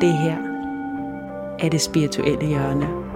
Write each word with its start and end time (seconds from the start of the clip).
Det 0.00 0.12
her 0.12 0.36
er 1.58 1.68
det 1.68 1.80
spirituelle 1.80 2.46
hjørne. 2.46 3.07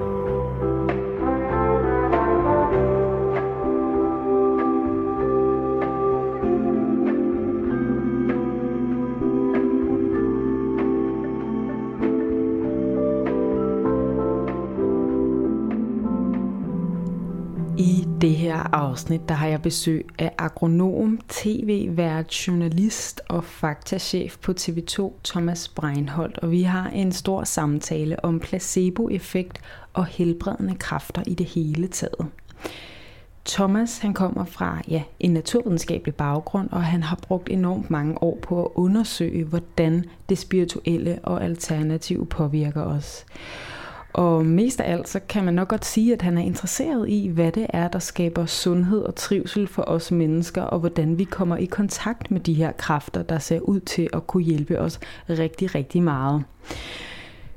Her 18.63 18.75
afsnit, 18.75 19.29
der 19.29 19.35
har 19.35 19.47
jeg 19.47 19.63
besøg 19.63 20.07
af 20.19 20.33
agronom, 20.39 21.19
tv-vært, 21.29 22.47
journalist 22.47 23.21
og 23.29 23.45
faktachef 23.45 24.39
på 24.39 24.55
TV2, 24.61 25.13
Thomas 25.25 25.69
Breinholt, 25.69 26.39
og 26.39 26.51
vi 26.51 26.63
har 26.63 26.89
en 26.89 27.13
stor 27.13 27.45
samtale 27.45 28.25
om 28.25 28.41
placeboeffekt 28.41 29.61
og 29.93 30.07
helbredende 30.07 30.75
kræfter 30.75 31.23
i 31.27 31.35
det 31.35 31.47
hele 31.47 31.87
taget. 31.87 32.27
Thomas 33.47 33.99
han 33.99 34.15
kommer 34.15 34.45
fra 34.45 34.83
ja, 34.89 35.03
en 35.21 35.31
naturvidenskabelig 35.31 36.15
baggrund, 36.15 36.69
og 36.71 36.85
han 36.85 37.03
har 37.03 37.19
brugt 37.23 37.49
enormt 37.49 37.91
mange 37.91 38.23
år 38.23 38.39
på 38.43 38.65
at 38.65 38.71
undersøge, 38.75 39.45
hvordan 39.45 40.05
det 40.29 40.39
spirituelle 40.39 41.19
og 41.23 41.45
alternative 41.45 42.27
påvirker 42.27 42.83
os. 42.83 43.25
Og 44.13 44.47
mest 44.47 44.81
af 44.81 44.93
alt, 44.93 45.09
så 45.09 45.21
kan 45.29 45.45
man 45.45 45.55
nok 45.55 45.69
godt 45.69 45.85
sige, 45.85 46.13
at 46.13 46.23
han 46.23 46.39
er 46.39 46.43
interesseret 46.43 47.09
i, 47.09 47.29
hvad 47.29 47.53
det 47.53 47.67
er, 47.69 47.89
der 47.89 47.99
skaber 47.99 48.47
sundhed 48.47 49.03
og 49.03 49.15
trivsel 49.15 49.67
for 49.67 49.83
os 49.83 50.11
mennesker, 50.11 50.63
og 50.63 50.79
hvordan 50.79 51.19
vi 51.19 51.25
kommer 51.25 51.57
i 51.57 51.65
kontakt 51.65 52.31
med 52.31 52.41
de 52.41 52.55
her 52.55 52.73
kræfter, 52.73 53.23
der 53.23 53.39
ser 53.39 53.61
ud 53.61 53.81
til 53.81 54.09
at 54.13 54.27
kunne 54.27 54.43
hjælpe 54.43 54.79
os 54.79 55.01
rigtig, 55.29 55.75
rigtig 55.75 56.03
meget. 56.03 56.45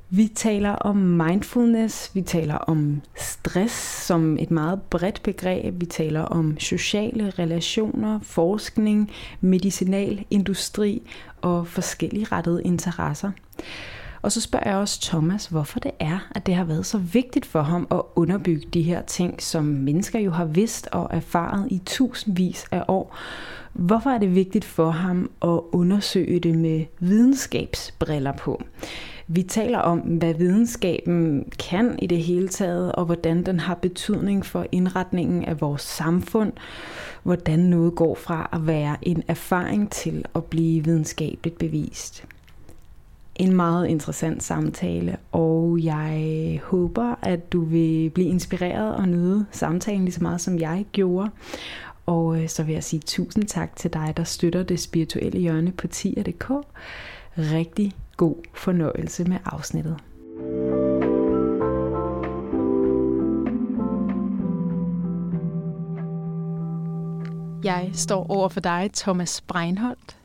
Vi 0.10 0.28
taler 0.36 0.72
om 0.72 0.96
mindfulness, 0.96 2.16
vi 2.16 2.22
taler 2.22 2.56
om 2.56 3.02
stress 3.16 4.06
som 4.06 4.38
et 4.40 4.52
meget 4.52 4.82
bredt 4.82 5.24
begreb, 5.24 5.82
vi 5.82 5.86
taler 5.86 6.22
om 6.22 6.60
sociale 6.60 7.34
relationer, 7.40 8.20
forskning, 8.20 9.12
medicinalindustri 9.42 11.02
og 11.42 11.68
forskellige 11.68 12.28
rettede 12.32 12.64
interesser. 12.64 13.32
Og 14.26 14.32
så 14.32 14.42
spørger 14.42 14.70
jeg 14.70 14.78
også 14.78 15.02
Thomas, 15.02 15.46
hvorfor 15.46 15.80
det 15.80 15.92
er, 16.00 16.28
at 16.36 16.46
det 16.46 16.56
har 16.56 16.64
været 16.64 16.86
så 16.86 16.98
vigtigt 16.98 17.46
for 17.46 17.62
ham 17.62 17.88
at 17.92 18.02
underbygge 18.16 18.68
de 18.74 18.82
her 18.82 19.02
ting, 19.02 19.42
som 19.42 19.64
mennesker 19.64 20.20
jo 20.20 20.32
har 20.32 20.46
vidst 20.46 20.88
og 20.92 21.08
erfaret 21.12 21.68
i 21.72 21.82
tusindvis 21.86 22.66
af 22.72 22.84
år. 22.88 23.18
Hvorfor 23.74 24.10
er 24.10 24.18
det 24.18 24.36
vigtigt 24.36 24.66
for 24.66 24.90
ham 24.90 25.30
at 25.42 25.60
undersøge 25.72 26.40
det 26.40 26.58
med 26.58 26.86
videnskabsbriller 27.00 28.32
på? 28.32 28.64
Vi 29.28 29.44
taler 29.44 29.80
om, 29.80 30.00
hvad 30.00 30.34
videnskaben 30.34 31.52
kan 31.70 32.00
i 32.02 32.08
det 32.08 32.24
hele 32.24 32.48
taget, 32.48 32.92
og 32.92 33.06
hvordan 33.06 33.46
den 33.46 33.60
har 33.60 33.76
betydning 33.76 34.46
for 34.46 34.66
indretningen 34.72 35.46
af 35.46 35.62
vores 35.62 35.82
samfund. 35.82 36.54
Hvordan 37.24 37.60
noget 37.60 37.96
går 37.96 38.16
fra 38.16 38.50
at 38.54 38.68
være 38.68 38.98
en 39.02 39.24
erfaring 39.28 39.92
til 39.92 40.26
at 40.36 40.44
blive 40.44 40.84
videnskabeligt 40.84 41.58
bevist 41.58 42.26
en 43.36 43.56
meget 43.56 43.88
interessant 43.88 44.44
samtale, 44.44 45.18
og 45.32 45.80
jeg 45.84 46.60
håber, 46.64 47.16
at 47.22 47.52
du 47.54 47.62
vil 47.62 48.10
blive 48.10 48.30
inspireret 48.30 48.96
og 48.96 49.08
nyde 49.08 49.46
samtalen 49.52 50.06
lige 50.06 50.14
så 50.14 50.24
meget, 50.24 50.42
som 50.42 50.60
jeg 50.60 50.86
gjorde. 50.92 51.30
Og 52.06 52.42
øh, 52.42 52.50
så 52.50 52.64
vil 52.64 52.74
jeg 52.74 52.84
sige 52.84 53.00
tusind 53.00 53.44
tak 53.44 53.76
til 53.76 53.94
dig, 53.94 54.14
der 54.18 54.24
støtter 54.24 54.64
det 54.64 54.80
spirituelle 54.80 55.40
hjørne 55.40 55.72
på 55.72 55.88
tier.dk. 55.88 56.52
Rigtig 57.38 57.92
god 58.18 58.36
fornøjelse 58.54 59.24
med 59.24 59.38
afsnittet. 59.46 59.98
Jeg 67.64 67.90
står 67.94 68.32
over 68.32 68.50
for 68.50 68.60
dig, 68.60 68.90
Thomas 68.94 69.42
Breinholt. 69.42 70.18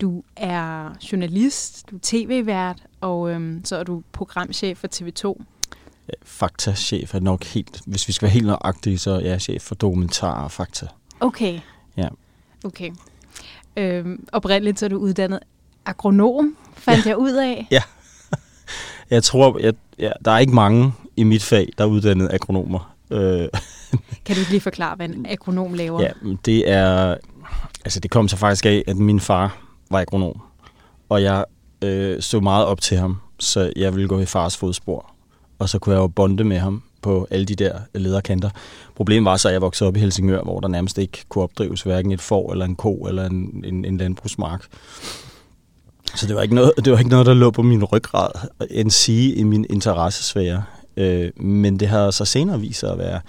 Du 0.00 0.22
er 0.36 0.96
journalist, 1.12 1.90
du 1.90 1.96
er 1.96 2.00
tv-vært, 2.02 2.82
og 3.00 3.30
øhm, 3.30 3.60
så 3.64 3.76
er 3.76 3.82
du 3.82 4.02
programchef 4.12 4.78
for 4.78 4.88
TV2. 4.94 5.44
Fakta-chef 6.22 7.14
er 7.14 7.20
nok 7.20 7.44
helt, 7.44 7.80
hvis 7.86 8.08
vi 8.08 8.12
skal 8.12 8.26
være 8.26 8.32
helt 8.32 8.46
nøjagtige, 8.46 8.98
så 8.98 9.10
er 9.10 9.20
jeg 9.20 9.40
chef 9.40 9.62
for 9.62 9.74
dokumentar 9.74 10.44
og 10.44 10.50
fakta. 10.50 10.86
Okay. 11.20 11.60
Ja. 11.96 12.08
Okay. 12.64 12.90
Øhm, 13.76 14.26
oprindeligt 14.32 14.78
så 14.78 14.84
er 14.84 14.88
du 14.88 14.96
uddannet 14.96 15.40
agronom, 15.86 16.56
fandt 16.74 17.06
ja. 17.06 17.10
jeg 17.10 17.18
ud 17.18 17.32
af. 17.32 17.66
Ja. 17.70 17.82
Jeg 19.10 19.22
tror, 19.22 19.58
jeg, 19.58 19.74
ja, 19.98 20.10
der 20.24 20.30
er 20.30 20.38
ikke 20.38 20.54
mange 20.54 20.92
i 21.16 21.22
mit 21.22 21.42
fag, 21.42 21.68
der 21.78 21.84
er 21.84 21.88
uddannet 21.88 22.28
agronomer. 22.32 22.94
Øh. 23.10 23.48
Kan 24.24 24.36
du 24.36 24.40
lige 24.50 24.60
forklare, 24.60 24.96
hvad 24.96 25.08
en 25.08 25.26
agronom 25.26 25.74
laver? 25.74 26.00
Ja, 26.00 26.10
det 26.44 26.70
er... 26.70 27.16
Altså, 27.84 28.00
det 28.00 28.10
kom 28.10 28.28
så 28.28 28.36
faktisk 28.36 28.66
af, 28.66 28.84
at 28.86 28.96
min 28.96 29.20
far 29.20 29.67
var 29.90 30.00
agronom. 30.00 30.40
Og 31.08 31.22
jeg 31.22 31.44
øh, 31.84 32.22
så 32.22 32.40
meget 32.40 32.66
op 32.66 32.80
til 32.80 32.96
ham, 32.96 33.16
så 33.38 33.72
jeg 33.76 33.94
ville 33.94 34.08
gå 34.08 34.20
i 34.20 34.26
fars 34.26 34.56
fodspor. 34.56 35.14
Og 35.58 35.68
så 35.68 35.78
kunne 35.78 35.94
jeg 35.94 36.00
jo 36.00 36.06
bonde 36.06 36.44
med 36.44 36.58
ham 36.58 36.82
på 37.02 37.26
alle 37.30 37.46
de 37.46 37.54
der 37.54 37.78
lederkanter. 37.94 38.50
Problemet 38.94 39.24
var 39.24 39.36
så, 39.36 39.48
at 39.48 39.52
jeg 39.52 39.62
voksede 39.62 39.88
op 39.88 39.96
i 39.96 40.00
Helsingør, 40.00 40.42
hvor 40.42 40.60
der 40.60 40.68
nærmest 40.68 40.98
ikke 40.98 41.24
kunne 41.28 41.44
opdrives 41.44 41.82
hverken 41.82 42.12
et 42.12 42.20
får 42.20 42.52
eller 42.52 42.64
en 42.64 42.76
ko 42.76 42.94
eller 42.94 43.26
en, 43.26 43.64
en, 43.64 43.84
en 43.84 43.96
landbrugsmark. 43.98 44.64
Så 46.14 46.26
det 46.26 46.36
var, 46.36 46.42
ikke 46.42 46.54
noget, 46.54 46.72
det 46.84 46.92
var 46.92 46.98
ikke 46.98 47.10
noget, 47.10 47.26
der 47.26 47.34
lå 47.34 47.50
på 47.50 47.62
min 47.62 47.84
ryggrad, 47.84 48.30
end 48.70 48.90
sige 48.90 49.34
i 49.34 49.42
min 49.42 49.66
interessesfære. 49.70 50.62
Øh, 50.96 51.30
men 51.36 51.80
det 51.80 51.88
har 51.88 52.10
så 52.10 52.24
senere 52.24 52.60
vist 52.60 52.80
sig 52.80 52.92
at 52.92 52.98
være 52.98 53.20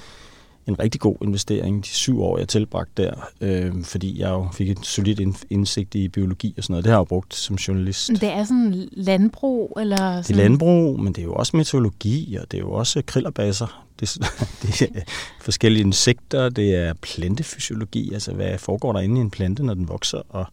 en 0.68 0.80
rigtig 0.80 1.02
god 1.02 1.16
investering, 1.22 1.84
de 1.84 1.90
syv 1.90 2.22
år, 2.22 2.38
jeg 2.38 2.48
tilbragte 2.48 3.04
der, 3.04 3.14
øh, 3.42 3.84
fordi 3.84 4.20
jeg 4.20 4.30
jo 4.30 4.48
fik 4.54 4.70
et 4.70 4.86
solidt 4.86 5.46
indsigt 5.50 5.96
i 5.96 6.08
biologi 6.08 6.54
og 6.58 6.64
sådan 6.64 6.74
noget. 6.74 6.84
Det 6.84 6.92
har 6.92 6.98
jeg 6.98 7.00
jo 7.00 7.04
brugt 7.04 7.36
som 7.36 7.56
journalist. 7.56 8.10
Det 8.10 8.24
er 8.24 8.44
sådan 8.44 8.90
landbrug? 8.92 9.78
Eller 9.82 9.98
sådan... 9.98 10.24
Det 10.24 10.32
er 10.32 10.36
landbrug, 10.36 11.00
men 11.00 11.14
det 11.14 11.22
er 11.22 11.26
jo 11.26 11.34
også 11.34 11.58
meteorologi, 11.58 12.38
og 12.42 12.52
det 12.52 12.58
er 12.58 12.62
jo 12.62 12.72
også 12.72 13.02
krillerbasser. 13.06 13.86
Det, 14.00 14.18
det 14.62 14.82
er 14.82 15.02
forskellige 15.42 15.84
insekter, 15.84 16.50
det 16.50 16.76
er 16.76 16.94
plantefysiologi, 17.02 18.14
altså 18.14 18.34
hvad 18.34 18.58
foregår 18.58 18.94
der 18.94 19.00
inde 19.00 19.18
i 19.18 19.22
en 19.22 19.30
plante, 19.30 19.64
når 19.64 19.74
den 19.74 19.88
vokser, 19.88 20.22
og 20.30 20.46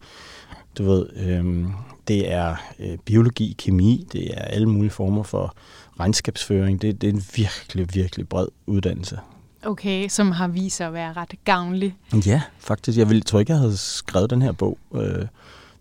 du 0.77 0.83
ved, 0.83 1.05
øh, 1.15 1.65
det 2.07 2.31
er 2.31 2.55
øh, 2.79 2.97
biologi, 3.05 3.55
kemi, 3.57 4.07
det 4.11 4.37
er 4.37 4.41
alle 4.41 4.69
mulige 4.69 4.91
former 4.91 5.23
for 5.23 5.55
regnskabsføring. 5.99 6.81
Det, 6.81 7.01
det 7.01 7.09
er 7.09 7.13
en 7.13 7.23
virkelig, 7.35 7.87
virkelig 7.93 8.29
bred 8.29 8.47
uddannelse. 8.65 9.19
Okay, 9.67 10.07
som 10.07 10.31
har 10.31 10.47
vist 10.47 10.77
sig 10.77 10.87
at 10.87 10.93
være 10.93 11.13
ret 11.13 11.33
gavnlig. 11.45 11.97
Ja, 12.25 12.41
faktisk. 12.59 12.97
Jeg 12.97 13.09
ville, 13.09 13.21
tror 13.21 13.39
ikke, 13.39 13.51
jeg 13.51 13.59
havde 13.59 13.77
skrevet 13.77 14.29
den 14.29 14.41
her 14.41 14.51
bog, 14.51 14.77
øh, 14.95 15.25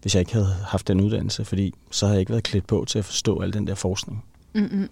hvis 0.03 0.15
jeg 0.15 0.21
ikke 0.21 0.33
havde 0.33 0.57
haft 0.67 0.89
den 0.89 1.01
uddannelse, 1.01 1.45
fordi 1.45 1.75
så 1.91 2.07
havde 2.07 2.15
jeg 2.15 2.21
ikke 2.21 2.31
været 2.31 2.45
klædt 2.45 2.67
på 2.67 2.85
til 2.89 2.99
at 2.99 3.05
forstå 3.05 3.41
al 3.41 3.53
den 3.53 3.67
der 3.67 3.75
forskning. 3.75 4.25
Mm-hmm. 4.55 4.89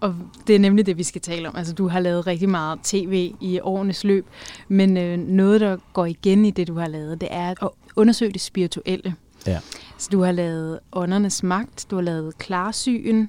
Og 0.00 0.16
det 0.46 0.54
er 0.54 0.58
nemlig 0.58 0.86
det, 0.86 0.98
vi 0.98 1.02
skal 1.02 1.20
tale 1.20 1.48
om. 1.48 1.56
Altså, 1.56 1.74
du 1.74 1.88
har 1.88 2.00
lavet 2.00 2.26
rigtig 2.26 2.48
meget 2.48 2.78
tv 2.82 3.32
i 3.40 3.60
årenes 3.60 4.04
løb, 4.04 4.26
men 4.68 4.96
øh, 4.96 5.18
noget, 5.18 5.60
der 5.60 5.76
går 5.92 6.06
igen 6.06 6.44
i 6.44 6.50
det, 6.50 6.68
du 6.68 6.78
har 6.78 6.88
lavet, 6.88 7.20
det 7.20 7.28
er 7.30 7.64
at 7.64 7.70
undersøge 7.96 8.32
det 8.32 8.40
spirituelle. 8.40 9.14
Ja. 9.46 9.60
Så 9.98 10.08
du 10.12 10.22
har 10.22 10.32
lavet 10.32 10.78
Åndernes 10.92 11.42
Magt, 11.42 11.86
du 11.90 11.96
har 11.96 12.02
lavet 12.02 12.38
Klarsyn, 12.38 13.26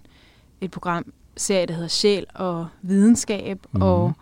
et 0.62 0.72
program, 0.72 1.14
serie, 1.38 1.66
der 1.66 1.74
hedder 1.74 1.88
Sjæl 1.88 2.26
og 2.36 2.68
Videnskab, 2.82 3.60
mm-hmm. 3.64 3.82
og 3.82 4.14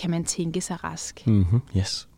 kan 0.00 0.10
man 0.10 0.24
tænke 0.24 0.60
sig 0.60 0.84
rask? 0.84 1.26
Mm-hmm. 1.26 1.60
Yes. 1.76 2.08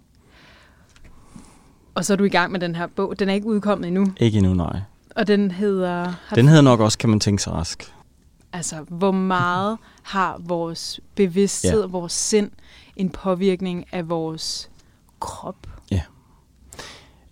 Og 1.95 2.05
så 2.05 2.13
er 2.13 2.17
du 2.17 2.25
i 2.25 2.29
gang 2.29 2.53
med 2.53 2.61
den 2.61 2.75
her 2.75 2.87
bog. 2.87 3.19
Den 3.19 3.29
er 3.29 3.35
ikke 3.35 3.47
udkommet 3.47 3.89
endnu. 3.89 4.07
Ikke 4.17 4.39
endnu, 4.39 4.55
nej. 4.55 4.81
Og 5.17 5.27
den 5.27 5.51
hedder... 5.51 6.15
Den 6.35 6.49
hedder 6.49 6.63
nok 6.63 6.81
også, 6.81 6.99
kan 6.99 7.11
man 7.11 7.21
tænke 7.21 7.43
sig 7.43 7.53
rask. 7.53 7.93
Altså, 8.53 8.85
hvor 8.89 9.11
meget 9.11 9.79
har 10.03 10.41
vores 10.45 11.01
bevidsthed, 11.15 11.81
ja. 11.81 11.87
vores 11.87 12.13
sind, 12.13 12.51
en 12.97 13.11
påvirkning 13.11 13.85
af 13.93 14.09
vores 14.09 14.71
krop? 15.21 15.67
Ja. 15.91 16.03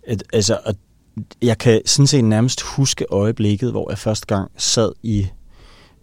Et, 0.07 0.23
altså, 0.33 0.59
og 0.65 0.75
jeg 1.41 1.57
kan 1.57 1.81
sådan 1.85 2.07
set 2.07 2.23
nærmest 2.23 2.61
huske 2.61 3.05
øjeblikket, 3.09 3.71
hvor 3.71 3.89
jeg 3.89 3.97
første 3.97 4.25
gang 4.25 4.51
sad 4.57 4.91
i, 5.03 5.27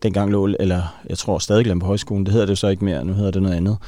dengang 0.02 0.30
lå, 0.30 0.46
eller 0.60 0.82
jeg 1.08 1.18
tror 1.18 1.38
stadig 1.38 1.80
på 1.80 1.86
Højskolen, 1.86 2.26
det 2.26 2.32
hedder 2.32 2.46
det 2.46 2.58
så 2.58 2.68
ikke 2.68 2.84
mere, 2.84 3.04
nu 3.04 3.12
hedder 3.12 3.30
det 3.30 3.42
noget 3.42 3.56
andet. 3.56 3.78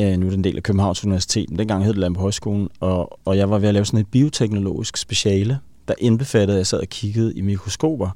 Øh, 0.00 0.16
nu 0.18 0.26
er 0.26 0.30
det 0.30 0.36
en 0.36 0.44
del 0.44 0.56
af 0.56 0.62
Københavns 0.62 1.04
Universitet, 1.04 1.50
men 1.50 1.58
dengang 1.58 1.84
hed 1.84 1.94
det 1.94 2.14
på 2.14 2.20
Højskolen, 2.20 2.68
og, 2.80 3.18
og 3.24 3.36
jeg 3.36 3.50
var 3.50 3.58
ved 3.58 3.68
at 3.68 3.74
lave 3.74 3.84
sådan 3.84 4.00
et 4.00 4.06
bioteknologisk 4.06 4.96
speciale, 4.96 5.58
der 5.88 5.94
indbefattede, 5.98 6.56
at 6.56 6.58
jeg 6.58 6.66
sad 6.66 6.80
og 6.80 6.88
kiggede 6.88 7.34
i 7.34 7.40
mikroskoper, 7.40 8.10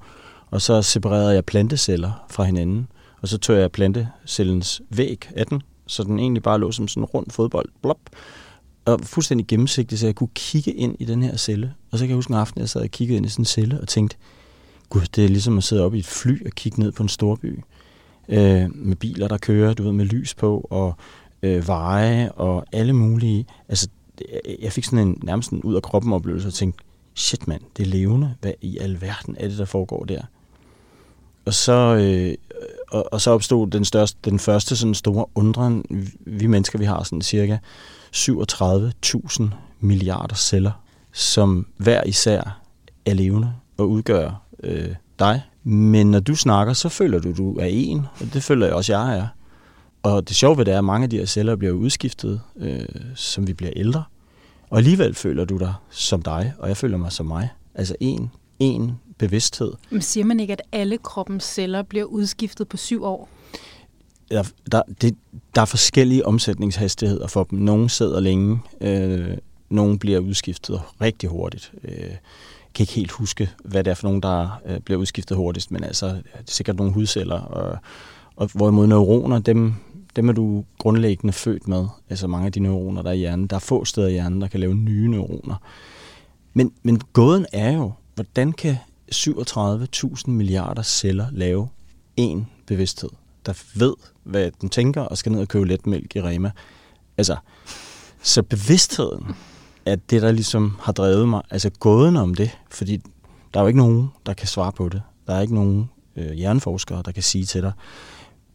og 0.51 0.63
så 0.63 0.83
separerede 0.83 1.35
jeg 1.35 1.45
planteceller 1.45 2.27
fra 2.31 2.45
hinanden, 2.45 2.87
og 3.23 3.29
så 3.29 3.39
tog 3.39 3.57
jeg 3.57 3.73
plantecellens 3.73 4.83
væg 4.91 5.31
af 5.37 5.47
den, 5.47 5.63
så 5.87 6.03
den 6.03 6.19
egentlig 6.19 6.43
bare 6.43 6.59
lå 6.59 6.73
som 6.73 6.89
sådan 6.89 7.03
en 7.03 7.05
rund 7.05 7.27
fodbold, 7.31 7.69
blop, 7.83 8.01
og 8.85 9.01
fuldstændig 9.03 9.47
gennemsigtig, 9.47 9.99
så 9.99 10.07
jeg 10.07 10.15
kunne 10.15 10.29
kigge 10.35 10.73
ind 10.73 10.97
i 10.99 11.05
den 11.05 11.23
her 11.23 11.37
celle. 11.37 11.75
Og 11.91 11.99
så 11.99 12.05
kan 12.05 12.09
jeg 12.09 12.17
huske 12.17 12.31
en 12.31 12.39
aften, 12.39 12.59
at 12.59 12.63
jeg 12.63 12.69
sad 12.69 12.81
og 12.83 12.89
kiggede 12.89 13.17
ind 13.17 13.27
i 13.27 13.29
sådan 13.29 13.43
en 13.43 13.47
celle 13.47 13.81
og 13.81 13.89
tænkte, 13.89 14.17
gud, 14.89 15.03
det 15.17 15.25
er 15.25 15.29
ligesom 15.29 15.59
at 15.59 15.65
sidde 15.65 15.85
oppe 15.85 15.97
i 15.97 16.01
et 16.01 16.07
fly 16.07 16.47
og 16.47 16.53
kigge 16.53 16.81
ned 16.81 16.93
på 16.93 17.03
en 17.03 17.09
storby. 17.09 17.61
Øh, 18.29 18.77
med 18.77 18.97
biler, 18.97 19.29
der 19.29 19.39
kører, 19.39 19.75
du 19.75 19.83
ved, 19.83 19.93
med 19.93 20.05
lys 20.05 20.35
på, 20.35 20.67
og 20.71 20.97
øh, 21.43 21.69
veje, 21.69 22.33
og 22.33 22.65
alle 22.73 22.93
mulige. 22.93 23.47
Altså, 23.69 23.89
jeg 24.63 24.73
fik 24.73 24.85
sådan 24.85 25.09
en 25.09 25.19
nærmest 25.23 25.51
en 25.51 25.63
ud 25.63 25.75
af 25.75 25.83
kroppen 25.83 26.13
oplevelse 26.13 26.49
og 26.49 26.55
tænkte, 26.55 26.85
shit 27.15 27.49
mand, 27.49 27.63
det 27.77 27.83
er 27.83 27.87
levende. 27.87 28.35
Hvad 28.41 28.53
i 28.61 28.79
alverden 28.79 29.37
er 29.39 29.49
det, 29.49 29.59
der 29.59 29.65
foregår 29.65 30.05
der? 30.05 30.23
Og 31.45 31.55
så, 31.55 31.73
øh, 31.73 32.35
og, 32.91 33.13
og 33.13 33.21
så 33.21 33.31
opstod 33.31 33.67
den, 33.67 33.85
største, 33.85 34.19
den 34.25 34.39
første 34.39 34.77
sådan 34.77 34.95
store 34.95 35.27
undren. 35.35 35.85
Vi 36.21 36.47
mennesker, 36.47 36.79
vi 36.79 36.85
har 36.85 37.03
sådan 37.03 37.23
cirka 37.23 37.57
37.000 38.17 39.43
milliarder 39.81 40.35
celler, 40.35 40.73
som 41.13 41.67
hver 41.77 42.05
især 42.05 42.61
er 43.07 43.15
levende 43.15 43.53
og 43.77 43.91
udgør 43.91 44.43
øh, 44.63 44.95
dig. 45.19 45.43
Men 45.65 46.11
når 46.11 46.21
du 46.21 46.37
snakker, 46.37 46.73
så 46.73 46.89
føler 46.89 47.19
du, 47.19 47.33
du 47.33 47.59
er 47.59 47.67
en, 47.67 48.07
og 48.21 48.27
det 48.33 48.43
føler 48.43 48.67
jeg 48.67 48.75
også, 48.75 48.93
jeg 48.93 49.19
er. 49.19 49.27
Og 50.03 50.29
det 50.29 50.37
sjove 50.37 50.59
ved 50.59 50.65
det 50.65 50.75
er, 50.75 50.79
at 50.79 50.85
mange 50.85 51.05
af 51.05 51.11
de 51.11 51.19
her 51.19 51.27
celler 51.27 51.57
bliver 51.57 51.73
udskiftet, 51.73 52.41
øh, 52.57 52.85
som 53.15 53.47
vi 53.47 53.53
bliver 53.53 53.73
ældre. 53.77 54.05
Og 54.71 54.79
alligevel 54.79 55.15
føler 55.15 55.45
du 55.45 55.59
dig 55.59 55.75
som 55.91 56.23
dig, 56.23 56.53
og 56.59 56.69
jeg 56.69 56.77
føler 56.77 56.97
mig 56.97 57.13
som 57.13 57.27
mig. 57.27 57.49
Altså 57.75 57.97
en, 58.01 58.31
en 58.59 58.93
bevidsthed. 59.19 59.73
Men 59.91 60.03
siger 60.03 60.25
man 60.25 60.41
ikke, 60.41 60.53
at 60.53 60.63
alle 60.73 60.99
kroppens 60.99 61.45
celler 61.45 61.83
bliver 61.83 62.05
udskiftet 62.05 62.69
på 62.69 62.77
syv 62.77 63.05
år? 63.05 63.29
Der, 64.31 64.45
der, 64.73 64.83
det, 65.01 65.17
der 65.55 65.61
er 65.61 65.67
forskellige 65.67 66.27
omsætningshastigheder 66.27 67.27
for 67.27 67.45
dem. 67.45 67.59
Nogle 67.59 67.91
sidder 67.91 68.21
længe, 68.21 68.61
øh, 68.81 69.37
nogle 69.69 69.99
bliver 69.99 70.19
udskiftet 70.19 70.81
rigtig 71.01 71.29
hurtigt. 71.29 71.73
Øh, 71.85 72.01
jeg 72.01 72.75
kan 72.75 72.83
ikke 72.83 72.93
helt 72.93 73.11
huske, 73.11 73.51
hvad 73.65 73.85
det 73.85 73.91
er 73.91 73.95
for 73.95 74.07
nogen, 74.07 74.23
der 74.23 74.61
øh, 74.67 74.81
bliver 74.81 75.01
udskiftet 75.01 75.37
hurtigst, 75.37 75.71
men 75.71 75.85
altså, 75.85 76.07
det 76.07 76.25
er 76.35 76.43
sikkert 76.47 76.77
nogle 76.77 76.93
hudceller. 76.93 77.41
Og, 77.41 77.79
og 78.37 78.51
hvorimod 78.55 78.87
neuroner, 78.87 79.39
dem, 79.39 79.75
dem 80.17 80.29
er 80.29 80.33
du 80.33 80.65
grundlæggende 80.79 81.33
født 81.33 81.69
med. 81.69 81.87
Altså 82.11 82.27
mange 82.27 82.47
af 82.47 82.53
de 82.53 82.61
neuroner, 82.61 83.03
der 83.03 83.11
er 83.11 83.15
i 83.15 83.19
hjernen. 83.19 83.47
Der 83.47 83.57
er 83.57 83.61
få 83.61 83.85
steder 83.85 84.09
i 84.09 84.13
hjernen, 84.13 84.41
der 84.41 84.49
kan 84.49 84.61
lave 84.61 84.75
nye 84.75 85.09
neuroner. 85.09 85.57
Men, 86.55 86.73
men 86.83 87.01
gåden 87.13 87.47
er 87.53 87.73
jo, 87.73 87.93
hvordan 88.15 88.53
kan 88.53 88.77
37.000 89.15 90.31
milliarder 90.31 90.83
celler 90.83 91.27
lave 91.33 91.69
en 92.17 92.47
bevidsthed, 92.67 93.11
der 93.47 93.53
ved, 93.75 93.95
hvad 94.25 94.51
den 94.61 94.69
tænker, 94.69 95.01
og 95.01 95.19
skal 95.19 95.33
ned 95.33 95.41
og 95.41 95.49
købe 95.49 95.69
letmælk 95.69 96.17
i 96.17 96.23
Rema. 96.23 96.51
Altså, 97.19 97.37
så 98.23 98.43
bevidstheden 98.43 99.27
er 99.87 99.97
det, 99.97 100.23
der 100.23 100.33
ligesom 100.33 100.77
har 100.81 100.93
drevet 100.93 101.29
mig. 101.29 101.43
Altså 101.51 101.71
gåden 101.71 102.17
om 102.17 102.35
det, 102.35 102.59
fordi 102.71 102.97
der 103.55 103.61
er 103.61 103.65
jo 103.65 103.67
ikke 103.67 103.79
nogen, 103.79 104.09
der 104.27 104.35
kan 104.35 104.47
svare 104.47 104.73
på 104.73 104.89
det. 104.89 105.03
Der 105.27 105.35
er 105.35 105.41
ikke 105.41 105.55
nogen 105.55 105.91
øh, 106.17 106.33
hjerneforskere, 106.33 107.03
der 107.05 107.13
kan 107.13 107.23
sige 107.23 107.45
til 107.45 107.63
dig, 107.63 107.73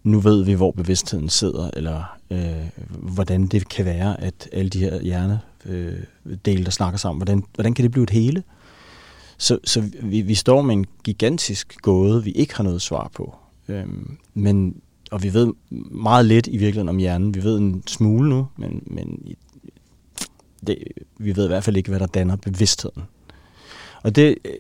nu 0.05 0.19
ved 0.19 0.43
vi, 0.43 0.53
hvor 0.53 0.71
bevidstheden 0.71 1.29
sidder, 1.29 1.69
eller 1.73 2.17
øh, 2.31 2.69
hvordan 2.89 3.47
det 3.47 3.69
kan 3.69 3.85
være, 3.85 4.21
at 4.21 4.49
alle 4.51 4.69
de 4.69 4.79
her 4.79 5.01
hjernedele, 5.01 6.59
øh, 6.59 6.65
der 6.65 6.71
snakker 6.71 6.97
sammen, 6.97 7.19
hvordan, 7.19 7.43
hvordan 7.53 7.73
kan 7.73 7.83
det 7.83 7.91
blive 7.91 8.03
et 8.03 8.09
hele? 8.09 8.43
Så, 9.37 9.59
så 9.63 9.83
vi, 10.01 10.21
vi 10.21 10.35
står 10.35 10.61
med 10.61 10.75
en 10.75 10.85
gigantisk 11.03 11.81
gåde, 11.81 12.23
vi 12.23 12.31
ikke 12.31 12.55
har 12.55 12.63
noget 12.63 12.81
svar 12.81 13.11
på. 13.15 13.35
Øhm, 13.67 14.17
men, 14.33 14.75
og 15.11 15.23
vi 15.23 15.33
ved 15.33 15.53
meget 15.91 16.25
lidt 16.25 16.47
i 16.47 16.57
virkeligheden 16.57 16.89
om 16.89 16.97
hjernen. 16.97 17.35
Vi 17.35 17.43
ved 17.43 17.57
en 17.57 17.83
smule 17.87 18.29
nu, 18.29 18.47
men, 18.57 18.83
men 18.85 19.35
det, 20.67 20.77
vi 21.17 21.35
ved 21.35 21.45
i 21.45 21.47
hvert 21.47 21.63
fald 21.63 21.77
ikke, 21.77 21.89
hvad 21.89 21.99
der 21.99 22.05
danner 22.05 22.35
bevidstheden. 22.35 23.03
Og 24.03 24.15
det, 24.15 24.37
øh, 24.45 24.53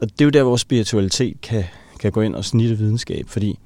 og 0.00 0.10
det 0.10 0.20
er 0.20 0.24
jo 0.24 0.30
der, 0.30 0.42
hvor 0.42 0.56
spiritualitet 0.56 1.40
kan, 1.40 1.64
kan 1.98 2.12
gå 2.12 2.20
ind 2.20 2.34
og 2.34 2.44
snitte 2.44 2.78
videnskab, 2.78 3.28
fordi 3.28 3.58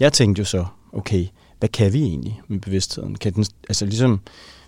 jeg 0.00 0.12
tænkte 0.12 0.40
jo 0.40 0.44
så, 0.44 0.64
okay, 0.92 1.26
hvad 1.58 1.68
kan 1.68 1.92
vi 1.92 2.02
egentlig 2.02 2.40
med 2.48 2.60
bevidstheden? 2.60 3.14
Kan 3.14 3.32
den, 3.32 3.44
altså 3.68 3.84
ligesom, 3.84 4.20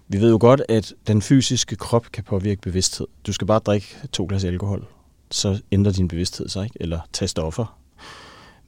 vi 0.08 0.20
ved 0.20 0.30
jo 0.30 0.38
godt, 0.40 0.62
at 0.68 0.94
den 1.06 1.22
fysiske 1.22 1.76
krop 1.76 2.06
kan 2.12 2.24
påvirke 2.24 2.60
bevidsthed. 2.60 3.06
Du 3.26 3.32
skal 3.32 3.46
bare 3.46 3.58
drikke 3.58 3.86
to 4.12 4.26
glas 4.28 4.44
alkohol, 4.44 4.86
så 5.30 5.62
ændrer 5.72 5.92
din 5.92 6.08
bevidsthed 6.08 6.48
sig, 6.48 6.64
ikke? 6.64 6.76
eller 6.80 7.00
tage 7.12 7.28
stoffer. 7.28 7.78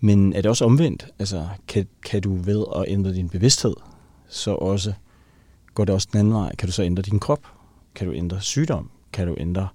Men 0.00 0.32
er 0.32 0.40
det 0.40 0.46
også 0.46 0.64
omvendt? 0.64 1.06
Altså, 1.19 1.49
kan, 1.69 1.87
kan 2.02 2.22
du 2.22 2.34
ved 2.34 2.64
at 2.76 2.84
ændre 2.88 3.14
din 3.14 3.28
bevidsthed, 3.28 3.75
så 4.28 4.54
også 4.54 4.93
går 5.75 5.84
det 5.84 5.94
også 5.94 6.08
den 6.12 6.20
anden 6.20 6.34
vej? 6.34 6.54
Kan 6.54 6.66
du 6.69 6.72
så 6.72 6.82
ændre 6.82 7.02
din 7.02 7.20
krop? 7.20 7.46
Kan 7.94 8.06
du 8.06 8.12
ændre 8.12 8.40
sygdom? 8.40 8.90
Kan 9.12 9.26
du 9.26 9.37
ændre, 9.38 9.69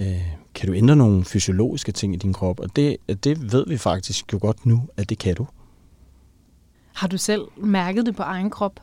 øh, 0.00 0.22
kan 0.54 0.68
du 0.68 0.74
ændre 0.74 0.96
nogle 0.96 1.24
fysiologiske 1.24 1.92
ting 1.92 2.14
i 2.14 2.16
din 2.16 2.32
krop? 2.32 2.60
Og 2.60 2.76
det, 2.76 2.96
det 3.24 3.52
ved 3.52 3.64
vi 3.66 3.76
faktisk 3.76 4.32
jo 4.32 4.38
godt 4.40 4.66
nu, 4.66 4.88
at 4.96 5.08
det 5.10 5.18
kan 5.18 5.34
du. 5.34 5.46
Har 6.94 7.08
du 7.08 7.18
selv 7.18 7.42
mærket 7.56 8.06
det 8.06 8.16
på 8.16 8.22
egen 8.22 8.50
krop? 8.50 8.80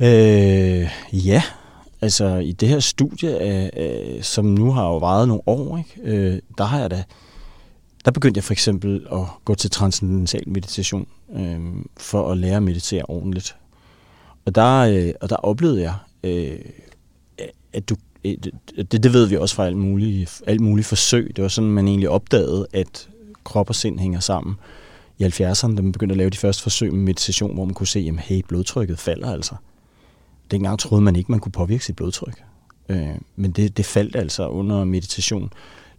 Øh, 0.00 0.90
ja, 1.12 1.42
altså 2.00 2.36
i 2.36 2.52
det 2.52 2.68
her 2.68 2.80
studie, 2.80 3.42
øh, 3.42 3.68
øh, 3.76 4.22
som 4.22 4.44
nu 4.44 4.72
har 4.72 4.84
jo 4.84 4.96
varet 4.96 5.28
nogle 5.28 5.42
år, 5.46 5.78
ikke? 5.78 6.10
Øh, 6.10 6.38
der 6.58 6.64
har 6.64 6.80
jeg 6.80 6.90
da, 6.90 7.04
der 8.04 8.10
begyndte 8.10 8.38
jeg 8.38 8.44
for 8.44 8.52
eksempel 8.52 9.06
at 9.12 9.22
gå 9.44 9.54
til 9.54 9.70
transcendental 9.70 10.48
meditation, 10.48 11.06
øh, 11.36 11.60
for 11.96 12.30
at 12.30 12.38
lære 12.38 12.56
at 12.56 12.62
meditere 12.62 13.02
ordentligt. 13.08 13.56
Og 14.44 14.54
der, 14.54 14.78
øh, 14.78 15.12
og 15.20 15.30
der 15.30 15.36
oplevede 15.36 15.82
jeg, 15.82 15.94
øh, 16.24 16.58
at 17.72 17.88
du, 17.88 17.96
øh, 18.24 18.36
det, 18.76 19.02
det 19.02 19.12
ved 19.12 19.26
vi 19.26 19.36
også 19.36 19.54
fra 19.54 19.66
alt 19.66 19.76
muligt, 19.76 20.42
alt 20.46 20.60
muligt 20.60 20.86
forsøg, 20.86 21.32
det 21.36 21.42
var 21.42 21.48
sådan, 21.48 21.70
man 21.70 21.88
egentlig 21.88 22.08
opdagede, 22.08 22.66
at 22.72 23.08
krop 23.44 23.68
og 23.68 23.74
sind 23.74 23.98
hænger 23.98 24.20
sammen. 24.20 24.56
I 25.18 25.24
70'erne, 25.24 25.76
da 25.76 25.82
man 25.82 25.92
begyndte 25.92 26.12
at 26.12 26.16
lave 26.16 26.30
de 26.30 26.36
første 26.36 26.62
forsøg 26.62 26.92
med 26.92 27.00
meditation, 27.00 27.54
hvor 27.54 27.64
man 27.64 27.74
kunne 27.74 27.86
se, 27.86 28.10
at 28.18 28.20
hey, 28.20 28.42
blodtrykket 28.48 28.98
falder 28.98 29.32
altså 29.32 29.54
dengang 30.50 30.78
troede 30.78 31.02
man 31.02 31.16
ikke, 31.16 31.32
man 31.32 31.40
kunne 31.40 31.52
påvirke 31.52 31.84
sit 31.84 31.96
blodtryk. 31.96 32.42
Øh, 32.88 33.08
men 33.36 33.50
det, 33.50 33.76
det 33.76 33.86
faldt 33.86 34.16
altså 34.16 34.48
under 34.48 34.84
meditation. 34.84 35.52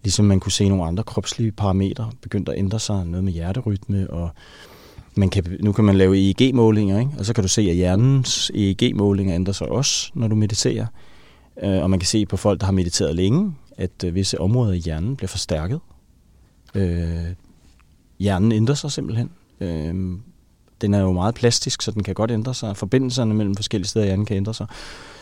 Ligesom 0.04 0.26
man 0.26 0.40
kunne 0.40 0.52
se 0.52 0.70
nogle 0.70 0.86
andre 0.86 1.04
kropslige 1.04 1.52
parametre 1.52 2.12
begyndte 2.22 2.52
at 2.52 2.58
ændre 2.58 2.80
sig. 2.80 3.06
Noget 3.06 3.24
med 3.24 3.34
hjerterytme 3.34 4.10
og 4.10 4.30
man 5.16 5.30
kan, 5.30 5.58
nu 5.60 5.72
kan 5.72 5.86
man 5.86 5.96
lave 5.96 6.18
EEG-målinger, 6.18 7.00
ikke? 7.00 7.12
og 7.20 7.26
så 7.26 7.34
kan 7.34 7.42
du 7.42 7.48
se, 7.48 7.62
at 7.62 7.76
hjernens 7.76 8.52
EEG-målinger 8.56 9.36
ændrer 9.36 9.54
sig 9.54 9.70
også, 9.70 10.12
når 10.14 10.28
du 10.28 10.36
mediterer. 10.36 10.86
Øh, 11.64 11.84
og 11.84 11.90
man 11.90 12.00
kan 12.00 12.08
se 12.08 12.26
på 12.26 12.38
folk, 12.38 12.60
der 12.60 12.66
har 12.66 12.74
mediteret 12.74 13.16
længe, 13.16 13.54
at 13.78 14.04
øh, 14.06 14.16
visse 14.16 14.42
områder 14.42 14.74
i 14.74 14.78
hjernen 14.78 15.16
bliver 15.16 15.28
forstærket. 15.28 15.80
Øh, 16.76 17.26
hjernen 18.20 18.52
ændrer 18.52 18.76
sig 18.76 18.92
simpelthen. 18.92 19.30
Øh, 19.60 20.20
den 20.82 20.94
er 20.94 21.00
jo 21.00 21.12
meget 21.12 21.36
plastisk, 21.36 21.82
så 21.82 21.92
den 21.92 22.04
kan 22.04 22.14
godt 22.14 22.32
ændre 22.32 22.54
sig. 22.54 22.78
Forbindelserne 22.78 23.34
mellem 23.34 23.56
forskellige 23.56 23.88
steder 23.88 24.06
i 24.06 24.08
hjernen 24.08 24.26
kan 24.26 24.38
ændre 24.38 24.54
sig. 24.54 24.68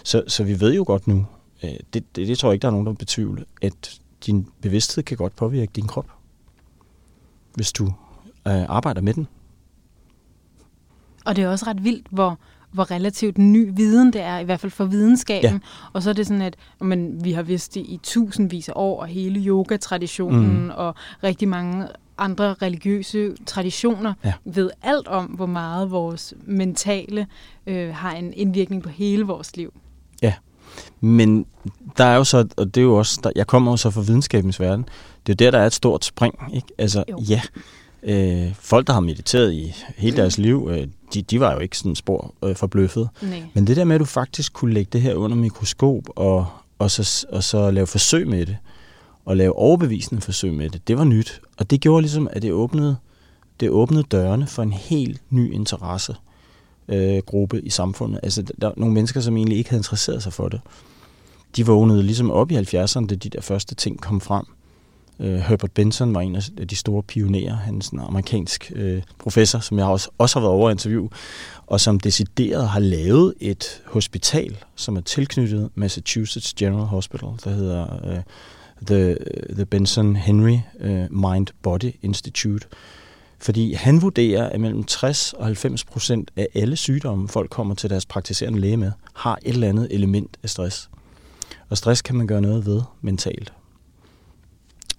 Så, 0.03 0.23
så 0.27 0.43
vi 0.43 0.59
ved 0.59 0.75
jo 0.75 0.83
godt 0.88 1.07
nu, 1.07 1.25
øh, 1.63 1.69
det, 1.69 2.15
det, 2.15 2.27
det 2.27 2.38
tror 2.38 2.50
jeg 2.50 2.53
ikke, 2.53 2.62
der 2.62 2.67
er 2.67 2.71
nogen, 2.71 2.88
der 2.88 2.93
betvivler, 2.93 3.43
at 3.62 4.00
din 4.25 4.47
bevidsthed 4.62 5.03
kan 5.03 5.17
godt 5.17 5.35
påvirke 5.35 5.71
din 5.75 5.88
krop, 5.88 6.07
hvis 7.53 7.71
du 7.71 7.85
øh, 8.47 8.63
arbejder 8.69 9.01
med 9.01 9.13
den. 9.13 9.27
Og 11.25 11.35
det 11.35 11.43
er 11.43 11.50
også 11.50 11.65
ret 11.67 11.83
vildt, 11.83 12.07
hvor, 12.09 12.39
hvor 12.71 12.91
relativt 12.91 13.38
ny 13.38 13.71
viden 13.75 14.13
det 14.13 14.21
er, 14.21 14.39
i 14.39 14.43
hvert 14.43 14.59
fald 14.59 14.71
for 14.71 14.85
videnskaben. 14.85 15.51
Ja. 15.51 15.59
Og 15.93 16.03
så 16.03 16.09
er 16.09 16.13
det 16.13 16.27
sådan, 16.27 16.41
at 16.41 16.55
men, 16.81 17.23
vi 17.23 17.31
har 17.31 17.41
vidst 17.41 17.73
det 17.73 17.79
i 17.79 18.00
tusindvis 18.03 18.69
af 18.69 18.73
år, 18.75 19.01
og 19.01 19.07
hele 19.07 19.39
yoga-traditionen, 19.39 20.63
mm. 20.63 20.69
og 20.69 20.95
rigtig 21.23 21.47
mange 21.47 21.88
andre 22.17 22.53
religiøse 22.53 23.32
traditioner 23.46 24.13
ja. 24.25 24.34
ved 24.46 24.70
alt 24.82 25.08
om, 25.08 25.25
hvor 25.25 25.46
meget 25.46 25.91
vores 25.91 26.34
mentale 26.46 27.27
øh, 27.67 27.93
har 27.96 28.12
en 28.12 28.34
indvirkning 28.34 28.84
på 28.84 28.89
hele 28.89 29.24
vores 29.24 29.58
liv. 29.58 29.74
Ja, 30.22 30.34
men 31.00 31.46
der 31.98 32.03
er 32.03 32.15
jo 32.15 32.24
så, 32.24 32.48
og 32.58 32.75
det 32.75 32.77
er 32.82 32.86
jo 32.86 32.96
også, 32.98 33.20
der, 33.24 33.32
jeg 33.36 33.48
kommer 33.48 33.72
jo 33.72 33.77
så 33.77 33.89
fra 33.89 34.01
videnskabens 34.01 34.60
verden, 34.60 34.86
det 35.27 35.41
er 35.41 35.46
jo 35.46 35.48
der, 35.48 35.51
der 35.51 35.63
er 35.63 35.67
et 35.67 35.74
stort 35.74 36.05
spring. 36.05 36.36
Ikke? 36.53 36.67
Altså, 36.77 37.03
jo. 37.10 37.20
ja, 37.29 37.41
øh, 38.03 38.53
folk, 38.60 38.88
der 38.88 38.93
har 38.93 39.00
mediteret 39.00 39.53
i 39.53 39.74
hele 39.98 40.17
deres 40.17 40.38
liv, 40.38 40.67
øh, 40.72 40.88
de, 41.13 41.22
de 41.22 41.39
var 41.39 41.53
jo 41.53 41.60
ikke 41.60 41.77
sådan 41.77 41.96
spor 41.96 42.34
øh, 42.43 42.55
forbløffet. 42.55 43.10
Nej. 43.22 43.43
Men 43.53 43.67
det 43.67 43.77
der 43.77 43.84
med, 43.84 43.96
at 43.96 44.00
du 44.00 44.05
faktisk 44.05 44.53
kunne 44.53 44.74
lægge 44.74 44.89
det 44.93 45.01
her 45.01 45.13
under 45.13 45.38
mikroskop 45.38 46.03
og, 46.15 46.46
og 46.79 46.91
så, 46.91 47.25
og 47.32 47.43
så 47.43 47.72
lave 47.72 47.88
forsøg 47.88 48.27
med 48.27 48.46
det, 48.46 48.58
og 49.25 49.37
lave 49.37 49.55
overbevisende 49.55 50.21
forsøg 50.21 50.53
med 50.53 50.69
det, 50.69 50.87
det 50.87 50.97
var 50.97 51.03
nyt. 51.03 51.41
Og 51.57 51.69
det 51.71 51.81
gjorde 51.81 52.01
ligesom, 52.01 52.27
at 52.31 52.41
det 52.41 52.51
åbnede, 52.51 52.97
det 53.59 53.69
åbnede 53.69 54.03
dørene 54.03 54.47
for 54.47 54.63
en 54.63 54.73
helt 54.73 55.21
ny 55.29 55.53
interesse 55.53 56.15
øh, 56.87 57.17
gruppe 57.25 57.61
i 57.61 57.69
samfundet. 57.69 58.19
Altså, 58.23 58.41
der 58.41 58.67
var 58.67 58.73
nogle 58.77 58.93
mennesker, 58.93 59.21
som 59.21 59.37
egentlig 59.37 59.57
ikke 59.57 59.69
havde 59.69 59.79
interesseret 59.79 60.23
sig 60.23 60.33
for 60.33 60.47
det. 60.47 60.61
De 61.55 61.65
vågnede 61.65 62.03
ligesom 62.03 62.31
op 62.31 62.51
i 62.51 62.55
70'erne, 62.55 63.07
da 63.07 63.15
de 63.15 63.29
der 63.29 63.41
første 63.41 63.75
ting 63.75 64.01
kom 64.01 64.21
frem. 64.21 64.45
Øh, 65.19 65.35
Herbert 65.35 65.71
Benson 65.71 66.15
var 66.15 66.21
en 66.21 66.35
af 66.35 66.67
de 66.67 66.75
store 66.75 67.03
pionerer. 67.03 67.55
Han 67.55 67.75
er 67.75 67.89
en 67.93 67.99
amerikansk 67.99 68.71
øh, 68.75 69.01
professor, 69.19 69.59
som 69.59 69.79
jeg 69.79 69.85
også, 69.85 70.09
også 70.17 70.39
har 70.39 70.41
været 70.41 70.53
over 70.53 70.69
at 70.69 70.73
interview, 70.73 71.07
og 71.67 71.81
som 71.81 71.99
decideret 71.99 72.69
har 72.69 72.79
lavet 72.79 73.33
et 73.39 73.81
hospital, 73.85 74.57
som 74.75 74.95
er 74.95 75.01
tilknyttet 75.01 75.69
Massachusetts 75.75 76.53
General 76.53 76.85
Hospital, 76.85 77.29
der 77.43 77.49
hedder 77.49 78.11
øh, 78.11 78.21
The, 78.87 79.17
The 79.49 79.65
Benson 79.65 80.15
Henry 80.15 80.57
uh, 80.79 81.11
Mind 81.11 81.47
Body 81.61 81.91
Institute. 82.01 82.67
Fordi 83.39 83.73
han 83.73 84.01
vurderer, 84.01 84.49
at 84.49 84.59
mellem 84.59 84.83
60 84.83 85.33
og 85.33 85.45
90 85.45 85.83
procent 85.83 86.31
af 86.35 86.47
alle 86.55 86.75
sygdomme, 86.75 87.27
folk 87.27 87.49
kommer 87.49 87.75
til 87.75 87.89
deres 87.89 88.05
praktiserende 88.05 88.59
læge 88.59 88.77
med, 88.77 88.91
har 89.13 89.39
et 89.41 89.53
eller 89.53 89.69
andet 89.69 89.87
element 89.91 90.37
af 90.43 90.49
stress. 90.49 90.89
Og 91.69 91.77
stress 91.77 92.01
kan 92.01 92.15
man 92.15 92.27
gøre 92.27 92.41
noget 92.41 92.65
ved 92.65 92.81
mentalt. 93.01 93.53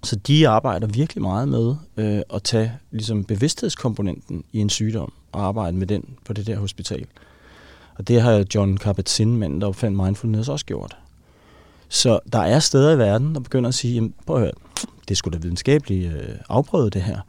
Så 0.02 0.16
de 0.16 0.48
arbejder 0.48 0.86
virkelig 0.86 1.22
meget 1.22 1.48
med 1.48 1.76
øh, 1.96 2.22
at 2.34 2.42
tage 2.42 2.72
ligesom 2.90 3.24
bevidsthedskomponenten 3.24 4.44
i 4.52 4.58
en 4.58 4.70
sygdom 4.70 5.12
og 5.32 5.42
arbejde 5.46 5.76
med 5.76 5.86
den 5.86 6.04
på 6.24 6.32
det 6.32 6.46
der 6.46 6.58
hospital. 6.58 7.06
Og 7.94 8.08
det 8.08 8.22
har 8.22 8.44
John 8.54 8.78
Kabat-Zinn, 8.78 9.24
manden 9.24 9.60
der 9.60 9.66
opfandt 9.66 10.04
mindfulness, 10.04 10.48
også 10.48 10.66
gjort. 10.66 10.96
Så 11.88 12.20
der 12.32 12.38
er 12.38 12.58
steder 12.58 12.92
i 12.92 12.98
verden, 12.98 13.34
der 13.34 13.40
begynder 13.40 13.68
at 13.68 13.74
sige, 13.74 14.12
prøv 14.26 14.36
at 14.36 14.42
høre, 14.42 14.52
det 15.08 15.16
skulle 15.16 15.38
da 15.38 15.42
videnskabeligt 15.42 16.12
øh, 16.12 16.28
afprøvet 16.48 16.94
det 16.94 17.02
her. 17.02 17.20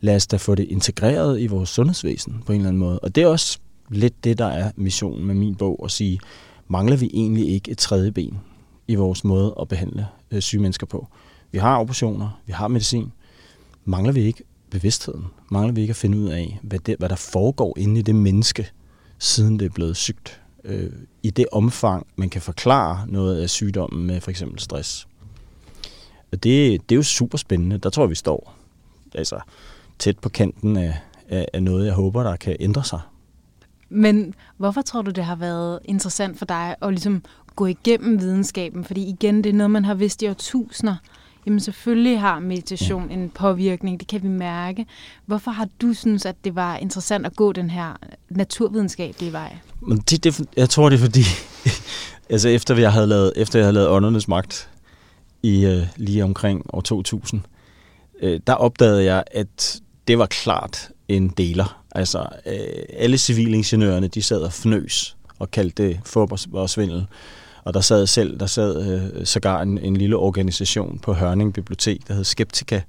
Lad 0.00 0.16
os 0.16 0.26
da 0.26 0.36
få 0.36 0.54
det 0.54 0.64
integreret 0.64 1.40
i 1.40 1.46
vores 1.46 1.68
sundhedsvæsen 1.68 2.42
på 2.46 2.52
en 2.52 2.58
eller 2.58 2.68
anden 2.68 2.80
måde. 2.80 2.98
Og 2.98 3.14
det 3.14 3.22
er 3.22 3.26
også 3.26 3.58
lidt 3.90 4.24
det, 4.24 4.38
der 4.38 4.46
er 4.46 4.70
missionen 4.76 5.26
med 5.26 5.34
min 5.34 5.54
bog, 5.54 5.80
at 5.84 5.90
sige, 5.90 6.20
mangler 6.68 6.96
vi 6.96 7.10
egentlig 7.14 7.48
ikke 7.48 7.70
et 7.70 7.78
tredje 7.78 8.12
ben 8.12 8.38
i 8.88 8.94
vores 8.94 9.24
måde 9.24 9.54
at 9.60 9.68
behandle 9.68 10.06
øh, 10.30 10.40
syge 10.40 10.62
mennesker 10.62 10.86
på? 10.86 11.08
Vi 11.52 11.58
har 11.58 11.78
operationer, 11.78 12.40
vi 12.46 12.52
har 12.52 12.68
medicin. 12.68 13.12
Mangler 13.84 14.12
vi 14.12 14.20
ikke 14.20 14.44
bevidstheden? 14.70 15.24
Mangler 15.50 15.72
vi 15.72 15.80
ikke 15.80 15.90
at 15.90 15.96
finde 15.96 16.18
ud 16.18 16.28
af, 16.28 16.58
hvad, 16.62 16.78
det, 16.78 16.96
hvad 16.98 17.08
der 17.08 17.16
foregår 17.16 17.78
inde 17.78 18.00
i 18.00 18.02
det 18.02 18.14
menneske, 18.14 18.70
siden 19.18 19.58
det 19.58 19.66
er 19.66 19.70
blevet 19.70 19.96
sygt? 19.96 20.41
Øh, 20.64 20.92
I 21.22 21.30
det 21.30 21.46
omfang, 21.52 22.06
man 22.16 22.28
kan 22.28 22.42
forklare 22.42 23.06
noget 23.08 23.42
af 23.42 23.50
sygdommen 23.50 24.06
med 24.06 24.20
for 24.20 24.30
eksempel 24.30 24.60
stress. 24.60 25.08
Og 26.32 26.42
det, 26.42 26.88
det 26.88 26.94
er 26.94 26.96
jo 26.96 27.02
super 27.02 27.38
spændende. 27.38 27.78
Der 27.78 27.90
tror 27.90 28.02
jeg, 28.02 28.10
vi 28.10 28.14
står 28.14 28.54
altså, 29.14 29.40
tæt 29.98 30.18
på 30.18 30.28
kanten 30.28 30.76
af, 30.76 31.00
af, 31.28 31.48
af 31.52 31.62
noget, 31.62 31.86
jeg 31.86 31.94
håber, 31.94 32.22
der 32.22 32.36
kan 32.36 32.56
ændre 32.60 32.84
sig. 32.84 33.00
Men 33.88 34.34
hvorfor 34.56 34.82
tror 34.82 35.02
du, 35.02 35.10
det 35.10 35.24
har 35.24 35.36
været 35.36 35.78
interessant 35.84 36.38
for 36.38 36.44
dig 36.44 36.76
at 36.82 36.88
ligesom 36.88 37.24
gå 37.56 37.66
igennem 37.66 38.20
videnskaben? 38.20 38.84
Fordi 38.84 39.08
igen, 39.08 39.44
det 39.44 39.50
er 39.50 39.54
noget, 39.54 39.70
man 39.70 39.84
har 39.84 39.94
vidst 39.94 40.22
i 40.22 40.28
årtusinder. 40.28 40.96
Jamen 41.46 41.60
selvfølgelig 41.60 42.20
har 42.20 42.40
meditation 42.40 43.08
ja. 43.08 43.14
en 43.14 43.30
påvirkning, 43.30 44.00
det 44.00 44.08
kan 44.08 44.22
vi 44.22 44.28
mærke. 44.28 44.86
Hvorfor 45.26 45.50
har 45.50 45.68
du 45.80 45.92
synes, 45.92 46.26
at 46.26 46.36
det 46.44 46.54
var 46.54 46.76
interessant 46.76 47.26
at 47.26 47.36
gå 47.36 47.52
den 47.52 47.70
her 47.70 47.96
naturvidenskabelige 48.30 49.32
vej? 49.32 49.56
Men 49.80 49.98
det, 49.98 50.24
det, 50.24 50.40
jeg 50.56 50.70
tror, 50.70 50.88
det 50.88 50.96
er 50.96 51.00
fordi, 51.00 51.24
altså 52.30 52.48
efter 52.48 52.76
jeg 52.76 52.92
havde 52.92 53.06
lavet, 53.06 53.32
efter 53.36 53.58
jeg 53.58 53.66
havde 53.66 53.74
lavet 53.74 53.88
Åndernes 53.88 54.28
Magt 54.28 54.70
i 55.42 55.66
uh, 55.66 55.82
lige 55.96 56.24
omkring 56.24 56.74
år 56.74 56.80
2000, 56.80 57.40
uh, 58.22 58.28
øh, 58.28 58.40
der 58.46 58.54
opdagede 58.54 59.04
jeg, 59.04 59.24
at 59.30 59.80
det 60.08 60.18
var 60.18 60.26
klart 60.26 60.88
en 61.08 61.28
deler. 61.28 61.82
Altså 61.94 62.18
uh, 62.46 62.52
alle 62.98 63.18
civilingeniørerne, 63.18 64.08
de 64.08 64.22
sad 64.22 64.40
og 64.40 64.52
fnøs 64.52 65.16
og 65.38 65.50
kaldte 65.50 65.82
det 65.82 66.00
fup 66.04 66.32
og 66.52 66.70
svindel. 66.70 67.06
Og 67.64 67.74
der 67.74 67.80
sad 67.80 68.06
selv, 68.06 68.40
der 68.40 68.46
sad 68.46 69.02
øh, 69.18 69.26
sågar 69.26 69.62
en, 69.62 69.78
en 69.78 69.96
lille 69.96 70.16
organisation 70.16 70.98
på 70.98 71.12
Hørning 71.12 71.54
Bibliotek, 71.54 72.08
der 72.08 72.14
hed 72.14 72.24
Skeptika, 72.24 72.80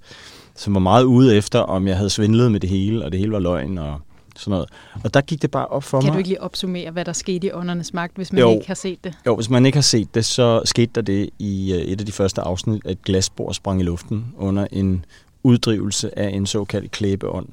som 0.56 0.74
var 0.74 0.80
meget 0.80 1.04
ude 1.04 1.36
efter, 1.36 1.60
om 1.60 1.88
jeg 1.88 1.98
havde 1.98 2.10
svindlet 2.10 2.52
med 2.52 2.60
det 2.60 2.70
hele, 2.70 3.06
og 3.06 3.12
det 3.12 3.20
hele 3.20 3.32
var 3.32 3.40
løgn 3.40 3.78
og 3.78 4.02
sådan 4.36 4.52
noget. 4.52 4.70
Og 5.04 5.14
der 5.14 5.22
gik 5.22 5.42
det 5.42 5.52
bare 5.52 5.68
op 5.68 5.84
for 5.84 6.00
kan 6.00 6.06
mig. 6.06 6.12
Kan 6.12 6.14
du 6.14 6.18
ikke 6.18 6.30
lige 6.30 6.42
opsummere, 6.42 6.92
hvad 6.92 7.06
der 7.06 7.14
skete 7.14 7.48
i 7.48 7.52
åndernes 7.52 7.94
magt, 7.94 8.16
hvis 8.16 8.34
man 8.34 8.42
jo, 8.42 8.52
ikke 8.52 8.68
har 8.68 8.74
set 8.74 9.04
det? 9.04 9.14
Jo, 9.26 9.36
hvis 9.36 9.50
man 9.50 9.66
ikke 9.66 9.76
har 9.76 9.82
set 9.82 10.16
det, 10.16 10.26
så 10.26 10.62
skete 10.66 10.92
der 10.96 11.02
det 11.02 11.30
i 11.40 11.74
øh, 11.74 11.80
et 11.80 12.00
af 12.00 12.06
de 12.06 12.12
første 12.12 12.42
afsnit, 12.42 12.82
at 12.86 13.02
glasbord 13.02 13.54
sprang 13.54 13.82
i 13.82 13.84
luften 13.84 14.26
under 14.38 14.68
en 14.72 15.06
uddrivelse 15.44 16.20
af 16.20 16.30
en 16.30 16.46
såkaldt 16.46 16.92
klæbeånd 16.92 17.48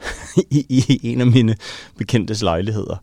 i, 0.50 0.66
i 0.68 1.00
en 1.02 1.20
af 1.20 1.26
mine 1.26 1.56
bekendtes 1.98 2.42
lejligheder 2.42 2.96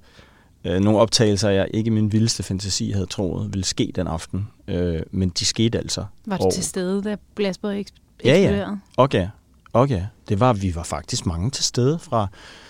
øh, 0.65 0.79
nogle 0.79 0.99
optagelser, 0.99 1.49
jeg 1.49 1.67
ikke 1.73 1.87
i 1.87 1.91
min 1.91 2.11
vildeste 2.11 2.43
fantasi 2.43 2.91
havde 2.91 3.05
troet 3.05 3.53
ville 3.53 3.63
ske 3.63 3.91
den 3.95 4.07
aften. 4.07 4.47
Øh, 4.67 5.01
men 5.11 5.29
de 5.29 5.45
skete 5.45 5.77
altså. 5.77 6.05
Var 6.25 6.37
du 6.37 6.43
og, 6.43 6.53
til 6.53 6.63
stede, 6.63 7.01
da 7.01 7.15
Glasborg 7.35 7.79
eksploderede? 7.79 8.57
Ja, 8.57 8.57
ja. 8.57 8.67
Okay. 8.97 9.27
okay. 9.73 10.03
Det 10.29 10.39
var, 10.39 10.53
vi 10.53 10.75
var 10.75 10.83
faktisk 10.83 11.25
mange 11.25 11.51
til 11.51 11.63
stede 11.63 11.99
fra, 11.99 12.27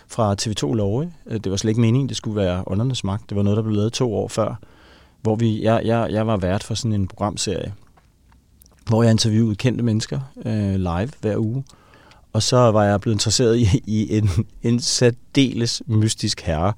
fra 0.07 0.35
TV2 0.41 0.73
Love. 0.73 1.13
Øh, 1.25 1.39
det 1.39 1.51
var 1.51 1.57
slet 1.57 1.69
ikke 1.69 1.81
meningen, 1.81 2.09
det 2.09 2.17
skulle 2.17 2.35
være 2.35 2.63
undernes 2.67 3.03
magt. 3.03 3.29
Det 3.29 3.37
var 3.37 3.43
noget, 3.43 3.57
der 3.57 3.63
blev 3.63 3.75
lavet 3.75 3.93
to 3.93 4.15
år 4.15 4.27
før, 4.27 4.55
hvor 5.21 5.35
vi, 5.35 5.63
jeg, 5.63 5.81
jeg, 5.85 6.07
jeg 6.11 6.27
var 6.27 6.37
vært 6.37 6.63
for 6.63 6.73
sådan 6.73 6.93
en 6.93 7.07
programserie, 7.07 7.73
hvor 8.87 9.03
jeg 9.03 9.11
interviewede 9.11 9.55
kendte 9.55 9.83
mennesker 9.83 10.19
øh, 10.45 10.75
live 10.75 11.09
hver 11.21 11.37
uge. 11.37 11.63
Og 12.33 12.43
så 12.43 12.57
var 12.57 12.83
jeg 12.83 13.01
blevet 13.01 13.15
interesseret 13.15 13.57
i, 13.57 13.67
i 13.87 14.17
en, 14.17 14.29
en 14.61 14.79
særdeles 14.79 15.83
mystisk 15.85 16.41
herre, 16.41 16.73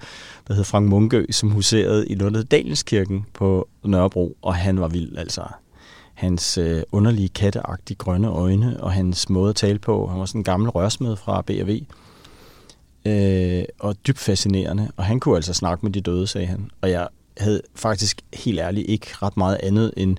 der 0.47 0.53
hed 0.53 0.63
Frank 0.63 0.89
Munkø, 0.89 1.25
som 1.31 1.49
huserede 1.51 2.07
i 2.07 2.15
noget 2.15 2.51
Dalenskirken 2.51 3.25
på 3.33 3.67
Nørrebro, 3.83 4.37
og 4.41 4.55
han 4.55 4.79
var 4.79 4.87
vild, 4.87 5.17
altså. 5.17 5.41
Hans 6.13 6.57
øh, 6.57 6.83
underlige 6.91 7.29
katteagtige 7.29 7.97
grønne 7.97 8.27
øjne, 8.27 8.83
og 8.83 8.91
hans 8.91 9.29
måde 9.29 9.49
at 9.49 9.55
tale 9.55 9.79
på. 9.79 10.07
Han 10.07 10.19
var 10.19 10.25
sådan 10.25 10.39
en 10.39 10.43
gammel 10.43 10.69
rørsmed 10.69 11.15
fra 11.15 11.41
B&V. 11.41 11.81
Øh, 13.05 13.63
og 13.79 13.95
dybt 14.07 14.19
fascinerende. 14.19 14.91
Og 14.97 15.03
han 15.03 15.19
kunne 15.19 15.35
altså 15.35 15.53
snakke 15.53 15.85
med 15.85 15.93
de 15.93 16.01
døde, 16.01 16.27
sagde 16.27 16.47
han. 16.47 16.69
Og 16.81 16.91
jeg 16.91 17.07
havde 17.37 17.61
faktisk 17.75 18.21
helt 18.33 18.59
ærligt 18.59 18.89
ikke 18.89 19.07
ret 19.21 19.37
meget 19.37 19.57
andet 19.63 19.91
end 19.97 20.17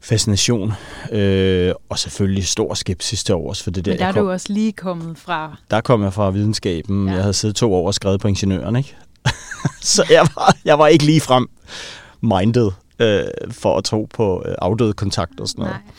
fascination, 0.00 0.72
øh, 1.12 1.74
og 1.88 1.98
selvfølgelig 1.98 2.46
stor 2.46 2.74
skepsis 2.74 3.24
til 3.24 3.34
overs 3.34 3.62
for 3.62 3.70
det 3.70 3.84
der. 3.84 3.92
Men 3.92 3.98
der 3.98 4.06
er 4.06 4.12
kom, 4.12 4.24
du 4.24 4.30
også 4.30 4.52
lige 4.52 4.72
kommet 4.72 5.18
fra... 5.18 5.56
Der 5.70 5.80
kom 5.80 6.02
jeg 6.02 6.12
fra 6.12 6.30
videnskaben. 6.30 7.06
Ja. 7.08 7.12
Jeg 7.12 7.22
havde 7.22 7.34
siddet 7.34 7.56
to 7.56 7.74
år 7.74 7.86
og 7.86 7.94
skrevet 7.94 8.20
på 8.20 8.28
ingeniøren, 8.28 8.76
ikke? 8.76 8.96
så 9.80 10.04
jeg 10.10 10.28
var, 10.34 10.56
jeg 10.64 10.78
var 10.78 10.86
ikke 10.86 11.04
lige 11.04 11.20
frem 11.20 11.48
minded 12.20 12.70
øh, 12.98 13.24
for 13.50 13.76
at 13.76 13.84
tro 13.84 14.08
på 14.14 14.42
øh, 14.46 14.54
afdøde 14.58 14.92
kontakt 14.92 15.40
og 15.40 15.48
sådan 15.48 15.62
noget. 15.62 15.76
Nej. 15.76 15.94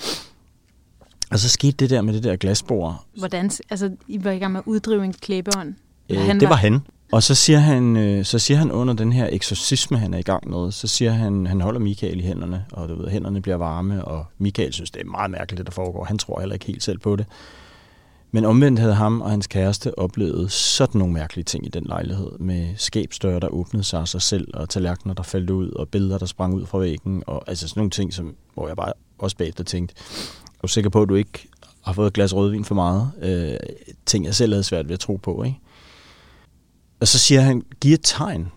Og 1.31 1.39
så 1.39 1.49
skete 1.49 1.71
det 1.71 1.89
der 1.89 2.01
med 2.01 2.13
det 2.13 2.23
der 2.23 2.35
glasbord. 2.35 3.03
Hvordan, 3.17 3.51
altså, 3.69 3.91
I 4.07 4.23
var 4.23 4.31
i 4.31 4.37
gang 4.39 4.51
med 4.51 4.59
at 4.59 4.65
uddrive 4.65 5.03
en 5.03 5.13
klæbeånd? 5.13 5.75
Øh, 6.09 6.17
det 6.17 6.41
var, 6.41 6.47
var 6.47 6.55
han. 6.55 6.81
Og 7.11 7.23
så 7.23 7.35
siger 7.35 7.59
han, 7.59 7.97
øh, 7.97 8.25
så 8.25 8.39
siger 8.39 8.57
han 8.57 8.71
under 8.71 8.93
den 8.93 9.13
her 9.13 9.29
eksorcisme, 9.31 9.97
han 9.97 10.13
er 10.13 10.17
i 10.17 10.21
gang 10.21 10.49
med, 10.49 10.71
så 10.71 10.87
siger 10.87 11.11
han, 11.11 11.47
han 11.47 11.61
holder 11.61 11.79
Michael 11.79 12.19
i 12.19 12.23
hænderne, 12.23 12.65
og 12.71 12.89
du 12.89 12.95
ved, 12.95 13.09
hænderne 13.09 13.41
bliver 13.41 13.57
varme, 13.57 14.05
og 14.05 14.25
Michael 14.37 14.73
synes, 14.73 14.91
det 14.91 15.01
er 15.01 15.05
meget 15.05 15.31
mærkeligt, 15.31 15.57
det 15.57 15.65
der 15.65 15.71
foregår. 15.71 16.03
Han 16.03 16.17
tror 16.17 16.39
heller 16.39 16.53
ikke 16.53 16.65
helt 16.65 16.83
selv 16.83 16.99
på 16.99 17.15
det. 17.15 17.25
Men 18.31 18.45
omvendt 18.45 18.79
havde 18.79 18.93
ham 18.93 19.21
og 19.21 19.29
hans 19.29 19.47
kæreste 19.47 19.99
oplevet 19.99 20.51
sådan 20.51 20.99
nogle 20.99 21.13
mærkelige 21.13 21.45
ting 21.45 21.65
i 21.65 21.69
den 21.69 21.83
lejlighed, 21.83 22.31
med 22.39 22.67
skabstørre, 22.77 23.39
der 23.39 23.47
åbnede 23.47 23.83
sig 23.83 23.99
af 23.99 24.07
sig 24.07 24.21
selv, 24.21 24.47
og 24.53 24.69
tallerkener, 24.69 25.13
der 25.13 25.23
faldt 25.23 25.49
ud, 25.49 25.71
og 25.71 25.89
billeder, 25.89 26.17
der 26.17 26.25
sprang 26.25 26.53
ud 26.53 26.65
fra 26.65 26.77
væggen, 26.77 27.23
og 27.27 27.43
altså 27.47 27.67
sådan 27.67 27.79
nogle 27.79 27.91
ting, 27.91 28.13
som, 28.13 28.35
hvor 28.53 28.67
jeg 28.67 28.77
bare 28.77 28.93
også 29.17 29.37
bagefter 29.37 29.63
tænkte, 29.63 29.95
er 30.45 30.61
du 30.61 30.67
sikker 30.67 30.89
på, 30.89 31.01
at 31.01 31.09
du 31.09 31.15
ikke 31.15 31.47
har 31.81 31.93
fået 31.93 32.07
et 32.07 32.13
glas 32.13 32.35
rødvin 32.35 32.65
for 32.65 32.75
meget? 32.75 33.11
Øh, 33.21 33.59
ting, 34.05 34.25
jeg 34.25 34.35
selv 34.35 34.53
havde 34.53 34.63
svært 34.63 34.87
ved 34.87 34.93
at 34.93 34.99
tro 34.99 35.15
på, 35.15 35.43
ikke? 35.43 35.59
Og 36.99 37.07
så 37.07 37.19
siger 37.19 37.41
han, 37.41 37.63
giv 37.81 37.93
et 37.93 37.99
tegn, 38.03 38.51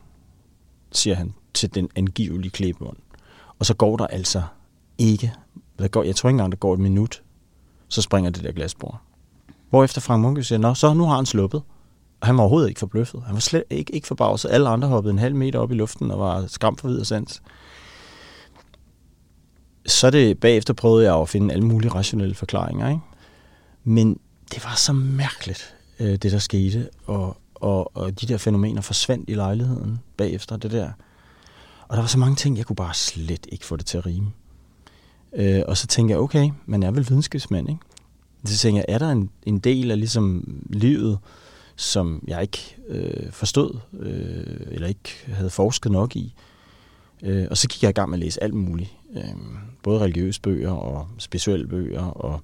siger 0.92 1.16
han 1.16 1.34
til 1.54 1.74
den 1.74 1.88
angivelige 1.96 2.50
klæbebånd. 2.50 2.96
Og 3.58 3.66
så 3.66 3.74
går 3.74 3.96
der 3.96 4.06
altså 4.06 4.42
ikke, 4.98 5.34
der 5.78 5.88
går, 5.88 6.02
jeg 6.02 6.16
tror 6.16 6.28
ikke 6.28 6.34
engang, 6.34 6.52
der 6.52 6.58
går 6.58 6.74
et 6.74 6.80
minut, 6.80 7.22
så 7.88 8.02
springer 8.02 8.30
det 8.30 8.44
der 8.44 8.52
glasbord. 8.52 9.00
Hvorefter 9.70 10.00
Frank 10.00 10.22
Munke 10.22 10.44
siger, 10.44 10.58
nå, 10.58 10.74
så 10.74 10.94
nu 10.94 11.04
har 11.04 11.16
han 11.16 11.26
sluppet. 11.26 11.62
Og 12.20 12.26
han 12.26 12.36
var 12.36 12.42
overhovedet 12.42 12.68
ikke 12.68 12.78
forbløffet. 12.78 13.22
Han 13.22 13.34
var 13.34 13.40
slet 13.40 13.64
ikke, 13.70 13.94
ikke 13.94 14.06
forbavset. 14.06 14.50
Alle 14.50 14.68
andre 14.68 14.88
hoppede 14.88 15.12
en 15.12 15.18
halv 15.18 15.34
meter 15.34 15.58
op 15.58 15.72
i 15.72 15.74
luften 15.74 16.10
og 16.10 16.18
var 16.18 16.46
skræmt 16.46 16.80
for 16.80 16.88
videre 16.88 17.04
sans. 17.04 17.42
Så 19.86 20.10
det 20.10 20.40
bagefter 20.40 20.74
prøvede 20.74 21.04
jeg 21.04 21.20
at 21.20 21.28
finde 21.28 21.54
alle 21.54 21.64
mulige 21.64 21.90
rationelle 21.90 22.34
forklaringer. 22.34 22.88
Ikke? 22.88 23.00
Men 23.84 24.18
det 24.54 24.64
var 24.64 24.74
så 24.74 24.92
mærkeligt, 24.92 25.74
øh, 26.00 26.10
det 26.10 26.32
der 26.32 26.38
skete. 26.38 26.88
Og, 27.06 27.36
og, 27.62 27.96
og 27.96 28.20
de 28.20 28.26
der 28.26 28.36
fænomener 28.36 28.80
forsvandt 28.80 29.30
i 29.30 29.34
lejligheden 29.34 29.98
bagefter 30.16 30.56
det 30.56 30.70
der. 30.70 30.90
Og 31.88 31.96
der 31.96 32.02
var 32.02 32.08
så 32.08 32.18
mange 32.18 32.36
ting, 32.36 32.58
jeg 32.58 32.66
kunne 32.66 32.76
bare 32.76 32.94
slet 32.94 33.46
ikke 33.52 33.66
få 33.66 33.76
det 33.76 33.86
til 33.86 33.98
at 33.98 34.06
rime. 34.06 34.30
Øh, 35.32 35.62
og 35.68 35.76
så 35.76 35.86
tænkte 35.86 36.12
jeg, 36.12 36.20
okay, 36.20 36.50
man 36.66 36.82
er 36.82 36.90
vel 36.90 37.06
videnskabsmand, 37.08 37.68
ikke? 37.68 37.80
Så 38.44 38.58
tænkte 38.58 38.84
jeg, 38.88 38.94
er 38.94 38.98
der 38.98 39.10
en, 39.10 39.30
en 39.46 39.58
del 39.58 39.90
af 39.90 39.98
ligesom 39.98 40.60
livet, 40.70 41.18
som 41.76 42.24
jeg 42.26 42.42
ikke 42.42 42.76
øh, 42.88 43.32
forstod, 43.32 43.78
øh, 43.98 44.66
eller 44.70 44.88
ikke 44.88 45.10
havde 45.26 45.50
forsket 45.50 45.92
nok 45.92 46.16
i. 46.16 46.34
Øh, 47.22 47.46
og 47.50 47.56
så 47.56 47.68
gik 47.68 47.82
jeg 47.82 47.90
i 47.90 47.92
gang 47.92 48.10
med 48.10 48.18
at 48.18 48.24
læse 48.24 48.42
alt 48.42 48.54
muligt. 48.54 48.90
Øh, 49.16 49.34
både 49.82 50.00
religiøse 50.00 50.40
bøger 50.40 50.70
og 50.70 51.08
spirituelle 51.18 51.66
bøger 51.66 52.04
og 52.04 52.40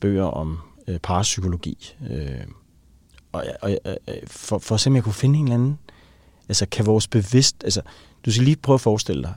bøger 0.00 0.24
om 0.24 0.58
øh, 0.88 0.98
parapsykologi. 0.98 1.94
Øh, 2.10 2.46
og, 3.32 3.44
og, 3.62 3.78
og 3.84 3.98
for, 4.26 4.58
for 4.58 4.74
at 4.74 4.80
se, 4.80 4.90
om 4.90 4.94
jeg 4.96 5.04
kunne 5.04 5.12
finde 5.12 5.38
en 5.38 5.44
eller 5.44 5.54
anden... 5.54 5.78
Altså, 6.48 6.66
kan 6.70 6.86
vores 6.86 7.08
bevidst... 7.08 7.64
Altså, 7.64 7.82
du 8.26 8.32
skal 8.32 8.44
lige 8.44 8.56
prøve 8.56 8.74
at 8.74 8.80
forestille 8.80 9.22
dig, 9.22 9.34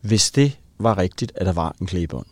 hvis 0.00 0.30
det 0.30 0.58
var 0.78 0.98
rigtigt, 0.98 1.32
at 1.34 1.46
der 1.46 1.52
var 1.52 1.76
en 1.80 1.86
klæbånd, 1.86 2.26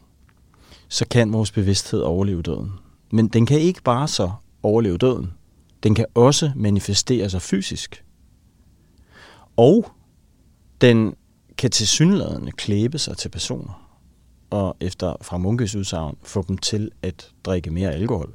så 0.89 1.07
kan 1.09 1.33
vores 1.33 1.53
bevidsthed 1.53 2.01
overleve 2.01 2.43
døden. 2.43 2.73
Men 3.13 3.29
den 3.29 3.47
kan 3.47 3.61
ikke 3.61 3.83
bare 3.83 4.09
så 4.09 4.31
overleve 4.63 4.99
døden. 4.99 5.33
Den 5.83 5.95
kan 5.95 6.07
også 6.15 6.53
manifestere 6.57 7.31
sig 7.31 7.43
fysisk. 7.43 8.05
Og 9.57 9.91
den 10.81 11.15
kan 11.59 11.71
til 11.71 11.89
synlædende 11.89 12.53
klæbe 12.53 12.99
sig 12.99 13.17
til 13.17 13.29
personer, 13.29 13.99
og 14.51 14.77
efter 14.81 15.17
fra 15.23 15.39
Munkes 15.39 15.75
udsagn 15.75 16.17
få 16.23 16.45
dem 16.49 16.59
til 16.59 16.91
at 17.03 17.31
drikke 17.45 17.71
mere 17.71 17.93
alkohol. 17.93 18.35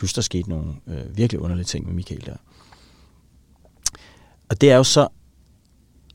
Plus 0.00 0.12
der 0.12 0.22
skete 0.22 0.48
nogle 0.48 0.74
øh, 0.86 1.16
virkelig 1.16 1.40
underlige 1.40 1.64
ting 1.64 1.86
med 1.86 1.94
Michael 1.94 2.26
der. 2.26 2.36
Og 4.48 4.60
det 4.60 4.70
er 4.70 4.76
jo 4.76 4.84
så, 4.84 5.08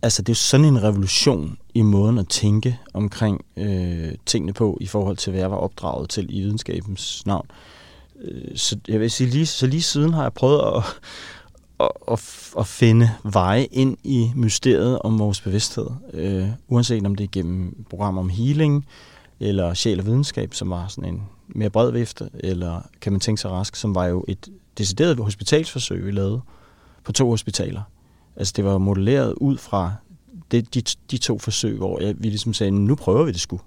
altså 0.01 0.21
det 0.21 0.29
er 0.29 0.31
jo 0.31 0.35
sådan 0.35 0.65
en 0.65 0.83
revolution 0.83 1.57
i 1.73 1.81
måden 1.81 2.17
at 2.17 2.27
tænke 2.27 2.79
omkring 2.93 3.45
øh, 3.57 4.11
tingene 4.25 4.53
på, 4.53 4.77
i 4.81 4.87
forhold 4.87 5.17
til, 5.17 5.31
hvad 5.31 5.41
jeg 5.41 5.51
var 5.51 5.57
opdraget 5.57 6.09
til 6.09 6.37
i 6.37 6.41
videnskabens 6.41 7.25
navn. 7.25 7.47
Øh, 8.21 8.57
så 8.57 8.79
jeg 8.87 8.99
vil 8.99 9.11
sige, 9.11 9.29
lige, 9.29 9.45
så 9.45 9.67
lige 9.67 9.81
siden 9.81 10.13
har 10.13 10.21
jeg 10.21 10.33
prøvet 10.33 10.61
at, 10.75 10.83
at, 11.79 11.89
at, 12.11 12.51
at 12.59 12.67
finde 12.67 13.11
veje 13.23 13.65
ind 13.65 13.97
i 14.03 14.31
mysteriet 14.35 14.99
om 14.99 15.19
vores 15.19 15.41
bevidsthed. 15.41 15.87
Øh, 16.13 16.47
uanset 16.67 17.05
om 17.05 17.15
det 17.15 17.23
er 17.23 17.31
gennem 17.31 17.85
programmer 17.89 18.21
om 18.21 18.29
healing, 18.29 18.85
eller 19.39 19.73
sjæl 19.73 19.99
og 19.99 20.05
videnskab, 20.05 20.53
som 20.53 20.69
var 20.69 20.87
sådan 20.87 21.13
en 21.13 21.23
mere 21.47 21.69
bred 21.69 21.91
vifte, 21.91 22.29
eller 22.33 22.81
kan 23.01 23.11
man 23.11 23.19
tænke 23.19 23.41
sig 23.41 23.51
rask, 23.51 23.75
som 23.75 23.95
var 23.95 24.05
jo 24.05 24.25
et 24.27 24.47
decideret 24.77 25.19
hospitalsforsøg, 25.19 26.05
vi 26.05 26.11
lavede 26.11 26.41
på 27.03 27.11
to 27.11 27.29
hospitaler. 27.29 27.81
Altså 28.35 28.53
det 28.55 28.65
var 28.65 28.77
modelleret 28.77 29.33
ud 29.33 29.57
fra 29.57 29.93
det, 30.51 30.73
de, 30.73 30.81
de 31.11 31.17
to 31.17 31.39
forsøg, 31.39 31.77
hvor 31.77 32.01
jeg, 32.01 32.15
vi 32.17 32.27
ligesom 32.29 32.53
sagde, 32.53 32.71
nu 32.71 32.95
prøver 32.95 33.23
vi 33.23 33.31
det 33.31 33.41
sgu. 33.41 33.61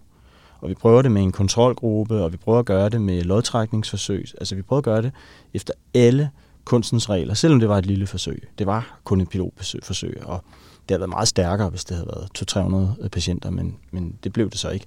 Og 0.61 0.68
vi 0.68 0.75
prøver 0.75 1.02
det 1.02 1.12
med 1.12 1.23
en 1.23 1.32
kontrolgruppe, 1.32 2.23
og 2.23 2.32
vi 2.32 2.37
prøver 2.37 2.58
at 2.58 2.64
gøre 2.64 2.88
det 2.88 3.00
med 3.00 3.23
lodtrækningsforsøg. 3.23 4.25
Altså 4.38 4.54
vi 4.54 4.62
prøver 4.62 4.78
at 4.78 4.85
gøre 4.85 5.02
det 5.02 5.12
efter 5.54 5.73
alle 5.94 6.30
kunstens 6.64 7.11
regler, 7.11 7.35
selvom 7.35 7.61
det 7.61 7.68
var 7.68 7.78
et 7.78 7.87
lille 7.87 8.06
forsøg. 8.06 8.49
Det 8.58 8.66
var 8.66 8.99
kun 9.04 9.20
et 9.20 9.28
pilotforsøg, 9.28 10.23
og 10.25 10.44
det 10.88 10.90
havde 10.90 11.00
været 11.00 11.11
meget 11.11 11.28
stærkere, 11.28 11.68
hvis 11.68 11.85
det 11.85 11.97
havde 11.97 12.08
været 12.08 12.99
200-300 13.04 13.08
patienter, 13.08 13.50
men, 13.50 13.76
men 13.90 14.14
det 14.25 14.32
blev 14.32 14.50
det 14.50 14.58
så 14.58 14.70
ikke. 14.70 14.87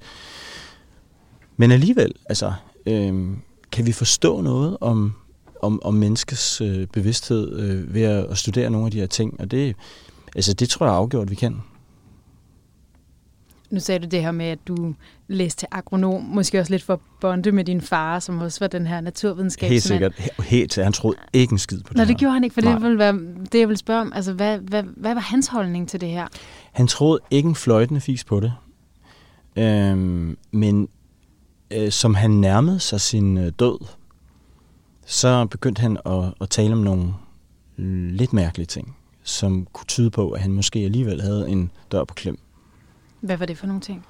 Men 1.57 1.71
alligevel, 1.71 2.13
altså, 2.25 2.53
øh, 2.91 3.37
kan 3.71 3.85
vi 3.85 3.91
forstå 3.91 4.41
noget 4.41 4.77
om, 4.81 5.13
om, 5.61 5.81
om 5.83 5.93
menneskets 5.93 6.61
øh, 6.61 6.87
bevidsthed 6.87 7.59
øh, 7.59 7.93
ved 7.93 8.01
at, 8.01 8.25
at 8.25 8.37
studere 8.37 8.69
nogle 8.69 8.85
af 8.85 8.91
de 8.91 8.99
her 8.99 9.07
ting, 9.07 9.39
og 9.39 9.51
det, 9.51 9.75
altså, 10.35 10.53
det 10.53 10.69
tror 10.69 10.85
jeg 10.85 10.95
afgjort, 10.95 11.29
vi 11.29 11.35
kan. 11.35 11.61
Nu 13.71 13.79
sagde 13.79 13.99
du 13.99 14.07
det 14.07 14.21
her 14.21 14.31
med, 14.31 14.45
at 14.45 14.59
du 14.67 14.93
læste 15.27 15.59
til 15.59 15.67
agronom, 15.71 16.23
måske 16.23 16.59
også 16.59 16.73
lidt 16.73 16.83
for 16.83 17.01
bonde 17.21 17.51
med 17.51 17.63
din 17.63 17.81
far, 17.81 18.19
som 18.19 18.39
også 18.39 18.59
var 18.59 18.67
den 18.67 18.87
her 18.87 19.01
naturvidenskab. 19.01 19.69
Helt 19.69 19.83
sikkert. 19.83 20.13
Helt 20.39 20.71
til. 20.71 20.83
Han 20.83 20.93
troede 20.93 21.17
ikke 21.33 21.51
en 21.51 21.57
skid 21.57 21.81
på 21.81 21.93
det 21.93 21.97
Nå, 21.97 22.03
det 22.03 22.17
gjorde 22.17 22.33
han 22.33 22.43
ikke, 22.43 22.53
for 22.53 22.61
Nej. 22.61 22.73
det 22.73 22.83
ville 22.83 22.97
være 22.97 23.13
det, 23.51 23.59
jeg 23.59 23.69
vil 23.69 23.77
spørge 23.77 24.01
om. 24.01 24.13
Altså, 24.15 24.33
hvad, 24.33 24.57
hvad, 24.57 24.83
hvad 24.83 25.13
var 25.13 25.21
hans 25.21 25.47
holdning 25.47 25.89
til 25.89 26.01
det 26.01 26.09
her? 26.09 26.27
Han 26.71 26.87
troede 26.87 27.19
ikke 27.31 27.49
en 27.49 27.55
fløjtende 27.55 28.01
fis 28.01 28.23
på 28.23 28.39
det. 28.39 28.53
Øhm, 29.55 30.37
men 30.51 30.87
øh, 31.71 31.91
som 31.91 32.15
han 32.15 32.31
nærmede 32.31 32.79
sig 32.79 33.01
sin 33.01 33.37
øh, 33.37 33.51
død, 33.59 33.85
så 35.05 35.45
begyndte 35.45 35.81
han 35.81 35.97
at, 36.05 36.33
at 36.41 36.49
tale 36.49 36.73
om 36.73 36.79
nogle 36.79 37.13
lidt 38.11 38.33
mærkelige 38.33 38.65
ting, 38.67 38.97
som 39.23 39.67
kunne 39.73 39.85
tyde 39.87 40.09
på, 40.09 40.31
at 40.31 40.41
han 40.41 40.51
måske 40.51 40.79
alligevel 40.79 41.21
havde 41.21 41.49
en 41.49 41.71
dør 41.91 42.03
på 42.03 42.13
klem. 42.13 42.39
Hvad 43.19 43.37
var 43.37 43.45
det 43.45 43.57
for 43.57 43.67
nogle 43.67 43.81
ting? 43.81 44.05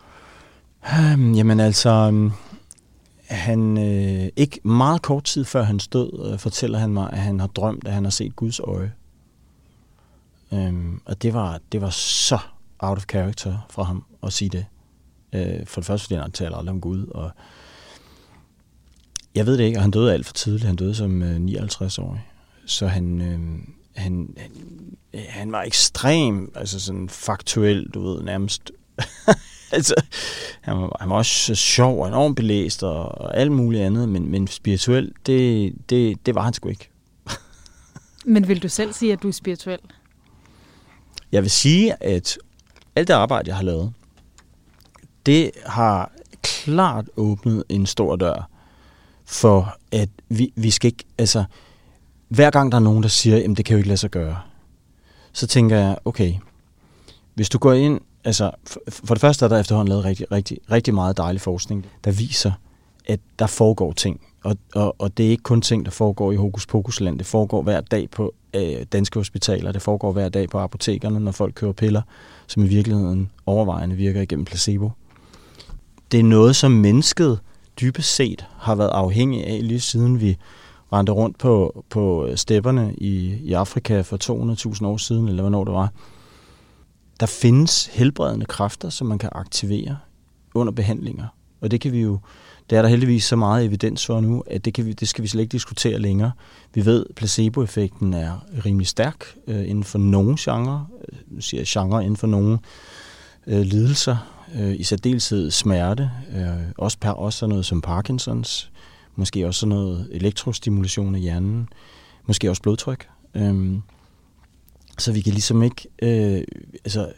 Um, 1.14 1.34
jamen 1.34 1.60
altså, 1.60 1.90
um, 1.90 2.32
han 3.24 3.78
øh, 3.78 4.30
ikke 4.36 4.60
meget 4.64 5.02
kort 5.02 5.24
tid 5.24 5.46
før 5.46 5.64
han 5.64 5.78
død, 5.78 6.32
øh, 6.32 6.40
fortæller 6.40 6.80
han 6.80 6.94
mig, 6.94 7.10
at 7.14 7.20
han 7.20 7.40
har 7.40 7.48
drømt, 7.48 7.88
at 7.88 7.94
han 7.94 8.04
har 8.04 8.12
set 8.12 8.36
Guds 8.36 8.60
øje. 8.60 8.94
Um, 10.52 11.02
og 11.06 11.22
det 11.22 11.34
var, 11.34 11.60
det 11.72 11.82
var 11.82 11.90
så 11.90 12.40
out 12.80 12.98
of 12.98 13.04
character 13.10 13.68
fra 13.70 13.84
ham 13.84 14.04
at 14.24 14.34
sige 14.34 14.50
det. 14.50 14.66
Uh, 15.34 15.66
for 15.66 15.82
det 15.82 15.86
første, 15.86 16.06
fordi 16.06 16.16
han 16.16 16.32
taler 16.32 16.58
aldrig 16.58 16.74
om 16.74 16.82
Gud, 16.82 17.08
og 17.08 17.32
jeg 19.36 19.46
ved 19.46 19.58
det 19.58 19.64
ikke, 19.64 19.78
og 19.78 19.82
han 19.82 19.92
døde 19.92 20.14
alt 20.14 20.26
for 20.26 20.34
tidligt. 20.34 20.64
Han 20.64 20.76
døde 20.76 20.96
som 20.96 21.22
uh, 21.22 21.36
59-årig. 21.36 22.26
Så 22.66 22.88
han, 22.88 23.22
øh, 23.22 23.40
han, 23.96 24.36
han, 24.38 24.52
han 25.30 25.52
var 25.52 25.62
ekstrem, 25.62 26.52
altså 26.56 26.80
sådan 26.80 27.10
faktuel, 27.10 27.90
du 27.94 28.02
ved, 28.02 28.24
nærmest 28.24 28.72
altså, 29.72 29.96
han, 30.62 30.78
var, 30.78 30.98
han 31.00 31.10
var 31.10 31.16
også 31.16 31.56
sjov 31.56 32.02
og 32.02 32.08
enormt 32.08 32.36
belæst 32.36 32.84
og, 32.84 33.22
og 33.22 33.38
alt 33.38 33.52
muligt 33.52 33.84
andet, 33.84 34.10
men, 34.10 34.32
men 34.32 34.48
spirituel, 34.48 35.12
det, 35.26 35.74
det, 35.90 36.26
det 36.26 36.36
var 36.36 36.42
han 36.42 36.54
sgu 36.54 36.70
ikke. 36.70 36.90
men 38.26 38.48
vil 38.48 38.64
du 38.64 38.70
selv 38.70 38.94
sige, 38.94 39.14
at 39.14 39.24
du 39.24 39.28
er 39.28 39.32
spirituel? 39.32 39.80
Jeg 41.32 41.42
vil 41.42 41.52
sige, 41.52 42.04
at 42.04 42.38
alt 42.96 43.08
det 43.08 43.14
arbejde, 43.14 43.50
jeg 43.50 43.56
har 43.56 43.64
lavet, 43.64 43.94
det 45.26 45.52
har 45.66 46.12
klart 46.42 47.06
åbnet 47.18 47.64
en 47.70 47.86
stor 47.86 48.16
dør 48.16 48.50
for, 49.26 49.78
at 49.92 50.10
vi, 50.30 50.54
vi 50.56 50.70
skal 50.70 50.88
ikke, 50.88 51.04
altså, 51.18 51.44
hver 52.28 52.50
gang 52.50 52.72
der 52.72 52.76
er 52.78 52.82
nogen, 52.82 53.04
der 53.04 53.10
siger, 53.10 53.38
at 53.38 53.58
det 53.58 53.66
kan 53.66 53.74
jo 53.74 53.78
ikke 53.78 53.90
lade 53.90 53.98
sig 53.98 54.10
gøre, 54.10 54.40
så 55.34 55.48
tænker 55.48 55.78
jeg, 55.78 55.98
okay, 56.06 56.34
hvis 57.34 57.50
du 57.50 57.58
går 57.58 57.74
ind 57.74 58.00
altså, 58.24 58.52
for, 58.68 58.80
for 58.88 59.16
det 59.16 59.22
første 59.22 59.46
er 59.46 59.50
der 59.50 59.60
efterhånden 59.60 59.90
lavet 59.90 60.06
rigtig, 60.06 60.32
rigtig, 60.32 60.58
rigtig 60.72 60.94
meget 60.94 61.18
dejlig 61.18 61.42
forskning, 61.42 61.86
der 62.04 62.12
viser, 62.12 62.52
at 63.06 63.20
der 63.40 63.48
foregår 63.48 63.94
ting. 63.94 64.22
Og, 64.44 64.58
og, 64.76 64.96
og 65.00 65.18
det 65.18 65.26
er 65.26 65.30
ikke 65.30 65.44
kun 65.44 65.62
ting, 65.62 65.86
der 65.86 65.92
foregår 65.92 66.32
i 66.32 66.36
Hokus 66.36 66.66
Pokus 66.66 67.02
land. 67.02 67.18
Det 67.18 67.28
foregår 67.28 67.62
hver 67.62 67.82
dag 67.82 68.10
på 68.10 68.34
øh, 68.54 68.86
danske 68.92 69.20
hospitaler. 69.20 69.72
Det 69.72 69.82
foregår 69.82 70.12
hver 70.12 70.30
dag 70.30 70.50
på 70.50 70.60
apotekerne, 70.60 71.20
når 71.20 71.32
folk 71.32 71.54
kører 71.56 71.72
piller, 71.72 72.02
som 72.48 72.64
i 72.64 72.68
virkeligheden 72.68 73.30
overvejende 73.46 73.96
virker 73.96 74.22
igennem 74.22 74.46
placebo. 74.46 74.92
Det 76.12 76.20
er 76.20 76.24
noget, 76.24 76.56
som 76.56 76.72
mennesket 76.72 77.40
dybest 77.82 78.16
set 78.16 78.46
har 78.58 78.76
været 78.76 78.90
afhængig 78.90 79.48
af, 79.48 79.60
lige 79.68 79.80
siden 79.80 80.22
vi 80.22 80.38
rendte 80.94 81.12
rundt 81.12 81.38
på, 81.38 81.84
på 81.90 82.28
stepperne 82.36 82.94
i, 82.98 83.38
i 83.44 83.54
Afrika 83.54 84.02
for 84.02 84.18
200.000 84.76 84.86
år 84.86 84.98
siden, 84.98 85.28
eller 85.28 85.44
hvornår 85.44 85.64
det 85.64 85.74
var 85.74 85.92
der 87.22 87.28
findes 87.28 87.86
helbredende 87.86 88.46
kræfter, 88.46 88.90
som 88.90 89.08
man 89.08 89.18
kan 89.18 89.30
aktivere 89.32 89.98
under 90.54 90.74
behandlinger. 90.74 91.26
Og 91.62 91.72
det 91.72 91.82
kan 91.82 91.92
vi 91.92 92.02
jo, 92.02 92.20
det 92.70 92.78
er 92.78 92.82
der 92.82 92.90
heldigvis 92.90 93.24
så 93.24 93.36
meget 93.36 93.66
evidens 93.66 94.06
for 94.06 94.20
nu, 94.20 94.44
at 94.48 94.66
det, 94.66 94.74
kan 94.74 94.86
vi, 94.86 94.94
det 94.94 95.08
skal 95.08 95.22
vi 95.24 95.28
slet 95.28 95.42
ikke 95.42 95.52
diskutere 95.52 96.00
længere. 96.00 96.32
Vi 96.74 96.86
ved, 96.86 97.06
at 97.10 97.16
placeboeffekten 97.16 98.14
er 98.14 98.46
rimelig 98.66 98.88
stærk 98.88 99.26
øh, 99.48 99.70
inden 99.70 99.84
for 99.84 99.98
nogle 99.98 100.38
genrer, 100.40 100.86
øh, 101.12 101.18
nu 101.28 101.42
siger 101.42 101.62
jeg 101.62 101.68
genre 101.68 102.04
inden 102.04 102.18
for 102.18 102.28
nogle 102.28 102.60
øh, 103.48 103.62
lidelser, 103.62 104.18
øh, 104.56 104.80
i 104.80 104.84
særdeleshed 104.84 105.52
smerte, 105.52 106.12
øh, 106.36 106.72
også, 106.78 106.98
per, 106.98 107.12
også 107.12 107.40
sådan 107.40 107.50
noget 107.50 107.66
som 107.66 107.82
Parkinsons, 107.82 108.72
måske 109.16 109.48
også 109.48 109.60
sådan 109.60 109.70
noget 109.70 110.08
elektrostimulation 110.12 111.16
af 111.16 111.22
hjernen, 111.22 111.70
måske 112.28 112.50
også 112.50 112.62
blodtryk. 112.62 113.08
Øh, 113.36 113.78
så 114.98 115.12
vi 115.12 115.22
kan 115.22 115.34
ligesom 115.34 115.64
ikke... 115.64 115.88
Øh, 116.02 116.44
altså, 116.86 117.12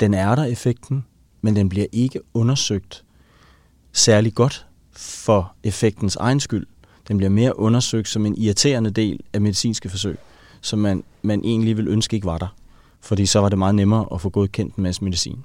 den 0.00 0.14
er 0.14 0.34
der, 0.34 0.44
effekten, 0.44 1.04
men 1.40 1.56
den 1.56 1.68
bliver 1.68 1.86
ikke 1.92 2.20
undersøgt 2.34 3.04
særlig 3.92 4.34
godt 4.34 4.66
for 4.92 5.54
effektens 5.62 6.16
egen 6.16 6.40
skyld. 6.40 6.66
Den 7.08 7.16
bliver 7.16 7.30
mere 7.30 7.58
undersøgt 7.58 8.08
som 8.08 8.26
en 8.26 8.36
irriterende 8.36 8.90
del 8.90 9.20
af 9.32 9.40
medicinske 9.40 9.88
forsøg, 9.88 10.18
som 10.60 10.78
man, 10.78 11.04
man 11.22 11.40
egentlig 11.44 11.76
vil 11.76 11.88
ønske 11.88 12.14
ikke 12.14 12.26
var 12.26 12.38
der. 12.38 12.54
Fordi 13.00 13.26
så 13.26 13.40
var 13.40 13.48
det 13.48 13.58
meget 13.58 13.74
nemmere 13.74 14.06
at 14.12 14.20
få 14.20 14.28
godkendt 14.28 14.74
en 14.74 14.82
masse 14.82 15.04
medicin. 15.04 15.44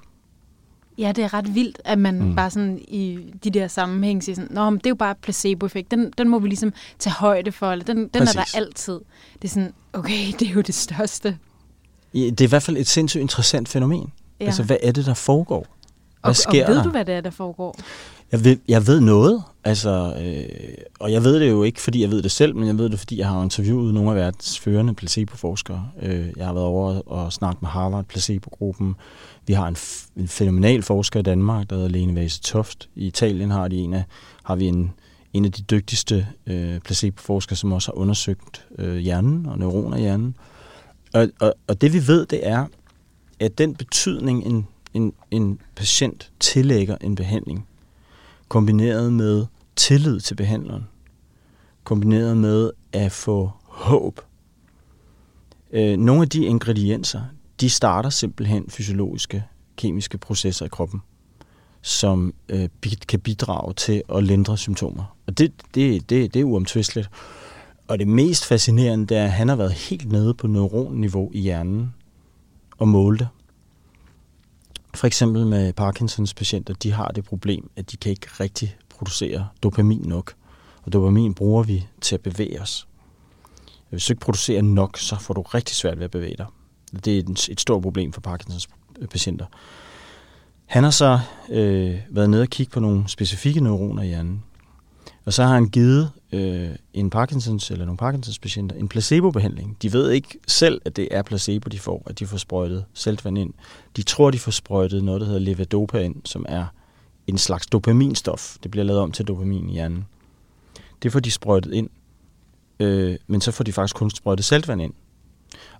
Ja, 0.98 1.12
det 1.12 1.24
er 1.24 1.34
ret 1.34 1.54
vildt, 1.54 1.82
at 1.84 1.98
man 1.98 2.22
mm. 2.22 2.36
bare 2.36 2.50
sådan 2.50 2.78
i 2.88 3.18
de 3.44 3.50
der 3.50 3.68
sammenhæng 3.68 4.24
siger 4.24 4.36
sådan, 4.36 4.52
Nå, 4.52 4.70
men 4.70 4.78
det 4.78 4.86
er 4.86 4.90
jo 4.90 4.94
bare 4.94 5.14
placeboeffekt. 5.14 5.90
Den, 5.90 6.12
den 6.18 6.28
må 6.28 6.38
vi 6.38 6.48
ligesom 6.48 6.72
tage 6.98 7.14
højde 7.14 7.52
for, 7.52 7.72
eller 7.72 7.84
den, 7.84 8.08
den 8.08 8.22
er 8.22 8.32
der 8.32 8.56
altid. 8.56 9.00
Det 9.42 9.48
er 9.48 9.52
sådan, 9.52 9.72
okay, 9.92 10.26
det 10.38 10.48
er 10.48 10.52
jo 10.52 10.60
det 10.60 10.74
største 10.74 11.38
det 12.12 12.40
er 12.40 12.44
i 12.44 12.48
hvert 12.48 12.62
fald 12.62 12.76
et 12.76 12.88
sindssygt 12.88 13.20
interessant 13.20 13.68
fænomen. 13.68 14.12
Ja. 14.40 14.44
Altså, 14.44 14.62
hvad 14.62 14.76
er 14.82 14.92
det, 14.92 15.06
der 15.06 15.14
foregår? 15.14 15.66
Hvad 16.20 16.30
og, 16.30 16.36
sker 16.36 16.64
og 16.64 16.70
ved 16.70 16.76
der? 16.76 16.82
du, 16.82 16.90
hvad 16.90 17.04
det 17.04 17.14
er, 17.14 17.20
der 17.20 17.30
foregår? 17.30 17.76
Jeg 18.32 18.44
ved, 18.44 18.56
jeg 18.68 18.86
ved 18.86 19.00
noget, 19.00 19.42
altså, 19.64 20.14
øh, 20.22 20.74
og 21.00 21.12
jeg 21.12 21.24
ved 21.24 21.40
det 21.40 21.50
jo 21.50 21.62
ikke, 21.62 21.80
fordi 21.80 22.02
jeg 22.02 22.10
ved 22.10 22.22
det 22.22 22.30
selv, 22.30 22.56
men 22.56 22.66
jeg 22.66 22.78
ved 22.78 22.88
det, 22.88 22.98
fordi 22.98 23.18
jeg 23.18 23.28
har 23.28 23.42
interviewet 23.42 23.94
nogle 23.94 24.10
af 24.10 24.16
verdens 24.16 24.58
førende 24.58 24.94
placebo-forskere. 24.94 25.88
Øh, 26.02 26.28
jeg 26.36 26.46
har 26.46 26.52
været 26.52 26.66
over 26.66 27.08
og 27.08 27.32
snakket 27.32 27.62
med 27.62 27.70
Harvard 27.70 28.04
Placebo-gruppen. 28.04 28.94
Vi 29.46 29.52
har 29.52 29.68
en, 29.68 29.76
en 30.16 30.28
fænomenal 30.28 30.82
forsker 30.82 31.20
i 31.20 31.22
Danmark, 31.22 31.70
der 31.70 31.76
hedder 31.76 31.88
Lene 31.88 32.14
Vase 32.14 32.40
Toft. 32.40 32.88
I 32.94 33.06
Italien 33.06 33.50
har, 33.50 33.68
de 33.68 33.76
en 33.76 33.94
af, 33.94 34.04
har 34.42 34.56
vi 34.56 34.66
en, 34.66 34.92
en 35.32 35.44
af 35.44 35.52
de 35.52 35.62
dygtigste 35.62 36.26
øh, 36.46 36.80
placebo-forskere, 36.80 37.56
som 37.56 37.72
også 37.72 37.88
har 37.88 37.98
undersøgt 37.98 38.66
øh, 38.78 38.96
hjernen 38.96 39.46
og 39.46 39.58
neuroner 39.58 39.96
i 39.96 40.00
hjernen. 40.00 40.36
Og, 41.14 41.28
og, 41.40 41.54
og 41.66 41.80
det 41.80 41.92
vi 41.92 42.06
ved, 42.06 42.26
det 42.26 42.46
er, 42.46 42.66
at 43.40 43.58
den 43.58 43.74
betydning, 43.74 44.46
en, 44.46 44.66
en, 44.94 45.12
en 45.30 45.58
patient 45.76 46.30
tillægger 46.40 46.96
en 47.00 47.14
behandling, 47.14 47.66
kombineret 48.52 49.12
med 49.12 49.46
tillid 49.76 50.20
til 50.20 50.34
behandleren, 50.34 50.88
kombineret 51.84 52.36
med 52.36 52.70
at 52.92 53.12
få 53.12 53.50
håb. 53.64 54.20
Øh, 55.70 55.96
nogle 55.96 56.22
af 56.22 56.28
de 56.28 56.44
ingredienser, 56.44 57.22
de 57.60 57.70
starter 57.70 58.10
simpelthen 58.10 58.64
fysiologiske, 58.68 59.44
kemiske 59.76 60.18
processer 60.18 60.66
i 60.66 60.68
kroppen, 60.68 61.00
som 61.82 62.34
øh, 62.48 62.68
kan 63.08 63.20
bidrage 63.20 63.74
til 63.74 64.02
at 64.14 64.24
lindre 64.24 64.56
symptomer. 64.56 65.16
Og 65.26 65.38
det, 65.38 65.52
det, 65.74 66.10
det, 66.10 66.34
det 66.34 66.40
er 66.40 66.44
uomtvisteligt. 66.44 67.10
Og 67.88 67.98
det 67.98 68.08
mest 68.08 68.44
fascinerende, 68.44 69.06
det 69.06 69.16
er, 69.16 69.24
at 69.24 69.32
han 69.32 69.48
har 69.48 69.56
været 69.56 69.72
helt 69.72 70.12
nede 70.12 70.34
på 70.34 70.46
neuronniveau 70.46 71.30
i 71.32 71.40
hjernen 71.40 71.94
og 72.78 72.88
målte. 72.88 73.28
For 74.94 75.06
eksempel 75.06 75.46
med 75.46 75.72
Parkinsons 75.72 76.34
patienter, 76.34 76.74
de 76.74 76.92
har 76.92 77.08
det 77.08 77.24
problem, 77.24 77.70
at 77.76 77.90
de 77.90 77.96
kan 77.96 78.10
ikke 78.10 78.26
rigtig 78.40 78.76
producere 78.88 79.48
dopamin 79.62 80.02
nok. 80.04 80.34
Og 80.82 80.92
dopamin 80.92 81.34
bruger 81.34 81.62
vi 81.62 81.86
til 82.00 82.14
at 82.14 82.20
bevæge 82.20 82.60
os. 82.60 82.88
Hvis 83.90 84.06
du 84.06 84.12
ikke 84.12 84.20
producerer 84.20 84.62
nok, 84.62 84.98
så 84.98 85.16
får 85.20 85.34
du 85.34 85.42
rigtig 85.42 85.76
svært 85.76 85.98
ved 85.98 86.04
at 86.04 86.10
bevæge 86.10 86.36
dig. 86.38 86.46
Det 87.04 87.18
er 87.18 87.48
et 87.50 87.60
stort 87.60 87.82
problem 87.82 88.12
for 88.12 88.20
Parkinsons 88.20 88.68
patienter. 89.10 89.46
Han 90.66 90.84
har 90.84 90.90
så 90.90 91.20
øh, 91.50 91.98
været 92.10 92.30
nede 92.30 92.42
og 92.42 92.48
kigge 92.48 92.70
på 92.70 92.80
nogle 92.80 93.08
specifikke 93.08 93.60
neuroner 93.60 94.02
i 94.02 94.06
hjernen. 94.06 94.42
Og 95.24 95.32
så 95.32 95.42
har 95.42 95.54
han 95.54 95.68
givet 95.68 96.10
øh, 96.32 96.70
en 96.94 97.10
Parkinsons 97.10 97.70
eller 97.70 97.84
nogle 97.84 97.96
Parkinsons 97.96 98.38
patienter 98.38 98.76
en 98.76 98.88
placebobehandling. 98.88 99.76
De 99.82 99.92
ved 99.92 100.10
ikke 100.10 100.38
selv, 100.46 100.82
at 100.84 100.96
det 100.96 101.08
er 101.10 101.22
placebo, 101.22 101.68
de 101.68 101.78
får, 101.78 102.02
at 102.06 102.18
de 102.18 102.26
får 102.26 102.36
sprøjtet 102.36 102.84
saltvand 102.94 103.38
ind. 103.38 103.54
De 103.96 104.02
tror, 104.02 104.30
de 104.30 104.38
får 104.38 104.50
sprøjtet 104.50 105.04
noget, 105.04 105.20
der 105.20 105.26
hedder 105.26 105.40
levodopa 105.40 105.98
ind, 105.98 106.16
som 106.24 106.46
er 106.48 106.66
en 107.26 107.38
slags 107.38 107.66
dopaminstof. 107.66 108.56
Det 108.62 108.70
bliver 108.70 108.84
lavet 108.84 109.00
om 109.00 109.12
til 109.12 109.24
dopamin 109.24 109.70
i 109.70 109.72
hjernen. 109.72 110.06
Det 111.02 111.12
får 111.12 111.20
de 111.20 111.30
sprøjtet 111.30 111.74
ind, 111.74 111.90
øh, 112.80 113.16
men 113.26 113.40
så 113.40 113.52
får 113.52 113.64
de 113.64 113.72
faktisk 113.72 113.96
kun 113.96 114.10
sprøjtet 114.10 114.44
saltvand 114.44 114.82
ind. 114.82 114.92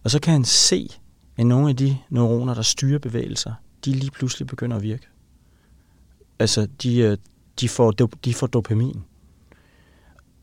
Og 0.02 0.10
så 0.10 0.20
kan 0.20 0.32
han 0.32 0.44
se, 0.44 0.88
at 1.36 1.46
nogle 1.46 1.68
af 1.68 1.76
de 1.76 1.98
neuroner, 2.10 2.54
der 2.54 2.62
styrer 2.62 2.98
bevægelser, 2.98 3.52
de 3.84 3.92
lige 3.92 4.10
pludselig 4.10 4.46
begynder 4.46 4.76
at 4.76 4.82
virke. 4.82 5.06
Altså, 6.38 6.68
de, 6.82 6.98
øh, 6.98 7.16
de, 7.60 7.68
får, 7.68 7.90
de 8.24 8.34
får 8.34 8.46
dopamin 8.46 9.04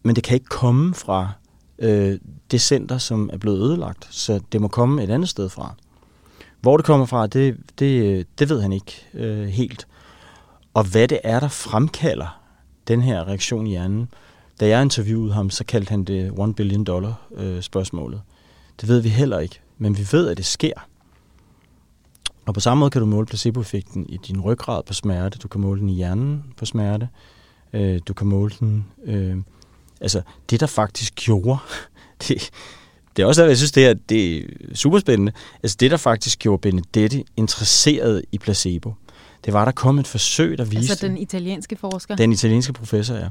men 0.03 0.15
det 0.15 0.23
kan 0.23 0.33
ikke 0.33 0.45
komme 0.45 0.93
fra 0.93 1.31
øh, 1.79 2.19
det 2.51 2.61
center, 2.61 2.97
som 2.97 3.29
er 3.33 3.37
blevet 3.37 3.59
ødelagt, 3.59 4.07
så 4.11 4.39
det 4.51 4.61
må 4.61 4.67
komme 4.67 5.03
et 5.03 5.09
andet 5.09 5.29
sted 5.29 5.49
fra. 5.49 5.73
Hvor 6.61 6.77
det 6.77 6.85
kommer 6.85 7.05
fra, 7.05 7.27
det, 7.27 7.57
det, 7.79 8.03
øh, 8.03 8.25
det 8.39 8.49
ved 8.49 8.61
han 8.61 8.73
ikke 8.73 9.05
øh, 9.13 9.47
helt. 9.47 9.87
Og 10.73 10.83
hvad 10.83 11.07
det 11.07 11.19
er, 11.23 11.39
der 11.39 11.47
fremkalder 11.47 12.39
den 12.87 13.01
her 13.01 13.27
reaktion 13.27 13.67
i 13.67 13.69
hjernen. 13.69 14.09
Da 14.59 14.67
jeg 14.67 14.81
interviewede 14.81 15.33
ham, 15.33 15.49
så 15.49 15.63
kaldte 15.63 15.89
han 15.89 16.03
det 16.03 16.39
1 16.49 16.55
billion 16.55 16.83
dollar 16.83 17.21
øh, 17.35 17.61
spørgsmålet. 17.61 18.21
Det 18.81 18.89
ved 18.89 19.01
vi 19.01 19.09
heller 19.09 19.39
ikke, 19.39 19.59
men 19.77 19.97
vi 19.97 20.07
ved, 20.11 20.29
at 20.29 20.37
det 20.37 20.45
sker. 20.45 20.87
Og 22.45 22.53
på 22.53 22.59
samme 22.59 22.79
måde 22.79 22.91
kan 22.91 23.01
du 23.01 23.05
måle 23.05 23.25
placeboeffekten 23.25 24.05
i 24.09 24.17
din 24.27 24.41
ryggrad 24.41 24.83
på 24.83 24.93
smerte, 24.93 25.39
du 25.39 25.47
kan 25.47 25.61
måle 25.61 25.81
den 25.81 25.89
i 25.89 25.93
hjernen 25.93 26.43
på 26.57 26.65
smerte, 26.65 27.09
øh, 27.73 27.99
du 28.07 28.13
kan 28.13 28.27
måle 28.27 28.51
den 28.59 28.85
øh, 29.03 29.37
Altså, 30.01 30.21
det 30.49 30.59
der 30.59 30.67
faktisk 30.67 31.15
gjorde, 31.15 31.57
det, 32.27 32.49
det 33.15 33.23
er 33.23 33.27
også 33.27 33.45
jeg 33.45 33.57
synes, 33.57 33.71
det 33.71 33.85
er, 33.85 33.93
det 33.93 34.37
er 34.37 34.43
super 34.73 34.99
spændende. 34.99 35.31
Altså, 35.63 35.77
det 35.79 35.91
der 35.91 35.97
faktisk 35.97 36.39
gjorde 36.39 36.61
Benedetti 36.61 37.25
interesseret 37.37 38.21
i 38.31 38.37
placebo, 38.37 38.93
det 39.45 39.53
var, 39.53 39.65
der 39.65 39.71
kom 39.71 39.99
et 39.99 40.07
forsøg, 40.07 40.57
der 40.57 40.63
viste... 40.63 40.91
Altså 40.91 41.07
den 41.07 41.17
italienske 41.17 41.75
forsker? 41.75 42.15
Den 42.15 42.31
italienske 42.31 42.73
professor, 42.73 43.15
ja. 43.15 43.27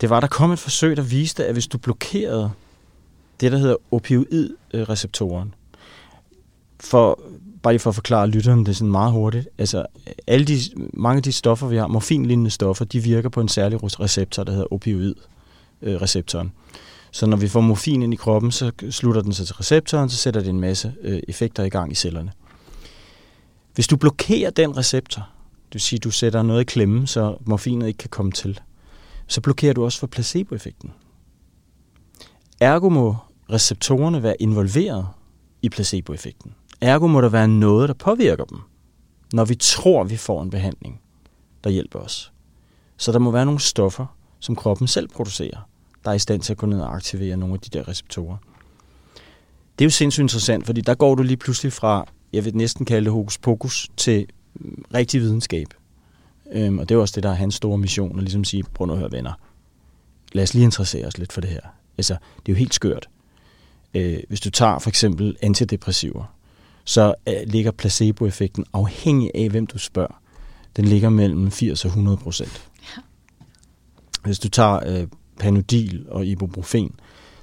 Det 0.00 0.10
var, 0.10 0.20
der 0.20 0.26
kom 0.26 0.52
et 0.52 0.58
forsøg, 0.58 0.96
der 0.96 1.02
viste, 1.02 1.46
at 1.46 1.52
hvis 1.52 1.66
du 1.66 1.78
blokerede 1.78 2.50
det, 3.40 3.52
der 3.52 3.58
hedder 3.58 3.76
opioidreceptoren, 3.90 5.54
for, 6.80 7.20
bare 7.62 7.72
lige 7.72 7.80
for 7.80 7.90
at 7.90 7.94
forklare 7.94 8.28
lytteren 8.28 8.66
det 8.66 8.76
sådan 8.76 8.90
meget 8.90 9.12
hurtigt, 9.12 9.48
altså 9.58 9.86
alle 10.26 10.46
de, 10.46 10.58
mange 10.76 11.16
af 11.16 11.22
de 11.22 11.32
stoffer, 11.32 11.66
vi 11.66 11.76
har, 11.76 11.86
morfinlignende 11.86 12.50
stoffer, 12.50 12.84
de 12.84 13.00
virker 13.00 13.28
på 13.28 13.40
en 13.40 13.48
særlig 13.48 14.00
receptor, 14.00 14.44
der 14.44 14.52
hedder 14.52 14.72
opioid 14.72 15.14
øh, 15.82 16.02
receptoren. 16.02 16.52
Så 17.10 17.26
når 17.26 17.36
vi 17.36 17.48
får 17.48 17.60
morfin 17.60 18.02
ind 18.02 18.12
i 18.12 18.16
kroppen, 18.16 18.52
så 18.52 18.72
slutter 18.90 19.22
den 19.22 19.32
sig 19.32 19.46
til 19.46 19.54
receptoren, 19.54 20.08
så 20.08 20.16
sætter 20.16 20.40
det 20.40 20.50
en 20.50 20.60
masse 20.60 20.94
øh, 21.02 21.20
effekter 21.28 21.64
i 21.64 21.68
gang 21.68 21.92
i 21.92 21.94
cellerne. 21.94 22.32
Hvis 23.74 23.86
du 23.86 23.96
blokerer 23.96 24.50
den 24.50 24.76
receptor, 24.76 25.28
det 25.68 25.74
vil 25.74 25.80
sige, 25.80 25.96
at 25.96 26.04
du 26.04 26.10
sætter 26.10 26.42
noget 26.42 26.60
i 26.60 26.64
klemme, 26.64 27.06
så 27.06 27.36
morfinet 27.40 27.86
ikke 27.86 27.98
kan 27.98 28.10
komme 28.10 28.32
til, 28.32 28.60
så 29.26 29.40
blokerer 29.40 29.74
du 29.74 29.84
også 29.84 29.98
for 29.98 30.06
placeboeffekten. 30.06 30.92
Ergo 32.60 32.88
må 32.88 33.16
receptorerne 33.50 34.22
være 34.22 34.42
involveret 34.42 35.06
i 35.62 35.68
placeboeffekten. 35.68 36.54
Ergo 36.80 37.06
må 37.06 37.20
der 37.20 37.28
være 37.28 37.48
noget, 37.48 37.88
der 37.88 37.94
påvirker 37.94 38.44
dem, 38.44 38.58
når 39.32 39.44
vi 39.44 39.54
tror, 39.54 40.04
vi 40.04 40.16
får 40.16 40.42
en 40.42 40.50
behandling, 40.50 41.00
der 41.64 41.70
hjælper 41.70 41.98
os. 41.98 42.32
Så 42.96 43.12
der 43.12 43.18
må 43.18 43.30
være 43.30 43.44
nogle 43.44 43.60
stoffer, 43.60 44.15
som 44.40 44.56
kroppen 44.56 44.86
selv 44.86 45.08
producerer, 45.08 45.68
der 46.04 46.10
er 46.10 46.14
i 46.14 46.18
stand 46.18 46.42
til 46.42 46.52
at 46.52 46.56
gå 46.56 46.66
ned 46.66 46.80
og 46.80 46.94
aktivere 46.94 47.36
nogle 47.36 47.54
af 47.54 47.60
de 47.60 47.78
der 47.78 47.88
receptorer. 47.88 48.36
Det 49.78 49.84
er 49.84 49.86
jo 49.86 49.90
sindssygt 49.90 50.22
interessant, 50.22 50.66
fordi 50.66 50.80
der 50.80 50.94
går 50.94 51.14
du 51.14 51.22
lige 51.22 51.36
pludselig 51.36 51.72
fra, 51.72 52.06
jeg 52.32 52.44
vil 52.44 52.56
næsten 52.56 52.86
kalde 52.86 53.04
det 53.04 53.12
hokus 53.12 53.38
pokus, 53.38 53.88
til 53.96 54.26
mm, 54.54 54.84
rigtig 54.94 55.20
videnskab. 55.20 55.66
Øhm, 56.52 56.78
og 56.78 56.88
det 56.88 56.94
er 56.94 56.98
også 56.98 57.12
det, 57.14 57.22
der 57.22 57.30
er 57.30 57.34
hans 57.34 57.54
store 57.54 57.78
mission, 57.78 58.18
at 58.18 58.22
ligesom 58.22 58.44
sige, 58.44 58.64
prøv 58.74 58.90
at 58.90 58.98
høre 58.98 59.12
venner, 59.12 59.32
lad 60.32 60.42
os 60.42 60.54
lige 60.54 60.64
interessere 60.64 61.06
os 61.06 61.18
lidt 61.18 61.32
for 61.32 61.40
det 61.40 61.50
her. 61.50 61.60
Altså, 61.98 62.14
det 62.14 62.52
er 62.52 62.52
jo 62.52 62.58
helt 62.58 62.74
skørt. 62.74 63.08
Øh, 63.94 64.18
hvis 64.28 64.40
du 64.40 64.50
tager 64.50 64.78
for 64.78 64.88
eksempel 64.88 65.36
antidepressiver, 65.42 66.24
så 66.84 67.14
øh, 67.28 67.34
ligger 67.46 67.70
placeboeffekten 67.70 68.64
afhængig 68.72 69.30
af, 69.34 69.48
hvem 69.50 69.66
du 69.66 69.78
spørger. 69.78 70.20
Den 70.76 70.84
ligger 70.84 71.08
mellem 71.08 71.50
80 71.50 71.84
og 71.84 71.88
100 71.88 72.16
procent. 72.16 72.68
Hvis 74.26 74.38
du 74.38 74.48
tager 74.48 74.80
øh, 74.86 75.06
Panodil 75.38 76.06
og 76.08 76.26
ibuprofen, 76.26 76.94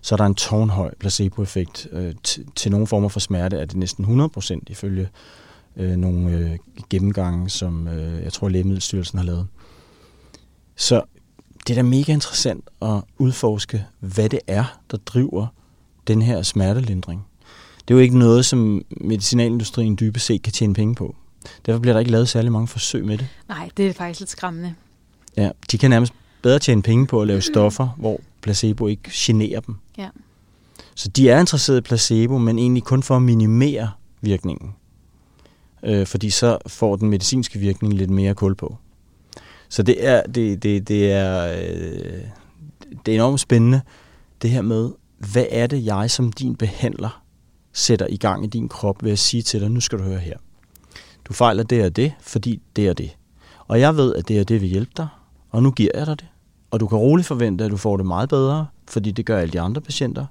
så 0.01 0.15
er 0.15 0.17
der 0.17 0.25
en 0.25 0.35
tårnhøj 0.35 0.93
placeboeffekt. 0.99 1.87
Øh, 1.91 2.13
til 2.55 2.71
nogle 2.71 2.87
former 2.87 3.09
for 3.09 3.19
smerte 3.19 3.57
er 3.57 3.65
det 3.65 3.75
næsten 3.75 4.21
100% 4.21 4.59
ifølge 4.67 5.09
øh, 5.77 5.95
nogle 5.95 6.37
øh, 6.37 6.57
gennemgange, 6.89 7.49
som 7.49 7.87
øh, 7.87 8.23
jeg 8.23 8.33
tror 8.33 8.49
Lægemiddelstyrelsen 8.49 9.19
har 9.19 9.25
lavet. 9.25 9.47
Så 10.75 11.01
det 11.67 11.69
er 11.69 11.75
da 11.75 11.83
mega 11.83 12.11
interessant 12.11 12.69
at 12.81 13.01
udforske, 13.17 13.85
hvad 13.99 14.29
det 14.29 14.39
er, 14.47 14.79
der 14.91 14.97
driver 14.97 15.47
den 16.07 16.21
her 16.21 16.41
smertelindring. 16.41 17.25
Det 17.87 17.93
er 17.93 17.95
jo 17.95 18.01
ikke 18.01 18.17
noget, 18.17 18.45
som 18.45 18.85
medicinalindustrien 19.01 19.97
dybest 19.99 20.25
set 20.25 20.41
kan 20.41 20.53
tjene 20.53 20.73
penge 20.73 20.95
på. 20.95 21.15
Derfor 21.65 21.79
bliver 21.79 21.93
der 21.93 21.99
ikke 21.99 22.11
lavet 22.11 22.29
særlig 22.29 22.51
mange 22.51 22.67
forsøg 22.67 23.05
med 23.05 23.17
det. 23.17 23.27
Nej, 23.49 23.69
det 23.77 23.87
er 23.87 23.93
faktisk 23.93 24.19
lidt 24.19 24.29
skræmmende. 24.29 24.73
Ja, 25.37 25.49
de 25.71 25.77
kan 25.77 25.89
nærmest 25.89 26.13
bedre 26.43 26.59
tjene 26.59 26.81
penge 26.81 27.07
på 27.07 27.21
at 27.21 27.27
lave 27.27 27.41
stoffer, 27.41 27.87
hvor 27.97 28.19
placebo 28.41 28.87
ikke 28.87 29.09
generer 29.13 29.59
dem. 29.59 29.75
Ja. 29.97 30.09
Så 30.95 31.09
de 31.09 31.29
er 31.29 31.39
interesseret 31.39 31.77
i 31.77 31.81
placebo, 31.81 32.37
men 32.37 32.59
egentlig 32.59 32.83
kun 32.83 33.03
for 33.03 33.15
at 33.15 33.21
minimere 33.21 33.91
virkningen. 34.21 34.75
Øh, 35.83 36.07
fordi 36.07 36.29
så 36.29 36.57
får 36.67 36.95
den 36.95 37.09
medicinske 37.09 37.59
virkning 37.59 37.93
lidt 37.93 38.09
mere 38.09 38.35
kul 38.35 38.55
på. 38.55 38.77
Så 39.69 39.83
det 39.83 40.07
er, 40.07 40.23
det, 40.23 40.63
det, 40.63 40.87
det 40.87 41.11
er, 41.11 41.53
øh, 41.53 42.21
det 43.05 43.11
er 43.11 43.15
enormt 43.15 43.39
spændende, 43.39 43.81
det 44.41 44.49
her 44.49 44.61
med, 44.61 44.91
hvad 45.31 45.45
er 45.49 45.67
det, 45.67 45.85
jeg 45.85 46.11
som 46.11 46.31
din 46.31 46.55
behandler 46.55 47.23
sætter 47.73 48.07
i 48.09 48.17
gang 48.17 48.43
i 48.45 48.47
din 48.47 48.69
krop 48.69 49.03
ved 49.03 49.11
at 49.11 49.19
sige 49.19 49.43
til 49.43 49.61
dig, 49.61 49.71
nu 49.71 49.79
skal 49.79 49.99
du 49.99 50.03
høre 50.03 50.19
her. 50.19 50.37
Du 51.25 51.33
fejler 51.33 51.63
det 51.63 51.85
og 51.85 51.95
det, 51.95 52.13
fordi 52.21 52.61
det 52.75 52.87
er 52.87 52.93
det. 52.93 53.17
Og 53.67 53.79
jeg 53.79 53.95
ved, 53.95 54.15
at 54.15 54.27
det 54.27 54.39
er 54.39 54.43
det 54.43 54.61
vil 54.61 54.69
hjælpe 54.69 54.91
dig, 54.97 55.07
og 55.49 55.63
nu 55.63 55.71
giver 55.71 55.91
jeg 55.93 56.05
dig 56.05 56.19
det. 56.19 56.27
Og 56.73 56.79
du 56.79 56.87
kan 56.87 56.97
roligt 56.97 57.27
forvente, 57.27 57.65
at 57.65 57.71
du 57.71 57.77
får 57.77 57.97
det 57.97 58.05
meget 58.05 58.29
bedre, 58.29 58.67
fordi 58.87 59.11
det 59.11 59.25
gør 59.25 59.37
alle 59.37 59.51
de 59.51 59.61
andre 59.61 59.81
patienter. 59.81 60.25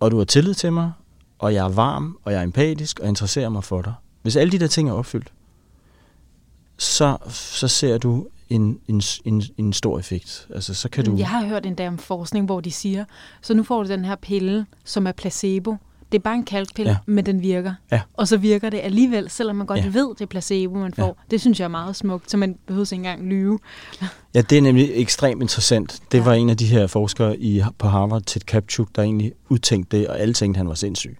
Og 0.00 0.10
du 0.10 0.18
har 0.18 0.24
tillid 0.24 0.54
til 0.54 0.72
mig, 0.72 0.92
og 1.38 1.54
jeg 1.54 1.64
er 1.64 1.68
varm, 1.68 2.18
og 2.24 2.32
jeg 2.32 2.38
er 2.38 2.42
empatisk, 2.42 3.00
og 3.00 3.08
interesserer 3.08 3.48
mig 3.48 3.64
for 3.64 3.82
dig. 3.82 3.94
Hvis 4.22 4.36
alle 4.36 4.52
de 4.52 4.58
der 4.58 4.66
ting 4.66 4.88
er 4.88 4.92
opfyldt, 4.92 5.32
så, 6.78 7.16
så 7.28 7.68
ser 7.68 7.98
du 7.98 8.26
en, 8.48 8.78
en, 8.88 9.02
en, 9.24 9.42
en 9.56 9.72
stor 9.72 9.98
effekt. 9.98 10.48
Altså, 10.54 10.74
så 10.74 10.88
kan 10.88 11.04
du... 11.04 11.16
Jeg 11.16 11.28
har 11.28 11.46
hørt 11.46 11.66
en 11.66 11.74
dag 11.74 11.88
om 11.88 11.98
forskning, 11.98 12.46
hvor 12.46 12.60
de 12.60 12.70
siger, 12.70 13.04
så 13.42 13.54
nu 13.54 13.62
får 13.62 13.82
du 13.82 13.88
den 13.88 14.04
her 14.04 14.16
pille, 14.16 14.66
som 14.84 15.06
er 15.06 15.12
placebo. 15.12 15.76
Det 16.14 16.20
er 16.20 16.22
bare 16.22 16.34
en 16.34 16.44
kalkpille, 16.44 16.90
ja. 16.90 16.96
men 17.06 17.26
den 17.26 17.42
virker. 17.42 17.74
Ja. 17.92 18.00
Og 18.14 18.28
så 18.28 18.36
virker 18.36 18.70
det 18.70 18.80
alligevel, 18.82 19.30
selvom 19.30 19.56
man 19.56 19.66
godt 19.66 19.78
Ja. 19.80 19.84
ved, 19.92 20.08
det 20.14 20.20
er 20.20 20.26
placebo, 20.26 20.74
man 20.74 20.92
får. 20.94 21.06
Ja. 21.06 21.12
Det 21.30 21.40
synes 21.40 21.58
jeg 21.60 21.64
er 21.64 21.68
meget 21.68 21.96
smukt, 21.96 22.30
så 22.30 22.36
man 22.36 22.58
behøver 22.66 22.84
ikke 22.92 22.94
engang 22.94 23.28
lyve. 23.28 23.58
Ja, 24.34 24.40
det 24.40 24.58
er 24.58 24.62
nemlig 24.62 24.90
ekstremt 24.94 25.42
interessant. 25.42 26.02
Det 26.12 26.18
Ja. 26.18 26.24
var 26.24 26.32
en 26.32 26.50
af 26.50 26.56
de 26.56 26.66
her 26.66 26.86
forskere 26.86 27.38
i, 27.38 27.62
på 27.78 27.88
Harvard, 27.88 28.22
Ted 28.22 28.40
Kapchuk, 28.40 28.88
der 28.96 29.02
egentlig 29.02 29.32
udtænkte 29.48 29.98
det, 29.98 30.08
og 30.08 30.20
alle 30.20 30.34
tænkte, 30.34 30.58
han 30.58 30.68
var 30.68 30.74
sindssyg 30.74 31.16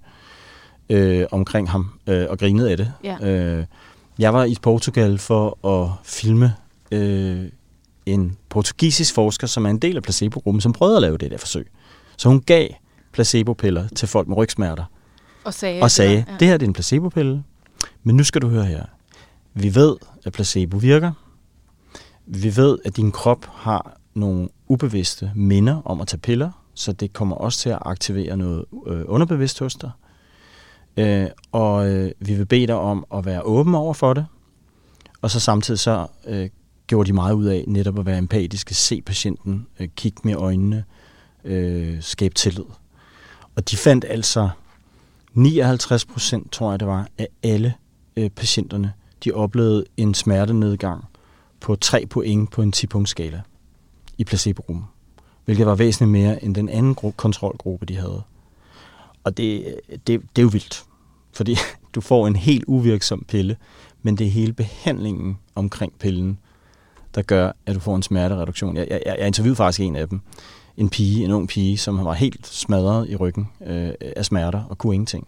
øh, 0.91 1.27
omkring 1.31 1.71
ham, 1.71 1.91
øh, 2.07 2.27
og 2.31 2.39
grinede 2.39 2.71
af 2.71 2.77
det. 2.77 2.93
Ja. 3.05 3.31
Øh, 3.31 3.65
jeg 4.19 4.35
var 4.35 4.45
i 4.45 4.57
Portugal 4.63 5.19
for 5.19 5.67
at 5.69 5.91
filme 6.05 6.55
øh, 6.93 7.45
en 8.07 8.37
portugisisk 8.49 9.15
forsker, 9.15 9.47
som 9.47 9.67
er 9.67 9.71
en 9.71 9.79
del 9.79 9.97
af 9.97 10.03
placebo-gruppen, 10.03 10.61
som 10.61 10.73
prøvede 10.73 10.97
at 10.97 11.03
lave 11.03 11.17
det 11.19 11.31
der 11.31 11.39
forsøg. 11.39 11.67
Så 12.17 12.29
hun 12.29 12.41
gav 12.41 12.69
placebo-piller 13.15 13.89
til 13.89 14.09
folk 14.09 14.29
med 14.29 14.37
rygsmerter, 14.37 14.85
Og 15.45 15.55
sagde, 15.55 15.83
og 15.83 15.91
sagde, 15.91 16.25
ja. 16.29 16.37
det 16.41 16.49
her 16.49 16.57
det 16.57 16.67
er 16.67 16.69
en 16.69 16.73
placebo-pille, 16.73 17.45
men 18.03 18.17
nu 18.17 18.25
skal 18.25 18.43
du 18.43 18.49
høre 18.49 18.65
her. 18.65 18.85
Vi 19.55 19.75
ved, 19.75 19.97
at 20.25 20.33
placebo 20.33 20.77
virker. 20.77 21.13
Vi 22.27 22.57
ved, 22.57 22.79
at 22.85 22.97
din 22.97 23.13
krop 23.13 23.47
har 23.53 23.97
nogle 24.15 24.49
ubevidste 24.69 25.33
minder 25.35 25.83
om 25.85 26.01
at 26.01 26.09
tage 26.09 26.21
piller, 26.21 26.51
så 26.75 26.93
det 26.93 27.13
kommer 27.13 27.37
også 27.37 27.59
til 27.59 27.69
at 27.71 27.79
aktivere 27.83 28.37
noget 28.37 28.65
øh, 28.87 29.03
underbevidst 29.07 29.59
hos 29.59 29.75
dig. 29.75 29.91
Øh, 30.97 31.27
og 31.53 31.91
øh, 31.91 32.11
vi 32.19 32.35
vil 32.35 32.47
bede 32.47 32.67
dig 32.67 32.77
om 32.77 33.05
at 33.15 33.27
være 33.27 33.43
åben 33.43 33.75
over 33.75 33.95
for 33.95 34.15
det, 34.15 34.27
og 35.23 35.31
så 35.31 35.41
samtidig 35.41 35.79
så 35.81 36.07
øh, 36.27 36.49
gjorde 36.87 37.07
de 37.07 37.13
meget 37.13 37.35
ud 37.35 37.45
af 37.45 37.65
netop 37.67 37.99
at 37.99 38.07
være 38.07 38.19
empatiske, 38.19 38.75
se 38.75 39.03
patienten, 39.03 39.67
øh, 39.81 39.89
kigge 39.97 40.21
med 40.25 40.35
øjnene, 40.35 40.85
øh, 41.45 42.03
skabe 42.03 42.35
tillid. 42.35 42.65
Og 43.57 43.71
de 43.71 43.77
fandt 43.77 44.05
altså 44.09 44.51
59 45.35 46.05
procent, 46.05 46.53
tror 46.53 46.71
jeg 46.71 46.81
det 46.81 46.89
var, 46.89 47.09
af 47.19 47.29
alle 47.43 47.75
øh, 48.17 48.31
patienterne, 48.31 48.93
de 49.25 49.33
oplevede 49.33 49.85
en 49.97 50.15
smertenedgang 50.15 51.05
på 51.61 51.77
3 51.77 52.07
point 52.07 52.51
på 52.51 52.63
en 52.63 52.73
10-punktsskala 52.77 53.41
i 54.19 54.25
placebo-gruppen, 54.25 54.85
hvilket 55.45 55.67
var 55.67 55.75
væsentligt 55.75 56.11
mere 56.11 56.45
end 56.45 56.55
den 56.55 56.69
anden 56.69 56.97
gru- 57.01 57.13
kontrolgruppe, 57.17 57.87
de 57.87 57.97
havde. 57.97 58.23
Og 59.25 59.37
det, 59.37 59.75
det, 59.91 60.07
det 60.07 60.39
er 60.39 60.43
jo 60.43 60.49
vildt, 60.49 60.85
fordi 61.33 61.57
du 61.95 62.01
får 62.01 62.27
en 62.27 62.37
helt 62.37 62.65
uvirksom 62.67 63.25
pille, 63.29 63.57
men 64.03 64.19
det 64.19 64.27
er 64.27 64.31
hele 64.31 64.53
behandlingen 64.53 65.39
omkring 65.55 65.93
pillen, 65.99 66.39
der 67.15 67.23
gør, 67.23 67.53
at 67.67 67.75
du 67.75 67.81
får 67.81 67.97
en 67.97 68.03
smertereduktion. 68.03 68.77
Jeg, 68.77 68.89
jeg, 68.91 69.15
jeg 69.19 69.27
interviewede 69.27 69.57
faktisk 69.57 69.81
en 69.81 69.97
af 69.97 70.09
dem, 70.09 70.21
en 70.77 70.89
pige, 70.89 71.25
en 71.25 71.31
ung 71.31 71.49
pige, 71.49 71.79
som 71.79 72.05
var 72.05 72.13
helt 72.13 72.47
smadret 72.47 73.11
i 73.11 73.17
ryggen 73.17 73.49
øh, 73.67 73.91
af 74.01 74.25
smerter 74.25 74.63
og 74.65 74.79
kunne 74.79 74.95
ingenting. 74.95 75.27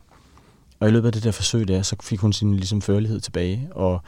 Og 0.80 0.88
i 0.88 0.90
løbet 0.90 1.06
af 1.06 1.12
det 1.12 1.24
der 1.24 1.30
forsøg 1.30 1.68
der, 1.68 1.82
så 1.82 1.96
fik 2.02 2.20
hun 2.20 2.32
sin 2.32 2.56
ligesom, 2.56 2.82
førlighed 2.82 3.20
tilbage, 3.20 3.68
og 3.70 4.00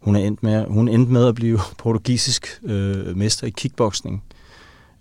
hun, 0.00 0.16
er 0.16 0.20
endt 0.20 0.42
med, 0.42 0.66
hun 0.66 0.88
endte 0.88 1.12
med 1.12 1.26
at 1.26 1.34
blive 1.34 1.60
portugisisk 1.78 2.60
øh, 2.62 3.16
mester 3.16 3.46
i 3.46 3.50
kickboxing. 3.50 4.22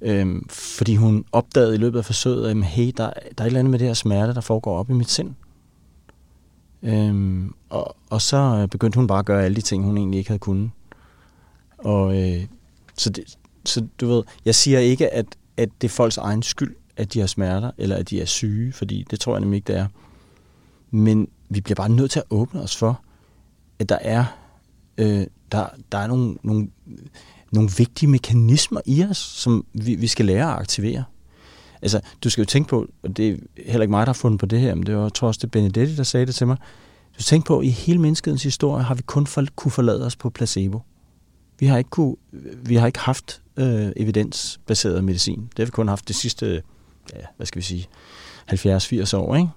Øhm, 0.01 0.45
fordi 0.49 0.95
hun 0.95 1.25
opdagede 1.31 1.75
i 1.75 1.77
løbet 1.77 1.99
af 1.99 2.05
forsøget, 2.05 2.49
at 2.49 2.63
hey, 2.63 2.85
der, 2.87 2.93
der 2.97 3.09
er 3.37 3.41
et 3.41 3.45
eller 3.45 3.59
andet 3.59 3.71
med 3.71 3.79
det 3.79 3.87
her 3.87 3.93
smerte, 3.93 4.33
der 4.33 4.41
foregår 4.41 4.79
op 4.79 4.89
i 4.89 4.93
mit 4.93 5.09
sind. 5.09 5.33
Øhm, 6.83 7.53
og, 7.69 7.95
og 8.09 8.21
så 8.21 8.67
begyndte 8.71 8.95
hun 8.95 9.07
bare 9.07 9.19
at 9.19 9.25
gøre 9.25 9.43
alle 9.43 9.55
de 9.55 9.61
ting, 9.61 9.83
hun 9.83 9.97
egentlig 9.97 10.17
ikke 10.17 10.29
havde 10.29 10.39
kunnet. 10.39 10.71
Og 11.77 12.21
øh, 12.21 12.45
så, 12.97 13.09
det, 13.09 13.37
så 13.65 13.87
du 14.01 14.07
ved, 14.07 14.23
jeg 14.45 14.55
siger 14.55 14.79
ikke, 14.79 15.13
at, 15.13 15.25
at 15.61 15.69
det 15.81 15.87
er 15.87 15.91
folks 15.91 16.17
egen 16.17 16.43
skyld, 16.43 16.75
at 16.97 17.13
de 17.13 17.19
har 17.19 17.27
smerter, 17.27 17.71
eller 17.77 17.95
at 17.95 18.09
de 18.09 18.21
er 18.21 18.25
syge, 18.25 18.73
fordi 18.73 19.05
det 19.11 19.19
tror 19.19 19.33
jeg 19.33 19.41
nemlig 19.41 19.57
ikke, 19.57 19.73
det 19.73 19.79
er. 19.79 19.87
Men 20.91 21.27
vi 21.49 21.61
bliver 21.61 21.75
bare 21.75 21.89
nødt 21.89 22.11
til 22.11 22.19
at 22.19 22.25
åbne 22.29 22.61
os 22.61 22.75
for, 22.75 23.01
at 23.79 23.89
der 23.89 23.97
er, 24.01 24.25
øh, 24.97 25.23
der, 25.51 25.67
der 25.91 25.97
er 25.97 26.07
nogle, 26.07 26.37
nogle, 26.43 26.67
nogle 27.51 27.69
vigtige 27.77 28.09
mekanismer 28.09 28.81
i 28.85 29.03
os, 29.03 29.17
som 29.17 29.65
vi, 29.73 29.95
vi 29.95 30.07
skal 30.07 30.25
lære 30.25 30.53
at 30.53 30.59
aktivere. 30.59 31.03
Altså, 31.81 32.01
du 32.23 32.29
skal 32.29 32.41
jo 32.41 32.45
tænke 32.45 32.69
på, 32.69 32.87
og 33.03 33.17
det 33.17 33.29
er 33.29 33.35
heller 33.65 33.81
ikke 33.81 33.91
mig, 33.91 34.05
der 34.05 34.13
har 34.13 34.13
fundet 34.13 34.39
på 34.39 34.45
det 34.45 34.59
her, 34.59 34.75
men 34.75 34.85
det 34.85 34.95
var, 34.95 35.01
jeg 35.01 35.13
tror 35.13 35.27
også, 35.27 35.37
det 35.37 35.43
er 35.43 35.49
Benedetti, 35.49 35.95
der 35.95 36.03
sagde 36.03 36.25
det 36.25 36.35
til 36.35 36.47
mig. 36.47 36.57
Du 37.17 37.23
tænker 37.23 37.47
på, 37.47 37.59
at 37.59 37.65
i 37.65 37.69
hele 37.69 37.99
menneskets 37.99 38.43
historie 38.43 38.83
har 38.83 38.95
vi 38.95 39.01
kun 39.01 39.27
for, 39.27 39.45
kunne 39.55 39.71
forlade 39.71 40.05
os 40.05 40.15
på 40.15 40.29
placebo. 40.29 40.81
Vi 41.59 41.65
har 41.65 41.77
ikke, 41.77 41.89
kunne, 41.89 42.15
vi 42.63 42.75
har 42.75 42.87
ikke 42.87 42.99
haft 42.99 43.41
øh, 43.61 43.91
evidensbaseret 43.95 45.03
medicin. 45.03 45.39
Det 45.39 45.59
har 45.59 45.65
vi 45.65 45.71
kun 45.71 45.87
haft 45.87 46.07
de 46.07 46.13
sidste, 46.13 46.61
ja, 47.15 47.21
hvad 47.37 47.47
skal 47.47 47.59
vi 47.59 47.65
sige, 47.65 47.87
70-80 48.51 49.17
år, 49.17 49.35
ikke? 49.35 49.49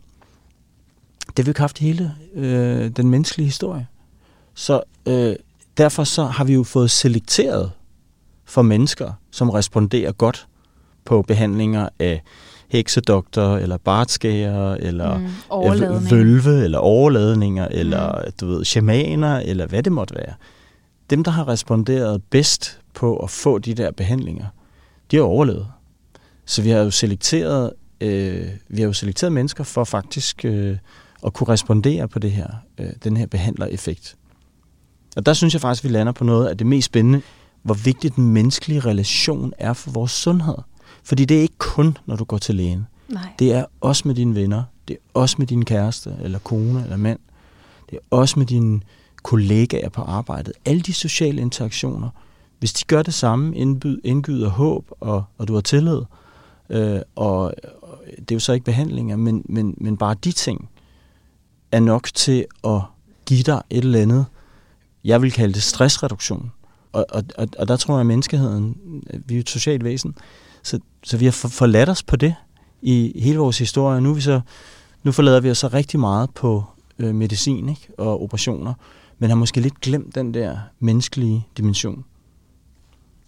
Det 1.27 1.39
har 1.39 1.43
vi 1.43 1.51
ikke 1.51 1.61
haft 1.61 1.79
hele 1.79 2.15
øh, 2.35 2.91
den 2.91 3.11
menneskelige 3.11 3.47
historie. 3.47 3.87
Så 4.55 4.83
øh, 5.07 5.37
derfor 5.77 6.05
så 6.05 6.25
har 6.25 6.45
vi 6.45 6.53
jo 6.55 6.63
fået 6.63 6.91
selekteret 6.91 7.71
for 8.45 8.63
mennesker, 8.63 9.13
som 9.31 9.51
responderer 9.51 10.13
godt 10.13 10.47
på 11.05 11.23
behandlinger 11.23 11.89
af 11.99 12.23
heksedoktor, 12.69 13.57
eller 13.57 13.77
bartskærer, 13.77 14.75
eller 14.75 15.19
Mm, 15.19 15.25
øh, 15.95 16.11
vølve, 16.11 16.65
eller 16.65 16.79
overladninger, 16.79 17.69
eller 17.71 18.31
du 18.41 18.47
ved, 18.47 18.65
shamaner, 18.65 19.37
eller 19.39 19.67
hvad 19.67 19.83
det 19.83 19.93
måtte 19.93 20.15
være. 20.15 20.35
Dem, 21.11 21.25
der 21.25 21.31
har 21.31 21.49
responderet 21.49 22.23
bedst 22.23 22.81
på 22.95 23.17
at 23.17 23.31
få 23.31 23.59
de 23.59 23.75
der 23.75 23.91
behandlinger, 23.91 24.47
de 25.11 25.17
har 25.17 25.23
overlevet. 25.23 25.69
Så 26.45 26.63
vi 26.63 26.71
har 26.71 26.79
jo 26.79 26.91
selekteret, 26.91 27.73
øh, 28.01 28.49
vi 28.69 28.81
har 28.81 28.87
jo 28.87 28.93
selekteret 28.93 29.33
mennesker 29.33 29.65
for 29.65 29.85
faktisk 29.85 30.45
øh, 30.45 30.77
at 31.27 31.33
kunne 31.33 31.49
respondere 31.49 32.09
på 32.09 32.19
det 32.19 32.33
her, 32.33 32.49
øh, 32.79 32.91
den 33.05 33.17
her 33.17 33.27
behandlereffekt. 33.27 34.17
Og 35.17 35.27
der 35.27 35.33
synes 35.33 35.55
jeg 35.55 35.61
faktisk, 35.61 35.85
vi 35.85 35.89
lander 35.89 36.13
på 36.13 36.25
noget 36.25 36.47
af 36.47 36.59
det 36.59 36.67
mest 36.67 36.87
spændende, 36.87 37.23
hvor 37.63 37.75
vigtig 37.75 38.17
den 38.17 38.29
menneskelige 38.29 38.81
relation 38.81 39.53
er 39.59 39.73
for 39.73 39.91
vores 39.91 40.13
sundhed. 40.13 40.57
Fordi 41.05 41.25
det 41.25 41.37
er 41.37 41.43
ikke 41.43 41.59
kun, 41.59 41.99
når 42.07 42.17
du 42.17 42.25
går 42.25 42.39
til 42.39 42.55
lægen. 42.55 42.87
Nej. 43.09 43.23
Det 43.39 43.53
er 43.53 43.65
også 43.81 44.03
med 44.09 44.15
dine 44.15 44.35
venner. 44.35 44.63
Det 44.89 44.95
er 44.95 45.01
også 45.15 45.37
med 45.39 45.47
din 45.47 45.65
kæreste, 45.65 46.17
eller 46.23 46.39
kone, 46.39 46.83
eller 46.83 46.97
mand. 46.97 47.19
Det 47.91 47.97
er 47.97 48.17
også 48.17 48.39
med 48.39 48.47
dine 48.47 48.81
kollegaer 49.25 49.89
på 49.89 50.03
arbejdet. 50.03 50.53
Alle 50.65 50.81
de 50.81 50.93
sociale 50.93 51.41
interaktioner. 51.43 52.09
Hvis 52.59 52.73
de 52.73 52.85
gør 52.87 53.03
det 53.03 53.15
samme, 53.15 53.57
indbyd, 53.57 53.99
indgyder 54.05 54.49
håb, 54.49 54.91
og, 55.01 55.25
og 55.39 55.49
du 55.49 55.55
har 55.55 55.61
tillid, 55.61 56.01
øh, 56.71 57.01
og, 57.17 57.55
og 57.83 58.03
det 58.19 58.31
er 58.31 58.35
jo 58.35 58.41
så 58.41 58.53
ikke 58.53 58.65
behandlinger, 58.65 59.17
men, 59.17 59.43
men, 59.49 59.75
men 59.79 59.97
bare 59.97 60.15
de 60.25 60.33
ting 60.33 60.69
er 61.73 61.81
nok 61.81 62.09
til 62.15 62.47
at 62.65 62.81
give 63.27 63.43
dig 63.43 63.63
et 63.71 63.85
eller 63.85 64.01
andet, 64.01 64.27
jeg 65.05 65.23
vil 65.23 65.33
kalde 65.33 65.55
det 65.55 65.63
stressreduktion. 65.63 66.53
Og, 66.93 67.07
og, 67.09 67.25
og, 67.39 67.49
og 67.59 67.69
der 67.69 67.77
tror 67.77 67.95
jeg, 67.95 68.01
at 68.01 68.07
menneskeheden, 68.07 68.77
vi 69.27 69.37
er 69.37 69.41
et 69.41 69.51
socialt 69.51 69.85
væsen, 69.85 70.15
så, 70.63 70.81
så 71.05 71.17
vi 71.17 71.25
har 71.25 71.33
forladt 71.33 71.89
os 71.89 72.03
på 72.03 72.17
det 72.17 72.35
i 72.83 73.21
hele 73.21 73.39
vores 73.39 73.59
historie. 73.59 74.01
Nu, 74.01 74.15
vi 74.15 74.21
så, 74.21 74.41
nu 75.03 75.13
forlader 75.13 75.41
vi 75.41 75.51
os 75.51 75.59
så 75.59 75.69
rigtig 75.69 76.01
meget 76.01 76.31
på 76.31 76.65
øh, 76.99 77.15
medicin 77.15 77.69
ikke? 77.69 77.89
og 77.99 78.23
operationer, 78.23 78.75
men 79.19 79.31
har 79.31 79.37
måske 79.37 79.61
lidt 79.61 79.81
glemt 79.81 80.15
den 80.15 80.35
der 80.35 80.59
menneskelige 80.79 81.47
dimension. 81.57 82.05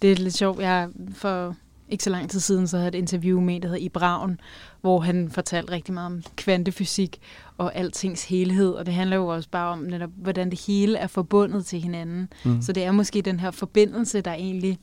Det 0.02 0.12
er 0.12 0.16
lidt 0.16 0.34
sjovt. 0.34 0.60
Jeg 0.60 0.88
for 1.12 1.56
ikke 1.88 2.04
så 2.04 2.10
lang 2.10 2.30
tid 2.30 2.40
siden, 2.40 2.68
så 2.68 2.76
havde 2.76 2.84
jeg 2.84 2.98
et 2.98 3.02
interview 3.02 3.40
med 3.40 3.54
en, 3.54 3.62
der 3.62 3.68
hedder 3.68 3.82
I 3.82 3.88
Braun, 3.88 4.40
hvor 4.80 5.00
han 5.00 5.30
fortalte 5.30 5.72
rigtig 5.72 5.94
meget 5.94 6.06
om 6.06 6.22
kvantefysik 6.36 7.18
og 7.58 7.74
altings 7.74 8.24
helhed, 8.24 8.70
og 8.70 8.86
det 8.86 8.94
handler 8.94 9.16
jo 9.16 9.26
også 9.26 9.48
bare 9.48 9.72
om, 9.72 9.78
netop, 9.78 10.10
hvordan 10.16 10.50
det 10.50 10.60
hele 10.66 10.98
er 10.98 11.06
forbundet 11.06 11.66
til 11.66 11.80
hinanden. 11.80 12.28
Mm. 12.44 12.62
Så 12.62 12.72
det 12.72 12.84
er 12.84 12.92
måske 12.92 13.22
den 13.22 13.40
her 13.40 13.50
forbindelse, 13.50 14.20
der 14.20 14.32
egentlig 14.32 14.78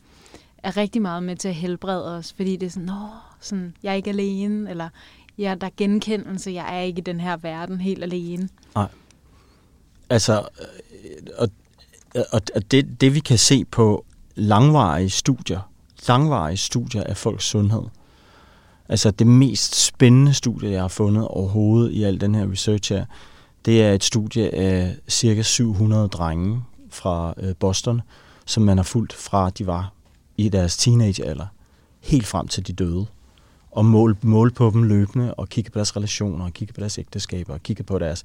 er 0.57 0.77
rigtig 0.77 1.01
meget 1.01 1.23
med 1.23 1.35
til 1.35 1.47
at 1.47 1.55
helbrede 1.55 2.17
os, 2.17 2.33
fordi 2.33 2.55
det 2.55 2.65
er 2.65 2.69
sådan, 2.69 2.85
Nå, 2.85 3.07
sådan, 3.39 3.75
jeg 3.83 3.91
er 3.91 3.95
ikke 3.95 4.09
alene, 4.09 4.69
eller 4.69 4.89
ja, 5.37 5.55
der 5.61 5.67
er 5.67 5.71
genkendelse, 5.77 6.51
jeg 6.51 6.77
er 6.77 6.81
ikke 6.81 6.99
i 6.99 7.03
den 7.03 7.19
her 7.19 7.37
verden 7.37 7.81
helt 7.81 8.03
alene. 8.03 8.49
Altså, 10.09 10.39
øh, 10.61 10.92
og, 11.37 11.49
og, 12.15 12.41
og 12.55 12.71
det, 12.71 13.01
det 13.01 13.15
vi 13.15 13.19
kan 13.19 13.37
se 13.37 13.65
på 13.65 14.05
langvarige 14.35 15.09
studier, 15.09 15.59
langvarige 16.07 16.57
studier 16.57 17.03
af 17.03 17.17
folks 17.17 17.45
sundhed, 17.45 17.83
altså 18.89 19.11
det 19.11 19.27
mest 19.27 19.85
spændende 19.85 20.33
studie, 20.33 20.71
jeg 20.71 20.81
har 20.81 20.87
fundet 20.87 21.27
overhovedet 21.27 21.91
i 21.91 22.03
al 22.03 22.21
den 22.21 22.35
her 22.35 22.51
research 22.51 22.93
her, 22.93 23.05
det 23.65 23.83
er 23.83 23.93
et 23.93 24.03
studie 24.03 24.55
af 24.55 24.95
cirka 25.09 25.41
700 25.41 26.07
drenge 26.07 26.63
fra 26.89 27.33
øh, 27.37 27.55
Boston, 27.59 28.01
som 28.45 28.63
man 28.63 28.77
har 28.77 28.83
fulgt 28.83 29.13
fra 29.13 29.49
de 29.49 29.67
var 29.67 29.93
i 30.37 30.49
deres 30.49 30.77
teenagealder, 30.77 31.47
helt 32.01 32.27
frem 32.27 32.47
til 32.47 32.67
de 32.67 32.73
døde. 32.73 33.05
Og 33.71 33.85
mål, 33.85 34.17
mål 34.21 34.51
på 34.51 34.69
dem 34.73 34.83
løbende, 34.83 35.33
og 35.33 35.49
kigge 35.49 35.71
på 35.71 35.79
deres 35.79 35.95
relationer, 35.95 36.45
og 36.45 36.53
kigge 36.53 36.73
på 36.73 36.79
deres 36.79 36.97
ægteskaber, 36.97 37.53
og 37.53 37.63
kigge 37.63 37.83
på 37.83 37.99
deres 37.99 38.23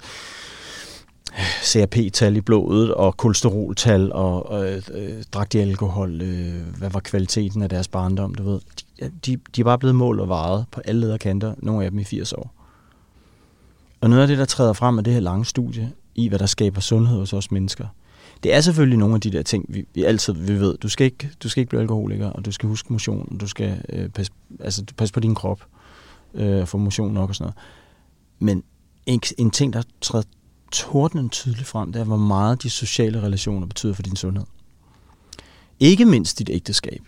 CRP-tal 1.63 2.37
i 2.37 2.41
blodet, 2.41 2.93
og 2.93 3.17
kolesteroltal, 3.17 4.11
og 4.13 4.67
øh, 4.67 4.81
øh, 4.93 5.23
drak 5.33 5.53
de 5.53 5.61
alkohol, 5.61 6.21
øh, 6.21 6.77
hvad 6.77 6.89
var 6.89 6.99
kvaliteten 6.99 7.61
af 7.61 7.69
deres 7.69 7.87
barndom, 7.87 8.35
du 8.35 8.43
ved. 8.43 8.59
De, 8.99 9.11
de, 9.25 9.37
de 9.55 9.61
er 9.61 9.65
bare 9.65 9.79
blevet 9.79 9.95
målt 9.95 10.19
og 10.19 10.29
varet 10.29 10.65
på 10.71 10.81
alle 10.85 11.01
lederkanter, 11.01 11.53
nogle 11.57 11.85
af 11.85 11.91
dem 11.91 11.99
i 11.99 12.03
80 12.03 12.33
år. 12.33 12.53
Og 14.01 14.09
noget 14.09 14.21
af 14.21 14.27
det, 14.27 14.37
der 14.37 14.45
træder 14.45 14.73
frem 14.73 14.97
af 14.97 15.03
det 15.03 15.13
her 15.13 15.19
lange 15.19 15.45
studie, 15.45 15.91
i 16.15 16.29
hvad 16.29 16.39
der 16.39 16.45
skaber 16.45 16.81
sundhed 16.81 17.19
hos 17.19 17.33
os 17.33 17.51
mennesker, 17.51 17.85
det 18.43 18.53
er 18.53 18.61
selvfølgelig 18.61 18.97
nogle 18.97 19.15
af 19.15 19.21
de 19.21 19.31
der 19.31 19.41
ting, 19.41 19.65
vi, 19.69 19.85
vi 19.93 20.03
altid 20.03 20.33
vi 20.33 20.59
ved. 20.59 20.77
Du 20.77 20.89
skal, 20.89 21.05
ikke, 21.05 21.29
du 21.43 21.49
skal 21.49 21.61
ikke 21.61 21.69
blive 21.69 21.81
alkoholiker, 21.81 22.29
og 22.29 22.45
du 22.45 22.51
skal 22.51 22.69
huske 22.69 22.93
motion, 22.93 23.27
og 23.31 23.39
du 23.39 23.47
skal 23.47 23.81
øh, 23.89 24.09
passe, 24.09 24.31
altså, 24.59 24.83
passe 24.97 25.13
på 25.13 25.19
din 25.19 25.35
krop, 25.35 25.65
øh, 26.33 26.65
få 26.65 26.77
motion 26.77 27.13
nok 27.13 27.29
og 27.29 27.35
sådan 27.35 27.43
noget. 27.43 27.55
Men 28.39 28.63
en, 29.05 29.21
en 29.37 29.51
ting, 29.51 29.73
der 29.73 29.81
træder 30.01 30.27
tordnen 30.71 31.29
tydeligt 31.29 31.67
frem, 31.67 31.91
det 31.91 31.99
er, 31.99 32.05
hvor 32.05 32.17
meget 32.17 32.63
de 32.63 32.69
sociale 32.69 33.21
relationer 33.21 33.67
betyder 33.67 33.93
for 33.93 34.01
din 34.01 34.15
sundhed. 34.15 34.45
Ikke 35.79 36.05
mindst 36.05 36.39
dit 36.39 36.49
ægteskab. 36.49 37.01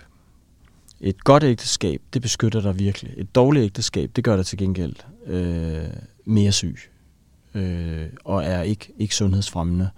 Et 1.01 1.23
godt 1.23 1.43
ægteskab, 1.43 2.01
det 2.13 2.21
beskytter 2.21 2.61
dig 2.61 2.79
virkelig. 2.79 3.13
Et 3.17 3.35
dårligt 3.35 3.63
ægteskab, 3.63 4.11
det 4.15 4.23
gør 4.23 4.35
dig 4.35 4.45
til 4.45 4.57
gengæld 4.57 4.95
øh, 5.25 5.87
mere 6.25 6.51
syg. 6.51 6.77
Øh, 7.53 8.05
og 8.23 8.43
er 8.43 8.61
ikke, 8.61 8.93
ikke 8.97 9.15
sundhedsfremmende. 9.15 9.89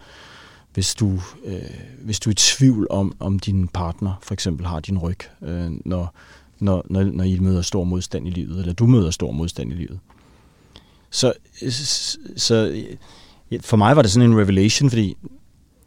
Hvis 0.74 0.96
du, 0.96 1.20
øh, 1.46 1.62
hvis 2.02 2.20
du 2.20 2.30
er 2.30 2.32
i 2.32 2.36
tvivl 2.36 2.88
om, 2.90 3.16
om 3.20 3.40
din 3.40 3.68
partner 3.68 4.14
for 4.22 4.34
eksempel 4.34 4.66
har 4.66 4.80
din 4.80 4.98
ryg, 4.98 5.20
øh, 5.42 5.72
når, 5.86 6.14
når, 6.60 6.86
når, 6.90 7.04
når 7.04 7.24
I 7.24 7.40
møder 7.40 7.62
stor 7.62 7.84
modstand 7.84 8.28
i 8.28 8.32
livet, 8.32 8.60
eller 8.60 8.74
du 8.74 8.86
møder 8.86 9.12
stor 9.12 9.32
modstand 9.32 9.72
i 9.72 9.76
livet. 9.76 10.00
Så, 11.10 11.34
øh, 11.62 11.72
så 12.38 12.84
for 13.62 13.78
mig 13.78 13.96
var 13.96 14.02
det 14.02 14.12
sådan 14.12 14.32
en 14.32 14.40
revelation, 14.40 14.90
fordi 14.90 15.18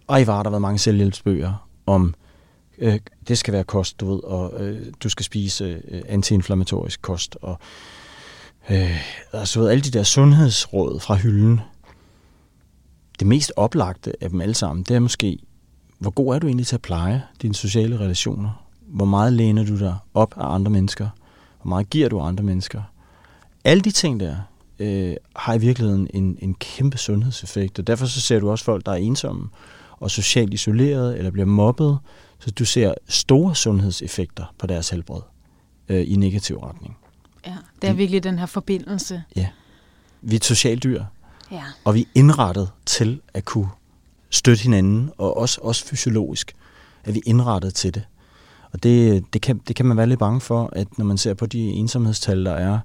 ej, 0.08 0.24
var 0.24 0.42
der 0.42 0.50
været 0.50 0.62
mange 0.62 0.78
selvhjælpsbøger 0.78 1.68
om, 1.86 2.14
øh, 2.78 2.98
det 3.28 3.38
skal 3.38 3.54
være 3.54 3.64
kost, 3.64 4.00
du 4.00 4.10
ved, 4.12 4.24
og 4.24 4.64
øh, 4.64 4.86
du 5.02 5.08
skal 5.08 5.24
spise 5.24 5.82
øh, 5.88 6.02
antiinflammatorisk 6.08 7.02
kost, 7.02 7.36
og 7.42 7.58
øh, 8.70 8.96
altså, 9.32 9.60
ved, 9.60 9.68
alle 9.68 9.82
de 9.82 9.90
der 9.90 10.02
sundhedsråd 10.02 11.00
fra 11.00 11.14
hylden. 11.14 11.60
Det 13.18 13.26
mest 13.26 13.52
oplagte 13.56 14.12
af 14.20 14.30
dem 14.30 14.40
alle 14.40 14.54
sammen, 14.54 14.82
det 14.82 14.96
er 14.96 15.00
måske, 15.00 15.38
hvor 15.98 16.10
god 16.10 16.34
er 16.34 16.38
du 16.38 16.46
egentlig 16.46 16.66
til 16.66 16.76
at 16.76 16.82
pleje 16.82 17.22
dine 17.42 17.54
sociale 17.54 17.98
relationer? 17.98 18.66
Hvor 18.86 19.04
meget 19.04 19.32
læner 19.32 19.64
du 19.64 19.78
dig 19.78 19.96
op 20.14 20.34
af 20.36 20.54
andre 20.54 20.70
mennesker? 20.70 21.08
Hvor 21.62 21.68
meget 21.68 21.90
giver 21.90 22.08
du 22.08 22.20
andre 22.20 22.44
mennesker? 22.44 22.82
Alle 23.64 23.82
de 23.82 23.90
ting 23.90 24.20
der, 24.20 24.36
øh, 24.78 25.16
har 25.36 25.54
i 25.54 25.58
virkeligheden 25.58 26.08
en, 26.14 26.38
en 26.40 26.54
kæmpe 26.54 26.98
sundhedseffekt, 26.98 27.78
og 27.78 27.86
derfor 27.86 28.06
så 28.06 28.20
ser 28.20 28.40
du 28.40 28.50
også 28.50 28.64
folk, 28.64 28.86
der 28.86 28.92
er 28.92 28.96
ensomme 28.96 29.48
og 29.98 30.10
socialt 30.10 30.54
isoleret 30.54 31.18
eller 31.18 31.30
bliver 31.30 31.46
mobbet, 31.46 31.98
så 32.38 32.50
du 32.50 32.64
ser 32.64 32.94
store 33.08 33.54
sundhedseffekter 33.54 34.54
på 34.58 34.66
deres 34.66 34.90
helbred 34.90 35.20
øh, 35.88 36.04
i 36.08 36.16
negativ 36.16 36.58
retning. 36.58 36.96
Ja, 37.46 37.56
det 37.82 37.90
er 37.90 37.94
virkelig 37.94 38.24
den 38.24 38.38
her 38.38 38.46
forbindelse. 38.46 39.22
Ja. 39.36 39.48
Vi 40.22 40.34
er 40.34 40.36
et 40.36 40.44
socialt 40.44 40.82
dyr, 40.82 41.04
ja. 41.52 41.62
og 41.84 41.94
vi 41.94 42.00
er 42.00 42.06
indrettet 42.14 42.70
til 42.86 43.20
at 43.34 43.44
kunne 43.44 43.68
støtte 44.30 44.62
hinanden, 44.62 45.10
og 45.18 45.36
også, 45.36 45.60
også 45.62 45.86
fysiologisk 45.86 46.54
er 47.04 47.12
vi 47.12 47.22
indrettet 47.26 47.74
til 47.74 47.94
det. 47.94 48.02
Og 48.72 48.82
det, 48.82 49.24
det, 49.32 49.42
kan, 49.42 49.58
det 49.68 49.76
kan 49.76 49.86
man 49.86 49.96
være 49.96 50.06
lidt 50.06 50.18
bange 50.18 50.40
for, 50.40 50.70
at 50.72 50.98
når 50.98 51.04
man 51.04 51.18
ser 51.18 51.34
på 51.34 51.46
de 51.46 51.58
ensomhedstal, 51.58 52.44
der 52.44 52.52
er, 52.52 52.78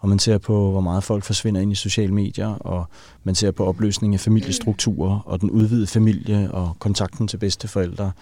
og 0.00 0.08
man 0.08 0.18
ser 0.18 0.38
på, 0.38 0.70
hvor 0.70 0.80
meget 0.80 1.04
folk 1.04 1.24
forsvinder 1.24 1.60
ind 1.60 1.72
i 1.72 1.74
sociale 1.74 2.14
medier, 2.14 2.48
og 2.48 2.84
man 3.24 3.34
ser 3.34 3.50
på 3.50 3.66
opløsningen 3.66 4.14
af 4.14 4.20
familiestrukturer, 4.20 5.18
og 5.26 5.40
den 5.40 5.50
udvidede 5.50 5.86
familie, 5.86 6.50
og 6.50 6.76
kontakten 6.78 7.28
til 7.28 7.36
bedsteforældre, 7.36 8.12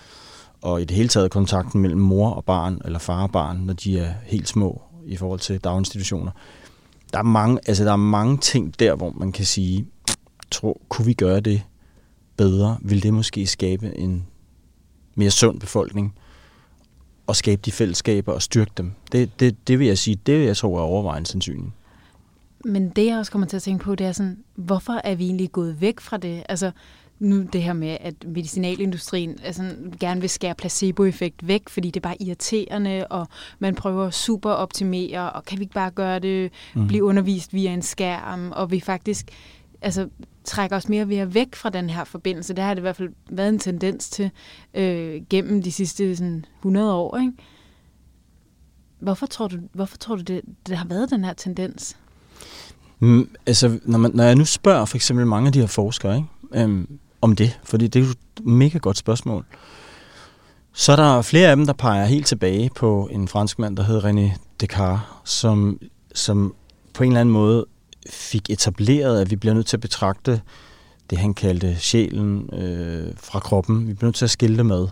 og 0.62 0.82
i 0.82 0.84
det 0.84 0.96
hele 0.96 1.08
taget 1.08 1.30
kontakten 1.30 1.80
mellem 1.80 2.00
mor 2.00 2.30
og 2.30 2.44
barn, 2.44 2.80
eller 2.84 2.98
far 2.98 3.22
og 3.22 3.30
barn, 3.30 3.56
når 3.56 3.74
de 3.74 3.98
er 3.98 4.12
helt 4.22 4.48
små 4.48 4.82
i 5.06 5.16
forhold 5.16 5.40
til 5.40 5.58
daginstitutioner. 5.58 6.30
Der 7.12 7.18
er 7.18 7.22
mange, 7.22 7.58
altså 7.66 7.84
der 7.84 7.92
er 7.92 7.96
mange 7.96 8.38
ting 8.38 8.78
der, 8.78 8.94
hvor 8.94 9.10
man 9.10 9.32
kan 9.32 9.44
sige, 9.44 9.86
tror, 10.50 10.80
kunne 10.88 11.06
vi 11.06 11.12
gøre 11.12 11.40
det 11.40 11.62
bedre? 12.36 12.78
Vil 12.80 13.02
det 13.02 13.14
måske 13.14 13.46
skabe 13.46 13.98
en 13.98 14.26
mere 15.14 15.30
sund 15.30 15.60
befolkning? 15.60 16.14
At 17.28 17.36
skabe 17.36 17.60
de 17.64 17.72
fællesskaber 17.72 18.32
og 18.32 18.42
styrke 18.42 18.70
dem. 18.76 18.92
Det, 19.12 19.40
det, 19.40 19.68
det 19.68 19.78
vil 19.78 19.86
jeg 19.86 19.98
sige, 19.98 20.18
det 20.26 20.46
jeg 20.46 20.56
tro 20.56 20.74
er 20.74 20.80
overvejende 20.80 21.28
sandsynligt. 21.28 21.72
Men 22.64 22.88
det, 22.88 23.06
jeg 23.06 23.18
også 23.18 23.32
kommer 23.32 23.46
til 23.46 23.56
at 23.56 23.62
tænke 23.62 23.84
på, 23.84 23.94
det 23.94 24.06
er 24.06 24.12
sådan, 24.12 24.38
hvorfor 24.54 25.00
er 25.04 25.14
vi 25.14 25.24
egentlig 25.24 25.52
gået 25.52 25.80
væk 25.80 26.00
fra 26.00 26.16
det? 26.16 26.42
Altså, 26.48 26.70
nu 27.18 27.42
det 27.52 27.62
her 27.62 27.72
med, 27.72 27.96
at 28.00 28.14
medicinalindustrien 28.26 29.38
altså, 29.44 29.74
gerne 30.00 30.20
vil 30.20 30.30
skære 30.30 30.54
placeboeffekt 30.54 31.48
væk, 31.48 31.68
fordi 31.68 31.90
det 31.90 31.96
er 31.96 32.08
bare 32.08 32.22
irriterende, 32.22 33.06
og 33.06 33.28
man 33.58 33.74
prøver 33.74 34.10
super 34.10 34.50
optimere, 34.50 35.32
og 35.32 35.44
kan 35.44 35.58
vi 35.58 35.62
ikke 35.62 35.74
bare 35.74 35.90
gøre 35.90 36.18
det, 36.18 36.52
mm. 36.74 36.86
blive 36.86 37.04
undervist 37.04 37.54
via 37.54 37.74
en 37.74 37.82
skærm, 37.82 38.52
og 38.52 38.70
vi 38.70 38.80
faktisk 38.80 39.26
altså, 39.82 40.08
trække 40.44 40.76
os 40.76 40.88
mere 40.88 41.08
ved 41.08 41.26
væk 41.26 41.54
fra 41.54 41.70
den 41.70 41.90
her 41.90 42.04
forbindelse. 42.04 42.54
Det 42.54 42.64
har 42.64 42.74
det 42.74 42.80
i 42.80 42.82
hvert 42.82 42.96
fald 42.96 43.08
været 43.30 43.48
en 43.48 43.58
tendens 43.58 44.10
til 44.10 44.30
øh, 44.74 45.22
gennem 45.30 45.62
de 45.62 45.72
sidste 45.72 46.16
sådan, 46.16 46.44
100 46.58 46.94
år. 46.94 47.18
Ikke? 47.18 47.32
Hvorfor 49.00 49.26
tror 49.26 49.48
du, 49.48 49.56
hvorfor 49.72 49.96
tror 49.96 50.16
du 50.16 50.22
det, 50.22 50.40
det 50.66 50.76
har 50.76 50.86
været 50.86 51.10
den 51.10 51.24
her 51.24 51.32
tendens? 51.32 51.96
Mm, 52.98 53.28
altså, 53.46 53.78
når, 53.84 53.98
man, 53.98 54.10
når 54.14 54.24
jeg 54.24 54.34
nu 54.34 54.44
spørger 54.44 54.84
for 54.84 54.96
eksempel 54.96 55.26
mange 55.26 55.46
af 55.46 55.52
de 55.52 55.60
her 55.60 55.66
forskere 55.66 56.16
ikke, 56.16 56.28
øhm, 56.54 56.98
om 57.20 57.36
det, 57.36 57.60
fordi 57.64 57.86
det 57.86 58.00
er 58.00 58.04
jo 58.04 58.10
et 58.10 58.46
mega 58.46 58.78
godt 58.78 58.96
spørgsmål, 58.96 59.44
så 60.72 60.92
er 60.92 60.96
der 60.96 61.22
flere 61.22 61.50
af 61.50 61.56
dem, 61.56 61.66
der 61.66 61.72
peger 61.72 62.04
helt 62.04 62.26
tilbage 62.26 62.70
på 62.76 63.08
en 63.12 63.28
fransk 63.28 63.58
mand, 63.58 63.76
der 63.76 63.82
hedder 63.82 64.10
René 64.10 64.38
Descartes, 64.60 65.00
som, 65.24 65.80
som 66.14 66.54
på 66.94 67.04
en 67.04 67.10
eller 67.10 67.20
anden 67.20 67.32
måde 67.32 67.66
fik 68.08 68.50
etableret, 68.50 69.20
at 69.20 69.30
vi 69.30 69.36
bliver 69.36 69.54
nødt 69.54 69.66
til 69.66 69.76
at 69.76 69.80
betragte 69.80 70.40
det, 71.10 71.18
han 71.18 71.34
kaldte 71.34 71.76
sjælen 71.76 72.50
øh, 72.54 73.12
fra 73.16 73.40
kroppen. 73.40 73.88
Vi 73.88 73.94
bliver 73.94 74.08
nødt 74.08 74.16
til 74.16 74.24
at 74.24 74.30
skille 74.30 74.56
det 74.56 74.66
med, 74.66 74.88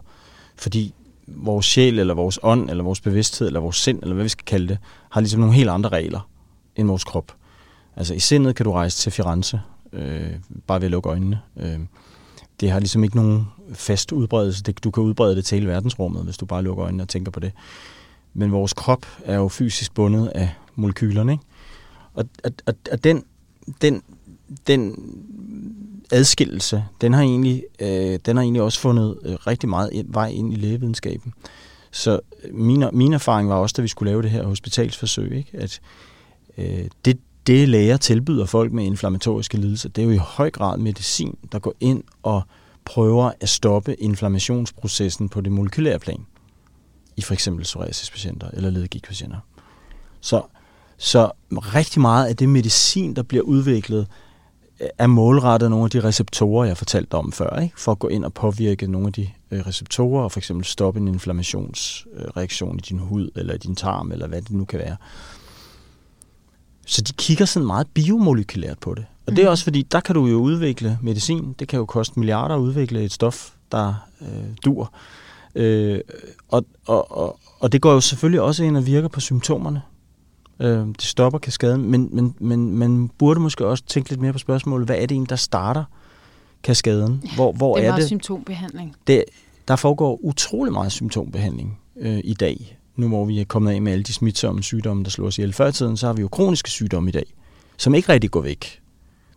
fordi 0.57 0.95
vores 1.27 1.67
sjæl, 1.67 1.99
eller 1.99 2.15
vores 2.15 2.39
ånd, 2.43 2.71
eller 2.71 2.85
vores 2.85 3.01
bevidsthed, 3.01 3.47
eller 3.47 3.61
vores 3.61 3.77
sind, 3.77 3.99
eller 4.03 4.15
hvad 4.15 4.25
vi 4.25 4.29
skal 4.29 4.45
kalde 4.45 4.69
det, 4.69 4.79
har 5.11 5.21
ligesom 5.21 5.41
nogle 5.41 5.55
helt 5.55 5.71
andre 5.71 5.91
regler 5.91 6.29
end 6.77 6.89
vores 6.89 7.05
krop. 7.05 7.33
Altså 7.97 8.15
i 8.15 8.19
sindet 8.19 8.57
kan 8.57 8.65
du 8.65 8.73
rejse 8.73 8.99
til 8.99 9.13
Firenze, 9.13 9.61
øh, 9.93 10.31
bare 10.67 10.81
ved 10.81 10.85
at 10.85 10.91
lukke 10.91 11.09
øjnene. 11.09 11.41
Øh, 11.57 11.79
det 12.61 12.71
har 12.71 12.79
ligesom 12.79 13.05
ikke 13.05 13.17
nogen 13.17 13.47
fast 13.73 14.13
udbredelse. 14.13 14.63
Det, 14.63 14.85
du 14.85 14.91
kan 14.91 15.03
udbrede 15.03 15.37
det 15.37 15.45
til 15.45 15.57
hele 15.57 15.69
verdensrummet, 15.69 16.25
hvis 16.25 16.37
du 16.37 16.47
bare 16.47 16.63
lukker 16.63 16.85
øjnene 16.85 17.03
og 17.03 17.09
tænker 17.09 17.33
på 17.33 17.41
det. 17.41 17.53
Men 18.35 18.53
vores 18.53 18.73
krop 18.73 19.07
er 19.25 19.37
jo 19.37 19.49
fysisk 19.49 19.95
bundet 19.95 20.27
af 20.29 20.51
molekylerne, 20.75 21.33
ikke? 21.33 21.45
Og, 22.17 22.25
og, 22.45 22.53
og, 22.67 22.75
og 22.93 23.05
den, 23.05 23.25
den, 23.83 24.03
den 24.67 24.97
adskillelse, 26.13 26.85
den 27.01 27.13
har 27.13 27.23
egentlig, 27.23 27.65
øh, 27.81 28.19
den 28.27 28.37
har 28.37 28.43
egentlig 28.43 28.63
også 28.63 28.81
fundet 28.81 29.19
øh, 29.25 29.35
rigtig 29.35 29.69
meget 29.69 30.07
vej 30.09 30.29
ind 30.29 30.53
i 30.53 30.57
lægevidenskaben. 30.57 31.35
Så 31.91 32.21
øh, 32.45 32.55
min, 32.55 32.85
min 32.93 33.13
erfaring 33.13 33.49
var 33.49 33.55
også, 33.55 33.75
da 33.77 33.83
vi 33.83 33.89
skulle 33.89 34.11
lave 34.11 34.23
det 34.23 34.31
her 34.31 34.47
hospitalsforsøg, 34.47 35.37
ikke? 35.37 35.51
at 35.59 35.81
øh, 36.59 36.85
det, 37.05 37.19
det 37.47 37.69
læger 37.69 37.97
tilbyder 37.97 38.47
folk 38.47 38.73
med 38.73 38.85
inflammatoriske 38.85 39.57
lidelser, 39.57 39.89
det 39.89 40.03
er 40.03 40.07
jo 40.07 40.13
i 40.13 40.17
høj 40.17 40.51
grad 40.51 40.79
medicin, 40.79 41.39
der 41.53 41.59
går 41.59 41.75
ind 41.81 42.05
og 42.23 42.43
prøver 42.85 43.31
at 43.41 43.49
stoppe 43.49 43.95
inflammationsprocessen 43.95 45.29
på 45.29 45.41
det 45.41 45.53
molekylære 45.53 45.99
plan 45.99 46.27
i 47.17 47.23
for 47.23 47.35
eksempel 47.35 47.63
psoriasispatienter 47.63 48.51
eller 48.53 48.71
ledegigtpatienter. 48.71 49.39
Så 50.21 50.43
så 50.99 51.31
rigtig 51.51 52.01
meget 52.01 52.27
af 52.27 52.37
det 52.37 52.49
medicin, 52.49 53.17
der 53.17 53.23
bliver 53.23 53.45
udviklet, 53.45 54.07
er 54.99 55.07
målrettet 55.07 55.71
nogle 55.71 55.85
af 55.85 55.91
de 55.91 56.01
receptorer, 56.05 56.65
jeg 56.65 56.77
fortalte 56.77 57.15
om 57.15 57.33
før, 57.33 57.61
ikke? 57.61 57.81
for 57.81 57.93
at 57.93 57.99
gå 57.99 58.09
ind 58.09 58.25
og 58.25 58.35
påvirke 58.35 58.87
nogle 58.87 59.07
af 59.07 59.13
de 59.13 59.29
øh, 59.51 59.67
receptorer, 59.67 60.23
og 60.23 60.33
for 60.33 60.41
eksempel 60.41 60.65
stoppe 60.65 61.01
en 61.01 61.09
inflammationsreaktion 61.09 62.79
i 62.79 62.81
din 62.81 62.99
hud, 62.99 63.31
eller 63.37 63.55
i 63.55 63.59
din 63.59 63.77
tarm, 63.77 64.13
eller 64.13 64.27
hvad 64.27 64.43
det 64.43 64.51
nu 64.51 64.65
kan 64.65 64.79
være. 64.79 64.97
Så 66.87 67.03
de 67.03 67.13
kigger 67.13 67.45
sådan 67.45 67.67
meget 67.67 67.87
biomolekylært 67.95 68.79
på 68.79 68.95
det. 68.95 69.07
Og 69.27 69.33
det 69.33 69.39
er 69.39 69.49
mm. 69.49 69.51
også 69.51 69.65
fordi, 69.65 69.83
der 69.83 70.01
kan 70.01 70.15
du 70.15 70.27
jo 70.27 70.37
udvikle 70.37 70.99
medicin. 71.03 71.55
Det 71.59 71.69
kan 71.69 71.79
jo 71.79 71.85
koste 71.85 72.19
milliarder 72.19 72.55
at 72.55 72.61
udvikle 72.61 73.05
et 73.05 73.13
stof, 73.13 73.51
der 73.73 73.95
øh, 74.21 74.29
dur. 74.65 74.93
Øh, 75.55 76.01
og, 76.49 76.65
og, 76.87 77.17
og, 77.17 77.39
og 77.59 77.73
det 77.73 77.81
går 77.81 77.93
jo 77.93 78.01
selvfølgelig 78.01 78.41
også 78.41 78.65
ind 78.65 78.77
og 78.77 78.87
virker 78.87 79.09
på 79.09 79.21
symptomerne. 79.21 79.83
Øh, 80.61 80.87
det 80.87 81.03
stopper 81.03 81.39
kaskaden, 81.39 81.91
men, 81.91 82.09
men, 82.13 82.35
men 82.39 82.77
man 82.77 83.11
burde 83.19 83.41
måske 83.41 83.67
også 83.67 83.85
tænke 83.85 84.11
lidt 84.11 84.21
mere 84.21 84.33
på 84.33 84.39
spørgsmålet, 84.39 84.87
hvad 84.87 84.97
er 84.97 85.01
det 85.01 85.11
egentlig, 85.13 85.31
der 85.31 85.37
starter 85.37 85.85
kaskaden? 86.63 87.21
Ja, 87.25 87.35
hvor, 87.35 87.53
hvor 87.53 87.77
det 87.77 87.87
er, 87.87 87.93
er 87.93 87.97
det? 87.97 88.07
symptombehandling. 88.07 88.97
Det, 89.07 89.25
der 89.69 89.77
foregår 89.77 90.19
utrolig 90.23 90.73
meget 90.73 90.93
symptombehandling 90.93 91.79
øh, 91.97 92.21
i 92.25 92.35
dag. 92.35 92.79
Nu 92.97 93.09
hvor 93.09 93.25
vi 93.25 93.41
er 93.41 93.45
kommet 93.45 93.73
af 93.73 93.83
med 93.83 93.93
alle 93.93 94.03
de 94.03 94.13
smitsomme 94.13 94.63
sygdomme, 94.63 95.05
der 95.05 95.11
slår 95.11 95.27
os 95.27 95.39
ihjel. 95.39 95.53
Før 95.53 95.67
i 95.67 95.73
tiden, 95.73 95.97
så 95.97 96.07
har 96.07 96.13
vi 96.13 96.21
jo 96.21 96.29
kroniske 96.29 96.71
sygdomme 96.71 97.09
i 97.09 97.13
dag, 97.13 97.35
som 97.77 97.95
ikke 97.95 98.13
rigtig 98.13 98.31
går 98.31 98.41
væk, 98.41 98.81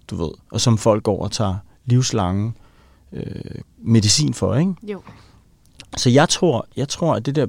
du 0.09 0.15
ved, 0.15 0.31
og 0.51 0.61
som 0.61 0.77
folk 0.77 1.03
går 1.03 1.23
og 1.23 1.31
tager 1.31 1.55
livslange 1.85 2.53
øh, 3.13 3.25
medicin 3.77 4.33
for, 4.33 4.55
ikke? 4.55 4.73
Jo. 4.83 5.01
Så 5.97 6.09
jeg 6.09 6.29
tror, 6.29 6.67
jeg 6.75 6.87
tror, 6.87 7.15
at 7.15 7.25
det 7.25 7.35
der 7.35 7.47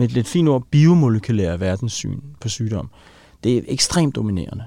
med 0.00 0.08
et 0.08 0.14
lidt 0.14 0.28
fint 0.28 0.48
ord, 0.48 0.66
biomolekylære 0.70 1.60
verdenssyn 1.60 2.20
på 2.40 2.48
sygdom, 2.48 2.90
det 3.44 3.56
er 3.56 3.62
ekstremt 3.66 4.14
dominerende. 4.14 4.64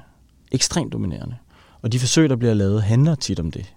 Ekstremt 0.51 0.93
dominerende. 0.93 1.35
Og 1.81 1.91
de 1.91 1.99
forsøg, 1.99 2.29
der 2.29 2.35
bliver 2.35 2.53
lavet, 2.53 2.83
handler 2.83 3.15
tit 3.15 3.39
om 3.39 3.51
det. 3.51 3.73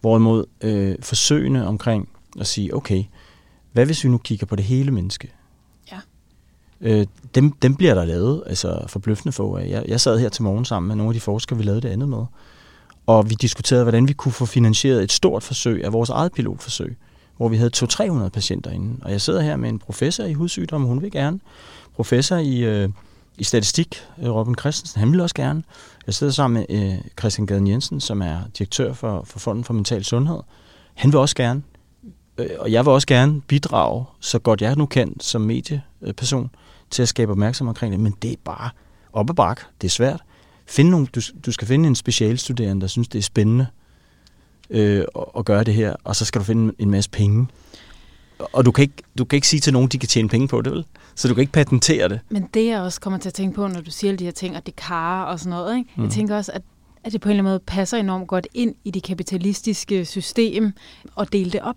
Hvorimod 0.00 0.44
øh, 0.60 0.96
forsøgene 1.00 1.66
omkring 1.66 2.08
at 2.40 2.46
sige, 2.46 2.74
okay, 2.74 3.04
hvad 3.72 3.86
hvis 3.86 4.04
vi 4.04 4.08
nu 4.08 4.18
kigger 4.18 4.46
på 4.46 4.56
det 4.56 4.64
hele 4.64 4.90
menneske? 4.90 5.32
Ja. 5.92 5.98
Øh, 6.80 7.06
dem, 7.34 7.52
dem 7.52 7.74
bliver 7.74 7.94
der 7.94 8.04
lavet 8.04 8.42
altså 8.46 8.84
forbløffende 8.86 9.32
få 9.32 9.56
af. 9.56 9.68
Jeg, 9.68 9.84
jeg 9.88 10.00
sad 10.00 10.18
her 10.18 10.28
til 10.28 10.42
morgen 10.42 10.64
sammen 10.64 10.88
med 10.88 10.96
nogle 10.96 11.10
af 11.10 11.14
de 11.14 11.20
forskere, 11.20 11.58
vi 11.58 11.64
lavede 11.64 11.80
det 11.80 11.88
andet 11.88 12.08
med. 12.08 12.24
Og 13.06 13.30
vi 13.30 13.34
diskuterede, 13.34 13.84
hvordan 13.84 14.08
vi 14.08 14.12
kunne 14.12 14.32
få 14.32 14.46
finansieret 14.46 15.02
et 15.02 15.12
stort 15.12 15.42
forsøg 15.42 15.84
af 15.84 15.92
vores 15.92 16.10
eget 16.10 16.32
pilotforsøg, 16.32 16.96
hvor 17.36 17.48
vi 17.48 17.56
havde 17.56 17.70
200-300 17.76 18.28
patienter 18.28 18.70
inde. 18.70 18.96
Og 19.02 19.10
jeg 19.10 19.20
sidder 19.20 19.40
her 19.40 19.56
med 19.56 19.68
en 19.68 19.78
professor 19.78 20.24
i 20.24 20.32
hudsygdom, 20.32 20.82
hun 20.82 21.02
vil 21.02 21.10
gerne. 21.10 21.40
Professor 21.94 22.36
i, 22.36 22.64
øh, 22.64 22.88
i 23.38 23.44
statistik, 23.44 23.96
øh, 24.22 24.30
Robin 24.30 24.54
Christensen, 24.60 25.00
han 25.00 25.12
vil 25.12 25.20
også 25.20 25.34
gerne. 25.34 25.62
Jeg 26.06 26.14
sidder 26.14 26.32
sammen 26.32 26.66
med 26.70 26.92
øh, 26.92 26.98
Christian 27.18 27.46
Gaden 27.46 27.66
Jensen, 27.66 28.00
som 28.00 28.22
er 28.22 28.38
direktør 28.58 28.92
for, 28.92 29.22
for 29.24 29.38
Fonden 29.38 29.64
for 29.64 29.74
Mental 29.74 30.04
Sundhed. 30.04 30.38
Han 30.94 31.12
vil 31.12 31.18
også 31.18 31.36
gerne. 31.36 31.62
Øh, 32.38 32.50
og 32.58 32.72
jeg 32.72 32.84
vil 32.84 32.92
også 32.92 33.06
gerne 33.06 33.40
bidrage, 33.40 34.04
så 34.20 34.38
godt 34.38 34.62
jeg 34.62 34.76
nu 34.76 34.86
kan 34.86 35.20
som 35.20 35.40
medieperson, 35.40 36.50
til 36.90 37.02
at 37.02 37.08
skabe 37.08 37.32
opmærksomhed 37.32 37.70
omkring 37.70 37.92
det. 37.92 38.00
Men 38.00 38.14
det 38.22 38.32
er 38.32 38.36
bare 38.44 38.70
op 39.12 39.30
ad 39.30 39.34
bak. 39.34 39.60
Det 39.80 39.86
er 39.86 39.90
svært. 39.90 40.20
Find 40.66 40.88
nogle, 40.88 41.06
du, 41.06 41.20
du 41.46 41.52
skal 41.52 41.68
finde 41.68 41.88
en 41.88 41.94
specialstuderende, 41.94 42.80
der 42.80 42.86
synes, 42.86 43.08
det 43.08 43.18
er 43.18 43.22
spændende 43.22 43.66
øh, 44.70 45.04
at, 45.16 45.24
at 45.38 45.44
gøre 45.44 45.64
det 45.64 45.74
her, 45.74 45.94
og 46.04 46.16
så 46.16 46.24
skal 46.24 46.38
du 46.38 46.44
finde 46.44 46.74
en 46.78 46.90
masse 46.90 47.10
penge. 47.10 47.46
Og 48.38 48.64
du 48.64 48.72
kan, 48.72 48.82
ikke, 48.82 48.94
du 49.18 49.24
kan 49.24 49.36
ikke 49.36 49.48
sige 49.48 49.60
til 49.60 49.72
nogen, 49.72 49.88
de 49.88 49.98
kan 49.98 50.08
tjene 50.08 50.28
penge 50.28 50.48
på 50.48 50.62
det, 50.62 50.72
vel? 50.72 50.84
Så 51.14 51.28
du 51.28 51.34
kan 51.34 51.40
ikke 51.40 51.52
patentere 51.52 52.08
det. 52.08 52.20
Men 52.28 52.48
det, 52.54 52.66
jeg 52.66 52.80
også 52.80 53.00
kommer 53.00 53.18
til 53.18 53.28
at 53.28 53.34
tænke 53.34 53.54
på, 53.54 53.68
når 53.68 53.80
du 53.80 53.90
siger 53.90 54.16
de 54.16 54.24
her 54.24 54.30
ting, 54.30 54.56
og 54.56 54.66
det 54.66 54.76
karer 54.76 55.24
og 55.24 55.40
sådan 55.40 55.50
noget, 55.50 55.78
ikke? 55.78 55.90
Mm. 55.96 56.02
jeg 56.02 56.12
tænker 56.12 56.36
også, 56.36 56.52
at, 56.52 56.62
at 57.04 57.12
det 57.12 57.20
på 57.20 57.28
en 57.28 57.30
eller 57.30 57.42
anden 57.42 57.50
måde 57.50 57.60
passer 57.66 57.98
enormt 57.98 58.28
godt 58.28 58.46
ind 58.54 58.74
i 58.84 58.90
det 58.90 59.02
kapitalistiske 59.02 60.04
system 60.04 60.72
og 61.14 61.32
dele 61.32 61.50
det 61.50 61.60
op. 61.60 61.76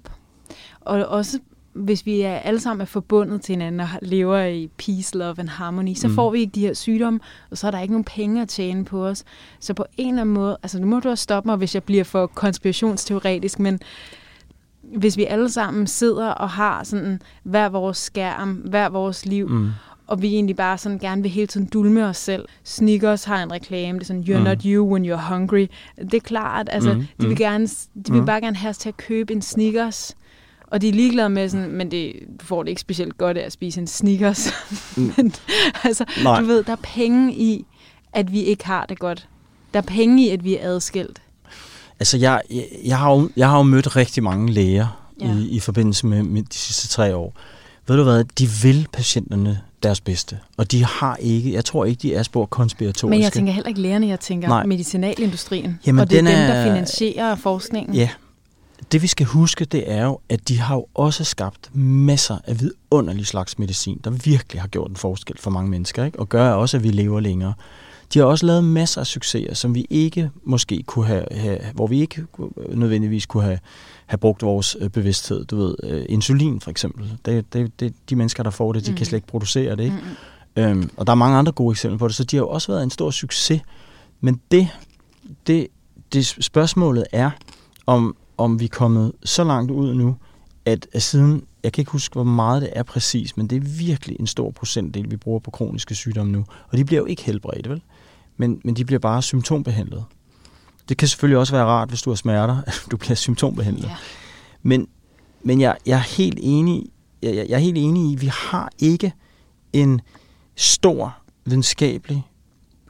Og 0.82 1.06
også 1.06 1.40
hvis 1.80 2.06
vi 2.06 2.22
er 2.22 2.36
alle 2.36 2.60
sammen 2.60 2.82
er 2.82 2.86
forbundet 2.86 3.42
til 3.42 3.54
hinanden 3.54 3.80
og 3.80 3.88
lever 4.02 4.44
i 4.46 4.70
peace, 4.78 5.18
love 5.18 5.36
and 5.40 5.50
harmony, 5.50 5.94
så 5.94 6.08
mm. 6.08 6.14
får 6.14 6.32
vi 6.32 6.40
ikke 6.40 6.52
de 6.52 6.62
her 6.62 6.74
sygdomme, 6.74 7.20
og 7.52 7.58
så 7.58 7.68
er 7.68 7.72
der 7.72 7.80
ikke 7.80 7.94
nogen 7.94 8.04
penge 8.04 8.42
at 8.42 8.50
tjene 8.50 8.86
på 8.86 9.06
os. 9.06 9.24
Så 9.60 9.74
på 9.74 9.86
en 9.98 10.08
eller 10.08 10.22
anden 10.22 10.36
måde, 10.36 10.58
altså 10.64 10.80
nu 10.80 10.88
må 10.88 11.00
du 11.00 11.10
også 11.10 11.24
stoppe 11.24 11.48
mig, 11.48 11.58
hvis 11.58 11.76
jeg 11.76 11.84
bliver 11.84 12.04
for 12.04 12.28
konspirationsteoretisk, 12.28 13.60
men 13.60 13.80
hvis 14.82 15.18
vi 15.18 15.26
alle 15.26 15.50
sammen 15.50 15.88
sidder 15.88 16.28
og 16.30 16.50
har 16.50 16.84
sådan 16.84 17.22
hver 17.44 17.70
vores 17.70 17.98
skærm, 17.98 18.54
hver 18.54 18.90
vores 18.90 19.26
liv, 19.26 19.50
mm. 19.50 19.70
og 20.08 20.22
vi 20.22 20.28
egentlig 20.28 20.56
bare 20.56 20.78
sådan 20.78 21.00
gerne 21.00 21.22
vil 21.22 21.32
hele 21.32 21.48
tiden 21.48 21.68
dulme 21.68 22.06
os 22.06 22.18
selv. 22.18 22.46
Snickers 22.64 23.24
har 23.24 23.44
en 23.44 23.52
reklame, 23.52 24.00
det 24.00 24.04
er 24.04 24.08
sådan, 24.08 24.24
you're 24.24 24.38
mm. 24.38 24.44
not 24.44 24.62
you 24.64 24.94
when 24.94 25.12
you're 25.12 25.34
hungry. 25.34 25.68
Det 25.98 26.14
er 26.14 26.20
klart, 26.20 26.70
altså, 26.72 26.94
mm. 26.94 27.00
de 27.00 27.28
vil, 27.28 27.30
mm. 27.30 27.36
gerne, 27.36 27.68
de 27.68 28.12
vil 28.12 28.20
mm. 28.20 28.26
bare 28.26 28.42
gerne 28.42 28.56
have 28.56 28.70
os 28.70 28.78
til 28.78 28.90
at 28.90 28.98
købe 28.98 29.34
en 29.34 29.42
Snickers, 29.42 30.16
og 30.72 30.82
de 30.82 30.90
er 30.90 30.94
ligeglade 30.94 31.30
med 31.30 31.50
sådan, 31.50 31.72
men 31.72 31.92
det, 31.92 32.14
du 32.40 32.46
får 32.46 32.64
det 32.64 32.70
ikke 32.70 32.82
specielt 32.82 33.18
godt 33.18 33.38
af 33.38 33.46
at 33.46 33.52
spise 33.52 33.82
en 33.82 33.88
Snickers. 33.88 34.50
Mm. 34.98 35.14
men, 35.18 35.34
altså, 35.84 36.06
Nej. 36.24 36.40
du 36.40 36.46
ved, 36.46 36.64
der 36.64 36.72
er 36.72 36.82
penge 36.84 37.34
i, 37.34 37.66
at 38.14 38.32
vi 38.32 38.42
ikke 38.42 38.66
har 38.66 38.86
det 38.86 39.00
godt. 39.00 39.28
Der 39.74 39.80
er 39.80 39.84
penge 39.84 40.26
i, 40.26 40.30
at 40.30 40.44
vi 40.44 40.58
er 40.58 40.70
adskilt. 40.70 41.22
Altså, 42.00 42.18
jeg, 42.18 42.42
jeg, 42.52 42.66
jeg, 42.86 42.98
har, 42.98 43.12
jo, 43.12 43.30
jeg 43.38 43.50
har 43.50 43.58
jo 43.58 43.64
mødt 43.64 43.96
rigtig 43.96 44.24
mange 44.24 44.52
læger 44.52 45.12
ja. 45.22 45.36
i, 45.38 45.48
i 45.48 45.60
forbindelse 45.60 46.08
med, 46.08 46.24
med 46.24 46.42
de 46.44 46.56
sidste 46.56 46.88
tre 46.88 47.16
år. 47.16 47.34
Ved 47.88 47.98
du 47.98 48.04
hvad, 48.04 48.24
de 48.24 48.50
vil 48.64 48.88
patienterne 48.94 49.62
deres 49.84 50.02
bedste. 50.02 50.40
Og 50.58 50.72
de 50.72 50.86
har 50.86 51.16
ikke, 51.16 51.54
jeg 51.54 51.66
tror 51.66 51.86
ikke, 51.86 52.00
de 52.02 52.16
er 52.16 52.24
spor 52.24 52.46
konspiratoriske. 52.46 53.10
Men 53.10 53.22
jeg 53.22 53.34
tænker 53.34 53.54
heller 53.54 53.68
ikke 53.68 53.82
lægerne, 53.82 54.08
jeg 54.08 54.20
tænker 54.20 54.48
Nej. 54.48 54.66
medicinalindustrien. 54.66 55.80
Jamen, 55.86 56.00
og 56.00 56.10
det 56.10 56.20
er 56.20 56.22
dem, 56.22 56.32
der 56.32 56.64
finansierer 56.64 57.36
forskningen. 57.36 57.96
Ja, 57.96 58.10
det 58.92 59.02
vi 59.02 59.08
skal 59.08 59.26
huske, 59.26 59.66
det 59.66 59.92
er 59.92 60.06
jo, 60.06 60.20
at 60.30 60.48
de 60.48 60.60
har 60.60 60.76
jo 60.76 60.86
også 60.94 61.24
skabt 61.24 61.76
masser 61.76 62.38
af 62.44 62.60
vidunderlige 62.60 63.26
slags 63.26 63.60
medicin, 63.60 64.02
der 64.04 64.10
virkelig 64.10 64.62
har 64.62 64.68
gjort 64.68 64.90
en 64.90 64.96
forskel 64.96 65.38
for 65.38 65.52
mange 65.52 65.70
mennesker, 65.70 66.06
ikke? 66.06 66.20
og 66.20 66.30
gør 66.30 66.52
også, 66.52 66.78
at 66.78 66.84
vi 66.84 66.90
lever 66.90 67.20
længere. 67.20 67.54
De 68.14 68.20
har 68.20 68.26
også 68.26 68.46
lavet 68.46 68.64
masser 68.64 69.02
af 69.02 69.08
succeser, 69.08 69.54
som 69.54 69.76
vi 69.76 69.86
ikke 69.90 70.30
måske 70.44 70.84
kunne 70.84 71.06
have, 71.06 71.26
have 71.32 71.60
hvor 71.74 71.88
vi 71.88 72.02
ikke 72.02 72.26
nødvendigvis 72.70 73.26
kunne 73.26 73.44
have, 73.44 73.60
have 74.06 74.18
brugt 74.18 74.42
vores 74.42 74.78
øh, 74.80 74.90
bevidsthed. 74.90 75.46
Du 75.46 75.58
ved, 75.58 75.76
øh, 75.84 76.06
insulin 76.10 76.62
for 76.62 76.72
eksempel. 76.72 77.18
Det, 77.26 77.54
det, 77.54 77.80
det, 77.80 77.94
de 78.10 78.16
mennesker, 78.16 78.44
der 78.44 78.50
får 78.50 78.74
det, 78.74 78.86
de 78.86 78.92
mm. 78.92 78.98
kan 78.98 79.06
slet 79.06 79.18
ikke 79.18 79.28
producere 79.28 79.76
det. 79.76 79.84
Ikke? 79.84 79.98
Mm. 80.56 80.62
Øhm, 80.64 80.90
og 80.98 81.08
der 81.08 81.12
er 81.12 81.16
mange 81.16 81.38
andre 81.38 81.52
gode 81.52 81.74
eksempler 81.74 81.98
på 81.98 82.08
det, 82.08 82.16
så 82.16 82.24
de 82.24 82.36
har 82.36 82.44
jo 82.44 82.50
også 82.50 82.72
været 82.72 82.84
en 82.84 82.90
stor 82.90 83.12
succes. 83.12 83.62
Men 84.22 84.42
det, 84.52 84.68
det, 85.48 85.68
det 86.14 86.26
spørgsmålet 86.26 87.06
er, 87.12 87.32
om, 87.86 88.16
om 88.40 88.60
vi 88.60 88.66
er 88.66 88.70
kommet 88.70 89.12
så 89.24 89.44
langt 89.44 89.72
ud 89.72 89.94
nu, 89.94 90.16
at, 90.66 90.88
at 90.94 91.02
siden, 91.02 91.44
jeg 91.64 91.74
kan 91.74 91.82
ikke 91.82 91.92
huske, 91.92 92.14
hvor 92.14 92.24
meget 92.24 92.62
det 92.62 92.70
er 92.76 92.84
præcis, 92.84 93.38
men 93.38 93.48
det 93.48 93.56
er 93.56 93.78
virkelig 93.80 94.18
en 94.20 94.28
stor 94.28 94.52
procentdel, 94.52 95.12
vi 95.12 95.18
bruger 95.18 95.40
på 95.40 95.52
kroniske 95.52 95.96
sygdomme 95.96 96.32
nu. 96.32 96.46
Og 96.70 96.78
de 96.78 96.86
bliver 96.86 97.02
jo 97.02 97.06
ikke 97.06 97.24
helbredt, 97.24 97.70
vel? 97.70 97.82
Men, 98.38 98.62
men 98.66 98.76
de 98.76 98.86
bliver 98.86 99.00
bare 99.00 99.22
symptombehandlet. 99.22 100.06
Det 100.90 100.98
kan 100.98 101.08
selvfølgelig 101.08 101.38
også 101.38 101.54
være 101.54 101.66
rart, 101.66 101.90
hvis 101.90 102.02
du 102.02 102.10
har 102.10 102.16
smerter, 102.16 102.62
at 102.68 102.86
du 102.92 102.98
bliver 102.98 103.16
symptombehandlet. 103.16 103.88
Ja. 103.88 103.96
Men, 104.64 104.88
men 105.44 105.62
jeg, 105.62 105.78
jeg, 105.86 105.96
er 105.96 106.16
helt 106.18 106.40
enig, 106.42 106.86
jeg, 107.22 107.36
jeg 107.36 107.56
er 107.56 107.58
helt 107.58 107.78
enig 107.78 108.12
i, 108.12 108.16
at 108.16 108.22
vi 108.22 108.32
har 108.34 108.70
ikke 108.80 109.14
en 109.74 110.02
stor 110.56 111.18
videnskabelig 111.46 112.24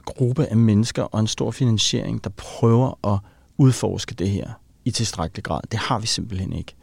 gruppe 0.04 0.46
af 0.46 0.56
mennesker 0.56 1.02
og 1.02 1.20
en 1.20 1.26
stor 1.26 1.50
finansiering, 1.50 2.24
der 2.24 2.30
prøver 2.30 3.14
at 3.14 3.18
udforske 3.58 4.14
det 4.14 4.30
her 4.30 4.50
i 4.90 4.92
tilstrækkelig 4.92 5.44
grad. 5.44 5.60
Det 5.70 5.78
har 5.78 5.98
vi 5.98 6.06
simpelthen 6.06 6.52
ikke. 6.52 6.74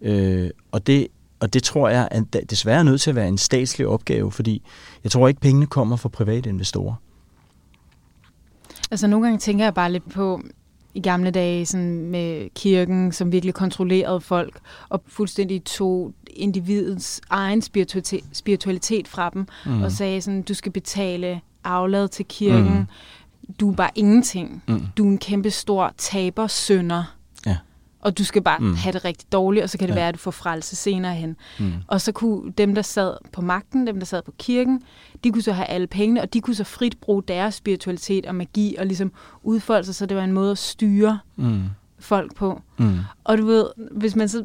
Øh, 0.00 0.50
og, 0.72 0.86
det, 0.86 1.08
og 1.40 1.52
det 1.52 1.62
tror 1.62 1.88
jeg 1.88 2.08
at 2.10 2.24
det 2.32 2.50
desværre 2.50 2.78
er 2.78 2.82
nødt 2.82 3.00
til 3.00 3.10
at 3.10 3.16
være 3.16 3.28
en 3.28 3.38
statslig 3.38 3.86
opgave, 3.86 4.32
fordi 4.32 4.62
jeg 5.04 5.12
tror 5.12 5.28
ikke, 5.28 5.40
pengene 5.40 5.66
kommer 5.66 5.96
fra 5.96 6.08
private 6.08 6.50
investorer. 6.50 6.94
Altså 8.90 9.06
nogle 9.06 9.26
gange 9.26 9.38
tænker 9.38 9.64
jeg 9.64 9.74
bare 9.74 9.92
lidt 9.92 10.10
på, 10.10 10.40
i 10.94 11.00
gamle 11.00 11.30
dage 11.30 11.66
sådan 11.66 12.10
med 12.10 12.48
kirken, 12.54 13.12
som 13.12 13.32
virkelig 13.32 13.54
kontrollerede 13.54 14.20
folk, 14.20 14.60
og 14.88 15.02
fuldstændig 15.06 15.64
tog 15.64 16.12
individets 16.30 17.20
egen 17.30 17.62
spiritualitet, 17.62 18.24
spiritualitet 18.32 19.08
fra 19.08 19.30
dem, 19.30 19.46
mm. 19.66 19.82
og 19.82 19.92
sagde 19.92 20.20
sådan, 20.20 20.42
du 20.42 20.54
skal 20.54 20.72
betale 20.72 21.40
aflad 21.64 22.08
til 22.08 22.24
kirken, 22.24 22.78
mm. 22.78 22.86
du 23.60 23.70
er 23.70 23.74
bare 23.74 23.90
ingenting, 23.94 24.62
mm. 24.68 24.86
du 24.96 25.04
er 25.04 25.08
en 25.08 25.18
kæmpe 25.18 25.50
stor 25.50 25.92
taber 25.98 26.46
sønder 26.46 27.16
og 28.02 28.18
du 28.18 28.24
skal 28.24 28.42
bare 28.42 28.58
mm. 28.58 28.74
have 28.74 28.92
det 28.92 29.04
rigtig 29.04 29.32
dårligt, 29.32 29.62
og 29.62 29.70
så 29.70 29.78
kan 29.78 29.88
det 29.88 29.94
ja. 29.94 30.00
være, 30.00 30.08
at 30.08 30.14
du 30.14 30.18
får 30.18 30.30
frelse 30.30 30.76
senere 30.76 31.14
hen. 31.14 31.36
Mm. 31.58 31.72
Og 31.86 32.00
så 32.00 32.12
kunne 32.12 32.52
dem, 32.52 32.74
der 32.74 32.82
sad 32.82 33.14
på 33.32 33.40
magten, 33.40 33.86
dem, 33.86 33.98
der 33.98 34.06
sad 34.06 34.22
på 34.22 34.32
kirken, 34.38 34.82
de 35.24 35.30
kunne 35.30 35.42
så 35.42 35.52
have 35.52 35.66
alle 35.66 35.86
pengene, 35.86 36.22
og 36.22 36.32
de 36.32 36.40
kunne 36.40 36.54
så 36.54 36.64
frit 36.64 37.00
bruge 37.00 37.22
deres 37.28 37.54
spiritualitet 37.54 38.26
og 38.26 38.34
magi, 38.34 38.76
og 38.78 38.86
ligesom 38.86 39.12
udfolde 39.42 39.84
sig, 39.84 39.94
så 39.94 40.06
det 40.06 40.16
var 40.16 40.24
en 40.24 40.32
måde 40.32 40.50
at 40.50 40.58
styre 40.58 41.18
mm. 41.36 41.62
folk 41.98 42.34
på. 42.34 42.60
Mm. 42.78 42.98
Og 43.24 43.38
du 43.38 43.46
ved, 43.46 43.66
hvis 43.90 44.16
man 44.16 44.28
så 44.28 44.44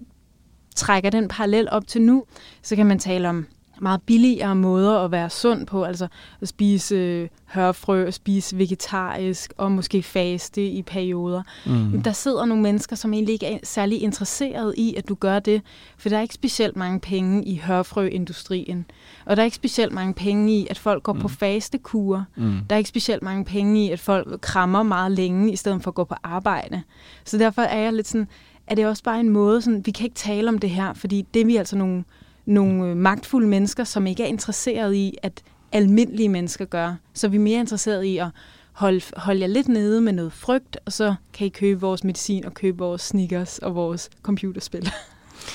trækker 0.75 1.09
den 1.09 1.27
parallel 1.27 1.67
op 1.71 1.87
til 1.87 2.01
nu, 2.01 2.23
så 2.61 2.75
kan 2.75 2.85
man 2.85 2.99
tale 2.99 3.29
om 3.29 3.45
meget 3.81 4.01
billigere 4.01 4.55
måder 4.55 4.99
at 4.99 5.11
være 5.11 5.29
sund 5.29 5.67
på, 5.67 5.83
altså 5.83 6.07
at 6.41 6.47
spise 6.47 6.95
øh, 6.95 7.27
hørfrø, 7.45 8.11
spise 8.11 8.57
vegetarisk 8.57 9.53
og 9.57 9.71
måske 9.71 10.03
faste 10.03 10.67
i 10.67 10.81
perioder. 10.81 11.43
Mm. 11.65 12.01
Der 12.01 12.11
sidder 12.11 12.45
nogle 12.45 12.63
mennesker, 12.63 12.95
som 12.95 13.13
egentlig 13.13 13.33
ikke 13.33 13.45
er 13.45 13.57
særlig 13.63 14.01
interesseret 14.01 14.73
i, 14.77 14.95
at 14.95 15.09
du 15.09 15.15
gør 15.15 15.39
det, 15.39 15.61
for 15.97 16.09
der 16.09 16.17
er 16.17 16.21
ikke 16.21 16.33
specielt 16.33 16.75
mange 16.75 16.99
penge 16.99 17.45
i 17.45 17.57
hørfrøindustrien, 17.57 18.85
og 19.25 19.35
der 19.35 19.41
er 19.41 19.45
ikke 19.45 19.55
specielt 19.55 19.93
mange 19.93 20.13
penge 20.13 20.53
i, 20.53 20.67
at 20.69 20.77
folk 20.77 21.03
går 21.03 21.13
mm. 21.13 21.19
på 21.19 21.27
fastekure. 21.27 22.25
Mm. 22.35 22.59
Der 22.69 22.75
er 22.75 22.77
ikke 22.77 22.89
specielt 22.89 23.23
mange 23.23 23.45
penge 23.45 23.85
i, 23.85 23.89
at 23.89 23.99
folk 23.99 24.41
krammer 24.41 24.83
meget 24.83 25.11
længe, 25.11 25.51
i 25.51 25.55
stedet 25.55 25.83
for 25.83 25.91
at 25.91 25.95
gå 25.95 26.03
på 26.03 26.15
arbejde. 26.23 26.81
Så 27.25 27.37
derfor 27.37 27.61
er 27.61 27.79
jeg 27.79 27.93
lidt 27.93 28.07
sådan, 28.07 28.27
er 28.67 28.75
det 28.75 28.85
også 28.85 29.03
bare 29.03 29.19
en 29.19 29.29
måde, 29.29 29.61
sådan, 29.61 29.85
vi 29.85 29.91
kan 29.91 30.03
ikke 30.03 30.15
tale 30.15 30.49
om 30.49 30.57
det 30.57 30.69
her, 30.69 30.93
fordi 30.93 31.25
det 31.33 31.41
er 31.41 31.45
vi 31.45 31.55
altså 31.55 31.77
nogle 31.77 32.03
nogle 32.47 32.85
øh, 32.85 32.97
magtfulde 32.97 33.47
mennesker, 33.47 33.83
som 33.83 34.07
ikke 34.07 34.23
er 34.23 34.27
interesseret 34.27 34.95
i, 34.95 35.17
at 35.23 35.43
almindelige 35.71 36.29
mennesker 36.29 36.65
gør. 36.65 36.95
Så 37.13 37.27
vi 37.27 37.37
er 37.37 37.41
mere 37.41 37.59
interesseret 37.59 38.03
i 38.03 38.17
at 38.17 38.27
holde, 38.71 39.01
holde 39.17 39.41
jer 39.41 39.47
lidt 39.47 39.67
nede 39.67 40.01
med 40.01 40.13
noget 40.13 40.33
frygt, 40.33 40.77
og 40.85 40.93
så 40.93 41.15
kan 41.33 41.47
I 41.47 41.49
købe 41.49 41.81
vores 41.81 42.03
medicin 42.03 42.45
og 42.45 42.53
købe 42.53 42.77
vores 42.77 43.01
sneakers 43.01 43.57
og 43.57 43.75
vores 43.75 44.09
computerspil. 44.21 44.91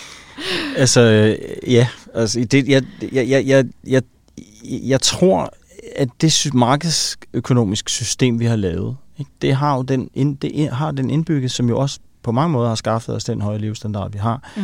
altså, 0.76 1.36
ja. 1.66 1.88
Altså, 2.14 2.46
det, 2.50 2.68
jeg, 2.68 2.84
jeg, 3.12 3.28
jeg, 3.28 3.46
jeg, 3.46 3.64
jeg, 3.86 4.02
jeg 4.64 5.00
tror, 5.00 5.52
at 5.96 6.08
det 6.20 6.50
markedsøkonomiske 6.54 7.90
system, 7.90 8.40
vi 8.40 8.44
har 8.44 8.56
lavet, 8.56 8.96
Ikke? 9.18 9.30
Det 9.42 9.54
har 9.54 9.76
jo 9.76 9.82
den, 9.82 10.10
ind, 10.14 10.36
det 10.36 10.68
har 10.68 10.90
den 10.90 11.10
indbygget, 11.10 11.50
som 11.50 11.68
jo 11.68 11.78
også 11.78 12.00
på 12.22 12.32
mange 12.32 12.52
måder 12.52 12.68
har 12.68 12.74
skaffet 12.74 13.14
os 13.14 13.24
den 13.24 13.40
høje 13.40 13.58
levestandard, 13.58 14.12
vi 14.12 14.18
har. 14.18 14.52
Mm. 14.56 14.62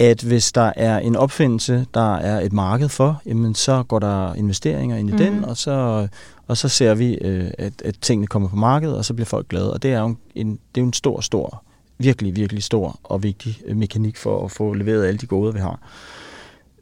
At 0.00 0.22
hvis 0.22 0.52
der 0.52 0.72
er 0.76 0.98
en 0.98 1.16
opfindelse, 1.16 1.86
der 1.94 2.14
er 2.14 2.40
et 2.40 2.52
marked 2.52 2.88
for, 2.88 3.22
jamen 3.26 3.54
så 3.54 3.82
går 3.82 3.98
der 3.98 4.34
investeringer 4.34 4.96
ind 4.96 5.08
i 5.08 5.12
mm. 5.12 5.18
den, 5.18 5.44
og 5.44 5.56
så, 5.56 6.08
og 6.46 6.56
så 6.56 6.68
ser 6.68 6.94
vi, 6.94 7.14
øh, 7.14 7.50
at, 7.58 7.72
at 7.84 7.94
tingene 8.00 8.26
kommer 8.26 8.48
på 8.48 8.56
markedet, 8.56 8.96
og 8.96 9.04
så 9.04 9.14
bliver 9.14 9.26
folk 9.26 9.48
glade. 9.48 9.72
Og 9.72 9.82
det 9.82 9.92
er 9.92 10.00
jo 10.00 10.14
en, 10.34 10.50
det 10.50 10.80
er 10.80 10.82
jo 10.82 10.86
en 10.86 10.92
stor, 10.92 11.20
stor, 11.20 11.62
virkelig, 11.98 12.36
virkelig 12.36 12.62
stor 12.62 13.00
og 13.02 13.22
vigtig 13.22 13.60
øh, 13.66 13.76
mekanik 13.76 14.16
for 14.16 14.44
at 14.44 14.50
få 14.50 14.72
leveret 14.72 15.06
alle 15.06 15.18
de 15.18 15.26
gode, 15.26 15.54
vi 15.54 15.60
har. 15.60 15.78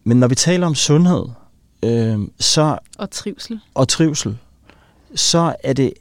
Men 0.05 0.17
når 0.17 0.29
vi 0.29 0.35
taler 0.35 0.67
om 0.67 0.75
sundhed, 0.75 1.25
øh, 1.83 2.19
så... 2.41 2.79
Og 2.99 3.11
trivsel. 3.11 3.61
Og 3.75 3.89
trivsel, 3.89 4.39
så 5.15 5.57
er 5.65 5.73
det, 5.73 5.93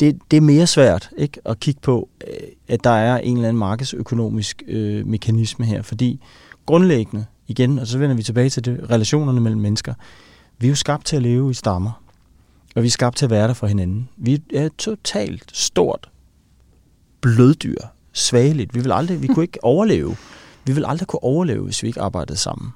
det, 0.00 0.18
det 0.30 0.36
er 0.36 0.40
mere 0.40 0.66
svært 0.66 1.10
ikke 1.16 1.40
at 1.44 1.60
kigge 1.60 1.80
på, 1.80 2.08
øh, 2.26 2.48
at 2.68 2.84
der 2.84 2.90
er 2.90 3.18
en 3.18 3.36
eller 3.36 3.48
anden 3.48 3.58
markedsøkonomisk 3.58 4.62
øh, 4.66 5.06
mekanisme 5.06 5.64
her, 5.64 5.82
fordi 5.82 6.20
grundlæggende, 6.66 7.26
igen, 7.46 7.78
og 7.78 7.86
så 7.86 7.98
vender 7.98 8.16
vi 8.16 8.22
tilbage 8.22 8.50
til 8.50 8.64
det, 8.64 8.90
relationerne 8.90 9.40
mellem 9.40 9.60
mennesker, 9.60 9.94
vi 10.58 10.66
er 10.66 10.70
jo 10.70 10.74
skabt 10.76 11.06
til 11.06 11.16
at 11.16 11.22
leve 11.22 11.50
i 11.50 11.54
stammer, 11.54 12.02
og 12.76 12.82
vi 12.82 12.86
er 12.86 12.90
skabt 12.90 13.16
til 13.16 13.24
at 13.24 13.30
være 13.30 13.48
der 13.48 13.54
for 13.54 13.66
hinanden. 13.66 14.08
Vi 14.16 14.42
er 14.54 14.68
totalt 14.78 15.50
stort 15.52 16.10
bløddyr, 17.20 17.76
svageligt. 18.12 18.74
Vi 18.74 18.80
vil 18.80 18.92
aldrig, 18.92 19.22
vi 19.22 19.26
kunne 19.26 19.44
ikke 19.44 19.64
overleve. 19.64 20.16
Vi 20.64 20.72
vil 20.72 20.84
aldrig 20.86 21.08
kunne 21.08 21.24
overleve, 21.24 21.64
hvis 21.64 21.82
vi 21.82 21.88
ikke 21.88 22.00
arbejdede 22.00 22.38
sammen. 22.38 22.70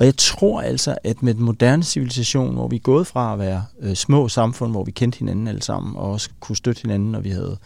Og 0.00 0.06
jeg 0.06 0.16
tror 0.16 0.60
altså, 0.60 0.96
at 1.04 1.22
med 1.22 1.34
den 1.34 1.44
moderne 1.44 1.82
civilisation, 1.82 2.54
hvor 2.54 2.68
vi 2.68 2.76
er 2.76 2.80
gået 2.80 3.06
fra 3.06 3.32
at 3.32 3.38
være 3.38 3.64
øh, 3.80 3.94
små 3.94 4.28
samfund, 4.28 4.70
hvor 4.70 4.84
vi 4.84 4.90
kendte 4.90 5.18
hinanden 5.18 5.48
alle 5.48 5.62
sammen, 5.62 5.96
og 5.96 6.10
også 6.10 6.30
kunne 6.40 6.56
støtte 6.56 6.82
hinanden, 6.82 7.12
når 7.12 7.20
vi 7.20 7.30
havde 7.30 7.56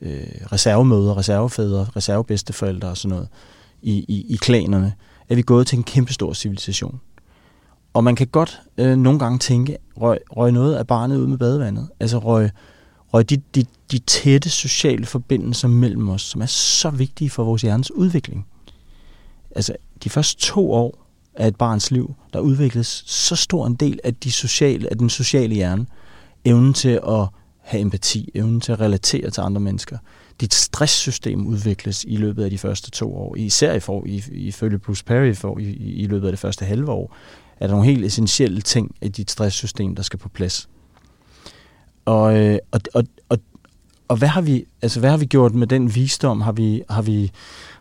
øh, 0.00 0.26
reservemøder, 0.52 1.16
reservefædre, 1.16 1.86
reservebedsteforældre 1.96 2.88
og 2.88 2.96
sådan 2.96 3.14
noget 3.16 3.28
i, 3.82 4.04
i, 4.08 4.26
i 4.28 4.36
klanerne, 4.36 4.92
er 5.28 5.34
vi 5.34 5.42
gået 5.42 5.66
til 5.66 5.76
en 5.76 5.82
kæmpestor 5.82 6.32
civilisation. 6.32 7.00
Og 7.94 8.04
man 8.04 8.16
kan 8.16 8.26
godt 8.26 8.60
øh, 8.78 8.96
nogle 8.96 9.18
gange 9.18 9.38
tænke, 9.38 9.76
røg, 10.00 10.18
røg 10.30 10.52
noget 10.52 10.74
af 10.74 10.86
barnet 10.86 11.16
ud 11.16 11.26
med 11.26 11.38
badevandet. 11.38 11.88
Altså 12.00 12.18
røg, 12.18 12.50
røg 13.14 13.30
de, 13.30 13.36
de, 13.54 13.64
de 13.92 13.98
tætte 13.98 14.50
sociale 14.50 15.06
forbindelser 15.06 15.68
mellem 15.68 16.08
os, 16.08 16.22
som 16.22 16.42
er 16.42 16.46
så 16.46 16.90
vigtige 16.90 17.30
for 17.30 17.44
vores 17.44 17.62
hjernes 17.62 17.90
udvikling. 17.90 18.46
Altså 19.56 19.76
de 20.04 20.10
første 20.10 20.40
to 20.40 20.72
år 20.72 21.01
af 21.34 21.48
et 21.48 21.56
barns 21.56 21.90
liv, 21.90 22.14
der 22.32 22.40
udvikles 22.40 23.04
så 23.06 23.36
stor 23.36 23.66
en 23.66 23.74
del 23.74 24.00
af, 24.04 24.14
de 24.14 24.32
sociale, 24.32 24.90
af 24.90 24.98
den 24.98 25.10
sociale 25.10 25.54
hjerne. 25.54 25.86
Evnen 26.44 26.74
til 26.74 27.00
at 27.08 27.28
have 27.60 27.80
empati, 27.80 28.30
evnen 28.34 28.60
til 28.60 28.72
at 28.72 28.80
relatere 28.80 29.30
til 29.30 29.40
andre 29.40 29.60
mennesker. 29.60 29.98
Dit 30.40 30.54
stresssystem 30.54 31.46
udvikles 31.46 32.04
i 32.08 32.16
løbet 32.16 32.44
af 32.44 32.50
de 32.50 32.58
første 32.58 32.90
to 32.90 33.16
år. 33.16 33.36
Især 33.36 33.72
i 33.72 33.80
for, 33.80 34.04
i, 34.06 34.24
ifølge 34.32 34.78
Bruce 34.78 35.04
Perry 35.04 35.34
for, 35.34 35.58
i, 35.58 35.72
i 35.74 36.06
løbet 36.06 36.26
af 36.26 36.32
det 36.32 36.38
første 36.38 36.64
halve 36.64 36.90
år, 36.90 37.16
er 37.60 37.66
der 37.66 37.74
nogle 37.74 37.90
helt 37.90 38.04
essentielle 38.04 38.60
ting 38.60 38.96
i 39.02 39.08
dit 39.08 39.30
stresssystem, 39.30 39.94
der 39.94 40.02
skal 40.02 40.18
på 40.18 40.28
plads. 40.28 40.68
Og, 42.04 42.38
øh, 42.38 42.58
og, 42.70 42.80
og, 42.94 43.04
og, 43.28 43.38
og 44.12 44.18
hvad, 44.18 44.28
har 44.28 44.40
vi, 44.40 44.64
altså, 44.82 45.00
hvad 45.00 45.10
har 45.10 45.16
vi 45.16 45.24
gjort 45.24 45.54
med 45.54 45.66
den 45.66 45.94
visdom? 45.94 46.40
Har 46.40 46.52
vi, 46.52 46.82
har 46.90 47.02
vi, 47.02 47.30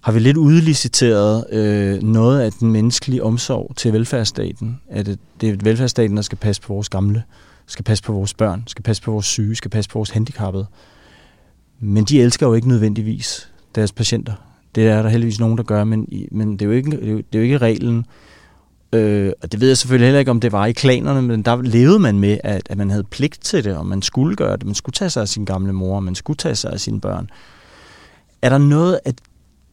har 0.01 0.11
vi 0.11 0.19
lidt 0.19 0.37
udliciteret 0.37 1.45
øh, 1.51 2.03
noget 2.03 2.41
af 2.41 2.51
den 2.51 2.71
menneskelige 2.71 3.23
omsorg 3.23 3.73
til 3.75 3.93
velfærdsstaten. 3.93 4.81
At 4.89 5.05
det, 5.05 5.19
det 5.41 5.49
er 5.49 5.55
velfærdsstaten, 5.63 6.15
der 6.15 6.21
skal 6.21 6.37
passe 6.37 6.61
på 6.61 6.73
vores 6.73 6.89
gamle, 6.89 7.23
skal 7.67 7.85
passe 7.85 8.03
på 8.03 8.13
vores 8.13 8.33
børn, 8.33 8.63
skal 8.67 8.83
passe 8.83 9.03
på 9.03 9.11
vores 9.11 9.25
syge, 9.25 9.55
skal 9.55 9.71
passe 9.71 9.89
på 9.89 9.99
vores 9.99 10.09
handicappede. 10.09 10.65
Men 11.79 12.03
de 12.03 12.21
elsker 12.21 12.47
jo 12.47 12.53
ikke 12.53 12.67
nødvendigvis 12.67 13.51
deres 13.75 13.91
patienter. 13.91 14.33
Det 14.75 14.87
er 14.87 15.01
der 15.01 15.09
heldigvis 15.09 15.39
nogen, 15.39 15.57
der 15.57 15.63
gør, 15.63 15.83
men, 15.83 16.07
men 16.31 16.51
det, 16.51 16.61
er 16.61 16.65
jo 16.65 16.71
ikke, 16.71 16.91
det, 16.91 17.07
er 17.07 17.11
jo, 17.11 17.17
det 17.17 17.35
er 17.35 17.39
jo 17.39 17.43
ikke 17.43 17.57
reglen. 17.57 18.05
Øh, 18.93 19.33
og 19.41 19.51
det 19.51 19.61
ved 19.61 19.67
jeg 19.67 19.77
selvfølgelig 19.77 20.07
heller 20.07 20.19
ikke, 20.19 20.31
om 20.31 20.39
det 20.39 20.51
var 20.51 20.65
i 20.65 20.71
klanerne, 20.71 21.21
men 21.21 21.41
der 21.41 21.61
levede 21.61 21.99
man 21.99 22.19
med, 22.19 22.37
at, 22.43 22.61
at 22.69 22.77
man 22.77 22.89
havde 22.89 23.03
pligt 23.03 23.41
til 23.41 23.63
det, 23.63 23.77
og 23.77 23.85
man 23.85 24.01
skulle 24.01 24.35
gøre 24.35 24.57
det. 24.57 24.65
Man 24.65 24.75
skulle 24.75 24.93
tage 24.93 25.09
sig 25.09 25.21
af 25.21 25.27
sin 25.27 25.45
gamle 25.45 25.73
mor, 25.73 25.95
og 25.95 26.03
man 26.03 26.15
skulle 26.15 26.37
tage 26.37 26.55
sig 26.55 26.71
af 26.73 26.79
sine 26.79 27.01
børn. 27.01 27.29
Er 28.41 28.49
der 28.49 28.57
noget 28.57 28.99
af 29.05 29.13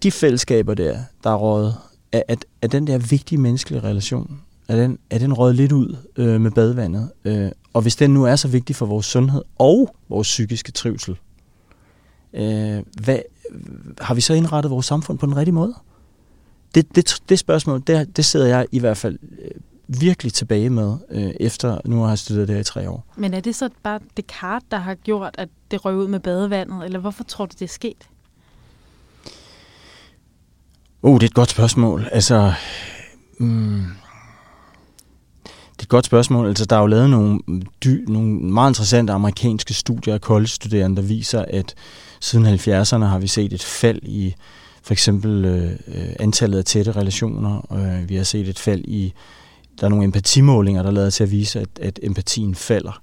de 0.02 0.10
fællesskaber 0.10 0.74
der, 0.74 0.98
der 1.24 1.30
er 1.30 1.36
røget, 1.36 1.74
er, 2.12 2.22
er, 2.28 2.36
er 2.62 2.68
den 2.68 2.86
der 2.86 2.98
vigtige 2.98 3.38
menneskelige 3.38 3.82
relation, 3.82 4.40
er 4.68 4.76
den, 4.76 4.98
er 5.10 5.18
den 5.18 5.32
røget 5.32 5.54
lidt 5.54 5.72
ud 5.72 5.96
øh, 6.16 6.40
med 6.40 6.50
badevandet? 6.50 7.10
Øh, 7.24 7.50
og 7.72 7.82
hvis 7.82 7.96
den 7.96 8.10
nu 8.10 8.24
er 8.24 8.36
så 8.36 8.48
vigtig 8.48 8.76
for 8.76 8.86
vores 8.86 9.06
sundhed 9.06 9.42
og 9.58 9.94
vores 10.08 10.28
psykiske 10.28 10.72
trivsel, 10.72 11.16
øh, 12.34 12.82
hvad, 13.02 13.18
har 14.00 14.14
vi 14.14 14.20
så 14.20 14.34
indrettet 14.34 14.70
vores 14.70 14.86
samfund 14.86 15.18
på 15.18 15.26
den 15.26 15.36
rigtige 15.36 15.54
måde? 15.54 15.74
Det, 16.74 16.96
det, 16.96 17.22
det 17.28 17.38
spørgsmål, 17.38 17.82
det, 17.86 18.16
det 18.16 18.24
sidder 18.24 18.46
jeg 18.46 18.66
i 18.72 18.78
hvert 18.78 18.96
fald 18.96 19.18
øh, 19.42 19.50
virkelig 19.88 20.32
tilbage 20.32 20.70
med, 20.70 20.96
øh, 21.10 21.30
efter 21.40 21.78
nu 21.84 22.00
har 22.00 22.08
jeg 22.08 22.18
studeret 22.18 22.48
det 22.48 22.54
her 22.54 22.60
i 22.60 22.64
tre 22.64 22.90
år. 22.90 23.06
Men 23.16 23.34
er 23.34 23.40
det 23.40 23.54
så 23.54 23.68
bare 23.82 24.00
Descartes, 24.16 24.66
der 24.70 24.76
har 24.76 24.94
gjort, 24.94 25.34
at 25.38 25.48
det 25.70 25.84
røg 25.84 25.96
ud 25.96 26.08
med 26.08 26.20
badevandet, 26.20 26.84
eller 26.84 26.98
hvorfor 26.98 27.24
tror 27.24 27.46
du, 27.46 27.52
det 27.58 27.62
er 27.62 27.72
sket? 27.72 28.08
Uh, 31.02 31.14
det 31.14 31.22
er 31.22 31.28
et 31.28 31.34
godt 31.34 31.50
spørgsmål. 31.50 32.08
Altså, 32.12 32.52
mm, 33.38 33.84
det 35.44 35.78
er 35.78 35.82
et 35.82 35.88
godt 35.88 36.06
spørgsmål. 36.06 36.48
Altså, 36.48 36.64
der 36.64 36.76
er 36.76 36.80
jo 36.80 36.86
lavet 36.86 37.10
nogle, 37.10 37.40
dy, 37.84 38.04
nogle 38.08 38.28
meget 38.28 38.70
interessante 38.70 39.12
amerikanske 39.12 39.74
studier 39.74 40.14
af 40.14 40.20
college-studerende, 40.20 40.96
der 40.96 41.08
viser, 41.08 41.44
at 41.48 41.74
siden 42.20 42.46
70'erne 42.46 43.04
har 43.04 43.18
vi 43.18 43.26
set 43.26 43.52
et 43.52 43.62
fald 43.62 44.00
i 44.02 44.34
for 44.89 44.93
eksempel 44.93 45.45
øh, 45.45 46.14
antallet 46.20 46.59
af 46.59 46.64
tætte 46.64 46.93
relationer. 46.93 47.72
Øh, 47.72 48.09
vi 48.09 48.16
har 48.16 48.24
set 48.24 48.49
et 48.49 48.59
fald 48.59 48.84
i, 48.84 49.12
der 49.80 49.84
er 49.84 49.89
nogle 49.89 50.05
empatimålinger, 50.05 50.82
der 50.82 50.91
er 50.91 50.95
lavet 50.95 51.14
til 51.14 51.24
at 51.24 51.30
vise, 51.30 51.61
at, 51.61 51.68
at 51.80 52.01
empatien 52.03 52.55
falder. 52.55 53.03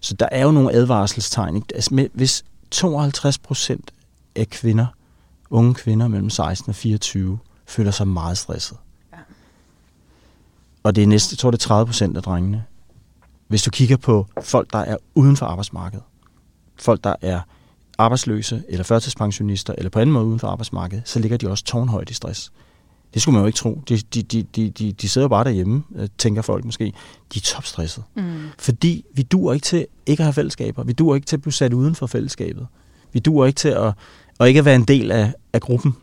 Så 0.00 0.14
der 0.14 0.28
er 0.32 0.44
jo 0.44 0.50
nogle 0.50 0.72
advarselstegn. 0.72 1.56
Ikke? 1.56 1.66
Altså, 1.74 1.94
med, 1.94 2.08
hvis 2.12 2.44
52 2.70 3.38
procent 3.38 3.90
af 4.36 4.48
kvinder 4.48 4.86
unge 5.50 5.74
kvinder 5.74 6.08
mellem 6.08 6.30
16 6.30 6.70
og 6.70 6.74
24 6.74 7.38
føler 7.66 7.90
sig 7.90 8.08
meget 8.08 8.38
stresset. 8.38 8.76
Ja. 9.12 9.18
Og 10.82 10.96
det 10.96 11.02
er 11.02 11.06
næste, 11.06 11.32
jeg 11.32 11.38
tror 11.38 11.50
det 11.50 11.58
er 11.58 11.68
30 11.68 11.86
procent 11.86 12.16
af 12.16 12.22
drengene. 12.22 12.64
Hvis 13.48 13.62
du 13.62 13.70
kigger 13.70 13.96
på 13.96 14.26
folk, 14.42 14.72
der 14.72 14.78
er 14.78 14.96
uden 15.14 15.36
for 15.36 15.46
arbejdsmarkedet, 15.46 16.04
folk, 16.76 17.04
der 17.04 17.14
er 17.22 17.40
arbejdsløse, 17.98 18.62
eller 18.68 18.84
førtidspensionister, 18.84 19.74
eller 19.78 19.90
på 19.90 19.98
anden 19.98 20.12
måde 20.12 20.24
uden 20.24 20.38
for 20.38 20.48
arbejdsmarkedet, 20.48 21.08
så 21.08 21.18
ligger 21.18 21.36
de 21.36 21.50
også 21.50 21.64
tårnhøjt 21.64 22.10
i 22.10 22.14
stress. 22.14 22.52
Det 23.14 23.22
skulle 23.22 23.32
man 23.32 23.42
jo 23.42 23.46
ikke 23.46 23.56
tro. 23.56 23.82
De, 23.88 23.96
de, 23.96 24.22
de, 24.22 24.42
de, 24.42 24.70
de, 24.70 24.92
de 24.92 25.08
sidder 25.08 25.28
bare 25.28 25.44
derhjemme, 25.44 25.82
øh, 25.96 26.08
tænker 26.18 26.42
folk 26.42 26.64
måske. 26.64 26.84
De 27.34 27.38
er 27.38 27.40
topstresset. 27.40 28.04
Mm. 28.14 28.22
Fordi 28.58 29.04
vi 29.14 29.22
duer 29.22 29.54
ikke 29.54 29.64
til 29.64 29.86
ikke 30.06 30.20
at 30.20 30.24
have 30.24 30.32
fællesskaber. 30.32 30.84
Vi 30.84 30.92
duer 30.92 31.14
ikke 31.14 31.26
til 31.26 31.36
at 31.36 31.42
blive 31.42 31.52
sat 31.52 31.72
uden 31.72 31.94
for 31.94 32.06
fællesskabet. 32.06 32.66
Vi 33.12 33.18
duer 33.18 33.46
ikke 33.46 33.56
til 33.56 33.68
at 33.68 33.92
og 34.38 34.48
ikke 34.48 34.58
at 34.58 34.64
være 34.64 34.74
en 34.74 34.84
del 34.84 35.10
af, 35.10 35.34
af 35.52 35.60
gruppen. 35.60 35.96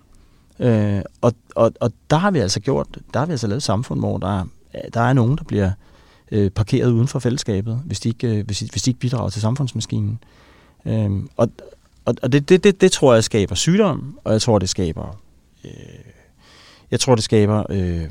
Øh, 0.60 1.02
og, 1.22 1.34
og, 1.56 1.72
og 1.82 1.92
der 2.10 2.18
har 2.18 2.32
vi 2.32 2.40
altså 2.40 2.60
gjort, 2.60 2.88
der 3.14 3.20
har 3.20 3.26
vi 3.26 3.32
altså 3.32 3.48
lavet 3.48 3.58
et 3.58 3.64
samfund, 3.64 4.00
hvor 4.00 4.18
der, 4.18 4.44
der 4.94 5.02
er 5.02 5.14
nogen, 5.14 5.38
der 5.38 5.44
bliver 5.44 5.72
øh, 6.32 6.52
parkeret 6.52 6.92
uden 6.92 7.08
for 7.08 7.20
fællesskabet, 7.20 7.82
hvis 7.86 8.00
de 8.00 8.10
ikke, 8.10 8.28
øh, 8.28 8.46
hvis, 8.46 8.60
hvis 8.60 8.84
de 8.84 8.90
ikke 8.90 9.00
bidrager 9.00 9.30
til 9.30 9.42
samfundsmaskinen. 9.42 10.20
Øh, 10.86 11.12
og 11.38 11.50
og 12.06 12.32
det, 12.32 12.50
det, 12.50 12.64
det, 12.64 12.82
det 12.82 12.92
tror 12.92 13.14
jeg 13.14 13.24
skaber 13.24 13.56
sygdom, 13.56 14.20
og 14.24 14.34
jeg 14.34 14.42
tror, 14.42 14.60
det 14.60 14.70
skaber... 14.70 15.22
Øh, 15.66 15.72
jeg 16.92 17.00
tror, 17.00 17.16
det 17.16 17.24
skaber 17.24 17.64
øh, 17.70 18.04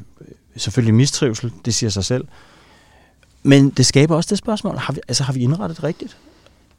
selvfølgelig 0.56 0.94
mistrivsel, 0.94 1.52
det 1.64 1.74
siger 1.74 1.90
sig 1.90 2.04
selv. 2.04 2.24
Men 3.42 3.70
det 3.70 3.86
skaber 3.86 4.16
også 4.16 4.28
det 4.30 4.38
spørgsmål, 4.38 4.76
har 4.76 4.92
vi, 4.92 5.00
altså, 5.08 5.24
har 5.24 5.32
vi 5.32 5.40
indrettet 5.40 5.84
rigtigt? 5.84 6.16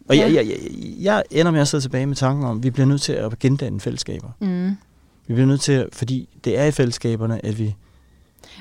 Og 0.10 0.16
ja. 0.16 0.22
jeg, 0.22 0.36
jeg, 0.36 0.46
jeg, 0.48 0.58
jeg 1.02 1.24
ender 1.32 1.52
med 1.52 1.62
at 1.62 1.68
sidde 1.68 1.84
tilbage 1.84 2.06
med 2.06 2.16
tanken 2.16 2.46
om, 2.46 2.58
at 2.58 2.64
vi 2.64 2.70
bliver 2.70 2.88
nødt 2.88 3.02
til 3.02 3.14
at 3.14 3.40
gendanne 3.40 3.80
fællesskaber. 3.80 4.30
Mm. 4.40 4.70
Vi 5.28 5.34
bliver 5.34 5.48
nødt 5.48 5.62
til, 5.62 5.90
fordi 5.94 6.30
det 6.44 6.60
er 6.60 6.66
i 6.66 6.72
fællesskaberne, 6.72 7.46
at 7.46 7.60
vi 7.60 7.76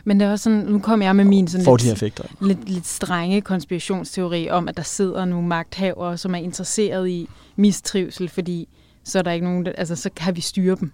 men 0.05 0.21
det 0.21 0.27
er 0.27 0.33
også 0.33 0.43
sådan, 0.43 0.59
nu 0.59 0.79
kommer 0.79 1.07
jeg 1.07 1.17
med 1.17 1.25
min 1.25 1.49
sådan 1.49 1.67
lidt, 1.67 1.83
de 1.83 1.93
effekter. 1.93 2.25
lidt, 2.41 2.69
lidt 2.69 2.87
strenge 2.87 3.41
konspirationsteori 3.41 4.51
om, 4.51 4.69
at 4.69 4.77
der 4.77 4.83
sidder 4.83 5.25
nogle 5.25 5.49
magthavere, 5.49 6.19
som 6.19 6.35
er 6.35 6.39
interesseret 6.39 7.09
i 7.09 7.29
mistrivsel, 7.57 8.29
fordi 8.29 8.69
så 9.05 9.19
er 9.19 9.23
der 9.23 9.33
ikke 9.33 9.47
nogen, 9.47 9.67
altså 9.79 9.97
så 9.97 10.11
kan 10.17 10.37
vi 10.37 10.41
styre 10.41 10.77
dem. 10.81 10.93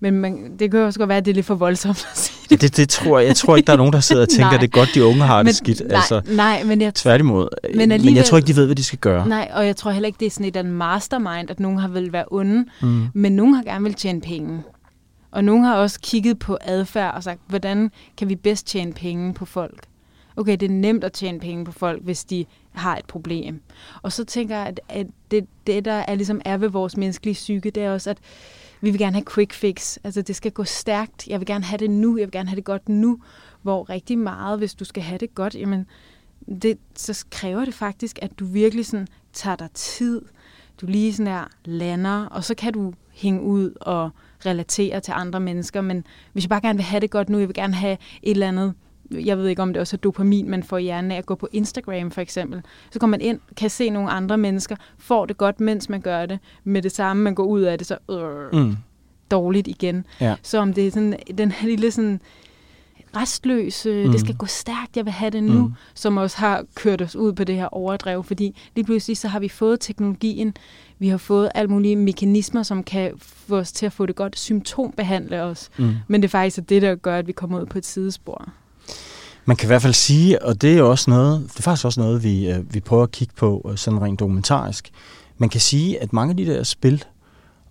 Men 0.00 0.14
man, 0.14 0.56
det 0.58 0.70
kan 0.70 0.80
også 0.80 0.98
godt 0.98 1.08
være, 1.08 1.18
at 1.18 1.24
det 1.24 1.30
er 1.30 1.34
lidt 1.34 1.46
for 1.46 1.54
voldsomt 1.54 2.06
at 2.12 2.18
sige 2.18 2.46
det. 2.50 2.60
det, 2.60 2.76
det 2.76 2.88
tror 2.88 3.18
jeg. 3.18 3.28
Jeg 3.28 3.36
tror 3.36 3.56
ikke, 3.56 3.66
der 3.66 3.72
er 3.72 3.76
nogen, 3.76 3.92
der 3.92 4.00
sidder 4.00 4.22
og 4.22 4.28
tænker, 4.36 4.50
at 4.50 4.60
det 4.60 4.66
er 4.66 4.70
godt, 4.70 4.88
de 4.94 5.04
unge 5.04 5.22
har 5.22 5.42
men, 5.42 5.46
det 5.46 5.56
skidt. 5.56 5.82
Nej, 5.86 5.96
altså, 5.96 6.20
nej 6.26 6.64
men 6.64 6.80
jeg, 6.80 6.94
tværtimod. 6.94 7.48
Men, 7.74 7.88
men 7.88 8.16
jeg 8.16 8.24
tror 8.24 8.38
ikke, 8.38 8.46
de 8.46 8.56
ved, 8.56 8.66
hvad 8.66 8.76
de 8.76 8.84
skal 8.84 8.98
gøre. 8.98 9.28
Nej, 9.28 9.50
og 9.54 9.66
jeg 9.66 9.76
tror 9.76 9.90
heller 9.90 10.06
ikke, 10.06 10.16
det 10.20 10.26
er 10.26 10.30
sådan 10.30 10.66
et 10.66 10.66
mastermind, 10.66 11.50
at 11.50 11.60
nogen 11.60 11.78
har 11.78 11.88
vel 11.88 12.12
være 12.12 12.24
onde, 12.30 12.64
mm. 12.82 13.06
men 13.14 13.32
nogen 13.32 13.54
har 13.54 13.62
gerne 13.62 13.84
vil 13.84 13.94
tjene 13.94 14.20
penge. 14.20 14.62
Og 15.30 15.44
nogen 15.44 15.64
har 15.64 15.76
også 15.76 16.00
kigget 16.00 16.38
på 16.38 16.58
adfærd 16.60 17.14
og 17.14 17.22
sagt, 17.22 17.40
hvordan 17.46 17.90
kan 18.16 18.28
vi 18.28 18.34
bedst 18.36 18.66
tjene 18.66 18.92
penge 18.92 19.34
på 19.34 19.44
folk? 19.44 19.88
okay, 20.36 20.52
det 20.52 20.62
er 20.62 20.74
nemt 20.74 21.04
at 21.04 21.12
tjene 21.12 21.40
penge 21.40 21.64
på 21.64 21.72
folk, 21.72 22.02
hvis 22.02 22.24
de 22.24 22.44
har 22.72 22.96
et 22.96 23.04
problem. 23.04 23.60
Og 24.02 24.12
så 24.12 24.24
tænker 24.24 24.56
jeg, 24.56 24.66
at, 24.66 24.80
at 24.88 25.06
det, 25.30 25.46
det, 25.66 25.84
der 25.84 25.92
er, 25.92 26.14
ligesom 26.14 26.40
er 26.44 26.56
ved 26.56 26.68
vores 26.68 26.96
menneskelige 26.96 27.34
psyke, 27.34 27.70
det 27.70 27.82
er 27.82 27.92
også, 27.92 28.10
at 28.10 28.18
vi 28.80 28.90
vil 28.90 28.98
gerne 28.98 29.16
have 29.16 29.24
quick 29.24 29.52
fix. 29.52 29.98
Altså, 30.04 30.22
det 30.22 30.36
skal 30.36 30.52
gå 30.52 30.64
stærkt. 30.64 31.26
Jeg 31.28 31.40
vil 31.40 31.46
gerne 31.46 31.64
have 31.64 31.78
det 31.78 31.90
nu. 31.90 32.16
Jeg 32.16 32.26
vil 32.26 32.32
gerne 32.32 32.48
have 32.48 32.56
det 32.56 32.64
godt 32.64 32.88
nu. 32.88 33.20
Hvor 33.62 33.90
rigtig 33.90 34.18
meget, 34.18 34.58
hvis 34.58 34.74
du 34.74 34.84
skal 34.84 35.02
have 35.02 35.18
det 35.18 35.34
godt, 35.34 35.54
jamen, 35.54 35.86
det, 36.62 36.78
så 36.94 37.24
kræver 37.30 37.64
det 37.64 37.74
faktisk, 37.74 38.18
at 38.22 38.38
du 38.38 38.44
virkelig 38.44 38.86
sådan 38.86 39.08
tager 39.32 39.56
dig 39.56 39.68
tid. 39.74 40.22
Du 40.80 40.86
lige 40.86 41.12
sådan 41.12 41.32
her 41.32 41.44
lander, 41.64 42.26
og 42.26 42.44
så 42.44 42.54
kan 42.54 42.72
du 42.72 42.92
hænge 43.12 43.42
ud 43.42 43.74
og 43.80 44.10
relatere 44.46 45.00
til 45.00 45.12
andre 45.16 45.40
mennesker. 45.40 45.80
Men 45.80 46.04
hvis 46.32 46.44
jeg 46.44 46.48
bare 46.48 46.60
gerne 46.60 46.76
vil 46.76 46.84
have 46.84 47.00
det 47.00 47.10
godt 47.10 47.28
nu, 47.28 47.38
jeg 47.38 47.48
vil 47.48 47.54
gerne 47.54 47.74
have 47.74 47.96
et 48.22 48.30
eller 48.30 48.48
andet 48.48 48.74
jeg 49.10 49.38
ved 49.38 49.46
ikke 49.48 49.62
om 49.62 49.72
det 49.72 49.80
også 49.80 49.96
er 49.96 49.98
dopamin, 49.98 50.50
man 50.50 50.62
får 50.62 50.78
i 50.78 50.82
hjernen 50.82 51.10
af 51.10 51.16
at 51.16 51.26
gå 51.26 51.34
på 51.34 51.48
Instagram 51.52 52.10
for 52.10 52.20
eksempel. 52.20 52.62
Så 52.90 52.98
kommer 52.98 53.10
man 53.10 53.20
ind, 53.20 53.40
kan 53.56 53.70
se 53.70 53.90
nogle 53.90 54.10
andre 54.10 54.38
mennesker, 54.38 54.76
får 54.98 55.26
det 55.26 55.36
godt, 55.36 55.60
mens 55.60 55.88
man 55.88 56.00
gør 56.00 56.26
det. 56.26 56.38
Med 56.64 56.82
det 56.82 56.92
samme, 56.92 57.22
man 57.22 57.34
går 57.34 57.44
ud 57.44 57.60
af 57.60 57.78
det, 57.78 57.86
så 57.86 57.98
øh, 58.10 58.60
mm. 58.60 58.76
dårligt 59.30 59.68
igen. 59.68 60.06
Ja. 60.20 60.36
Så 60.42 60.58
om 60.58 60.72
det 60.72 60.86
er 60.86 60.90
sådan, 60.90 61.16
den 61.38 61.52
her 61.52 61.68
lille 61.68 61.90
sådan, 61.90 62.20
restløs, 63.16 63.86
mm. 63.86 64.10
det 64.12 64.20
skal 64.20 64.34
gå 64.34 64.46
stærkt, 64.46 64.96
jeg 64.96 65.04
vil 65.04 65.12
have 65.12 65.30
det 65.30 65.42
nu, 65.42 65.66
mm. 65.66 65.72
som 65.94 66.16
også 66.16 66.36
har 66.36 66.64
kørt 66.74 67.02
os 67.02 67.16
ud 67.16 67.32
på 67.32 67.44
det 67.44 67.54
her 67.54 67.74
overdrev, 67.74 68.24
fordi 68.24 68.56
lige 68.74 68.84
pludselig 68.84 69.16
så 69.16 69.28
har 69.28 69.40
vi 69.40 69.48
fået 69.48 69.80
teknologien, 69.80 70.54
vi 70.98 71.08
har 71.08 71.16
fået 71.16 71.50
alle 71.54 71.70
mulige 71.70 71.96
mekanismer, 71.96 72.62
som 72.62 72.82
kan 72.82 73.12
få 73.18 73.56
os 73.56 73.72
til 73.72 73.86
at 73.86 73.92
få 73.92 74.06
det 74.06 74.16
godt, 74.16 74.38
symptombehandle 74.38 75.42
os, 75.42 75.68
mm. 75.76 75.94
men 76.08 76.22
det 76.22 76.28
er 76.28 76.30
faktisk 76.30 76.68
det, 76.68 76.82
der 76.82 76.94
gør, 76.94 77.18
at 77.18 77.26
vi 77.26 77.32
kommer 77.32 77.60
ud 77.60 77.66
på 77.66 77.78
et 77.78 77.86
sidespor. 77.86 78.48
Man 79.44 79.56
kan 79.56 79.66
i 79.66 79.68
hvert 79.68 79.82
fald 79.82 79.92
sige, 79.92 80.42
og 80.42 80.62
det 80.62 80.78
er 80.78 80.82
også 80.82 81.10
noget, 81.10 81.40
det 81.52 81.58
er 81.58 81.62
faktisk 81.62 81.84
også 81.84 82.00
noget, 82.00 82.24
vi, 82.24 82.50
øh, 82.50 82.74
vi 82.74 82.80
prøver 82.80 83.02
at 83.02 83.10
kigge 83.10 83.34
på 83.36 83.68
øh, 83.70 83.76
sådan 83.76 84.02
rent 84.02 84.20
dokumentarisk. 84.20 84.90
Man 85.38 85.48
kan 85.48 85.60
sige, 85.60 86.02
at 86.02 86.12
mange 86.12 86.30
af 86.30 86.36
de 86.36 86.46
der 86.46 86.62
spil, 86.62 87.04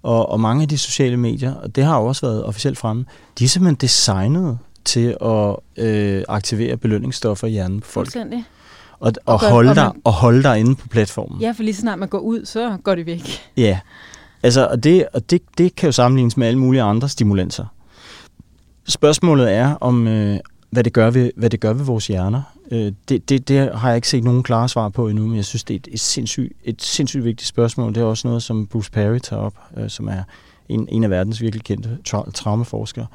og, 0.03 0.29
og 0.29 0.39
mange 0.39 0.61
af 0.61 0.69
de 0.69 0.77
sociale 0.77 1.17
medier, 1.17 1.53
og 1.53 1.75
det 1.75 1.83
har 1.83 1.99
jo 1.99 2.05
også 2.05 2.25
været 2.25 2.43
officielt 2.43 2.77
fremme, 2.77 3.05
de 3.39 3.43
er 3.43 3.47
simpelthen 3.47 3.75
designet 3.75 4.57
til 4.85 5.17
at 5.21 5.55
øh, 5.85 6.23
aktivere 6.27 6.77
belønningsstoffer 6.77 7.47
i 7.47 7.51
hjernen 7.51 7.79
på 7.79 7.87
folk. 7.87 8.05
Fuldstændig. 8.05 8.43
Og, 8.99 9.13
og, 9.25 9.33
og, 9.33 9.49
holde 9.49 9.69
og, 9.69 9.75
dig, 9.75 9.85
man, 9.85 10.01
og 10.03 10.13
holde 10.13 10.43
dig 10.43 10.59
inde 10.59 10.75
på 10.75 10.87
platformen. 10.87 11.41
Ja, 11.41 11.51
for 11.51 11.63
lige 11.63 11.73
så 11.73 11.81
snart 11.81 11.99
man 11.99 12.09
går 12.09 12.19
ud, 12.19 12.45
så 12.45 12.77
går 12.83 12.95
det 12.95 13.05
væk. 13.05 13.21
Ja, 13.57 13.79
altså, 14.43 14.67
og, 14.67 14.83
det, 14.83 15.05
og 15.13 15.29
det, 15.29 15.41
det 15.57 15.75
kan 15.75 15.87
jo 15.87 15.91
sammenlignes 15.91 16.37
med 16.37 16.47
alle 16.47 16.59
mulige 16.59 16.81
andre 16.81 17.09
stimulanser. 17.09 17.65
Spørgsmålet 18.87 19.53
er, 19.53 19.75
om, 19.75 20.07
øh, 20.07 20.39
hvad, 20.69 20.83
det 20.83 20.93
gør 20.93 21.09
ved, 21.09 21.31
hvad 21.35 21.49
det 21.49 21.59
gør 21.59 21.73
ved 21.73 21.85
vores 21.85 22.07
hjerner. 22.07 22.41
Øh, 22.71 22.91
det, 23.09 23.29
det, 23.29 23.47
det 23.47 23.77
har 23.77 23.89
jeg 23.89 23.95
ikke 23.95 24.07
set 24.07 24.23
nogen 24.23 24.43
klare 24.43 24.69
svar 24.69 24.89
på 24.89 25.07
endnu, 25.07 25.27
men 25.27 25.35
jeg 25.35 25.45
synes, 25.45 25.63
det 25.63 25.73
er 25.73 25.79
et, 25.79 25.87
et, 25.91 25.99
sindssygt, 25.99 26.53
et 26.63 26.81
sindssygt 26.81 27.23
vigtigt 27.23 27.47
spørgsmål. 27.47 27.95
Det 27.95 28.01
er 28.01 28.05
også 28.05 28.27
noget, 28.27 28.43
som 28.43 28.67
Bruce 28.67 28.91
Perry 28.91 29.19
tager 29.19 29.41
op, 29.41 29.53
øh, 29.77 29.89
som 29.89 30.07
er 30.07 30.23
en, 30.69 30.87
en 30.91 31.03
af 31.03 31.09
verdens 31.09 31.41
virkelig 31.41 31.63
kendte 31.63 31.97
tra- 32.09 32.31
traumaforskere. 32.31 33.07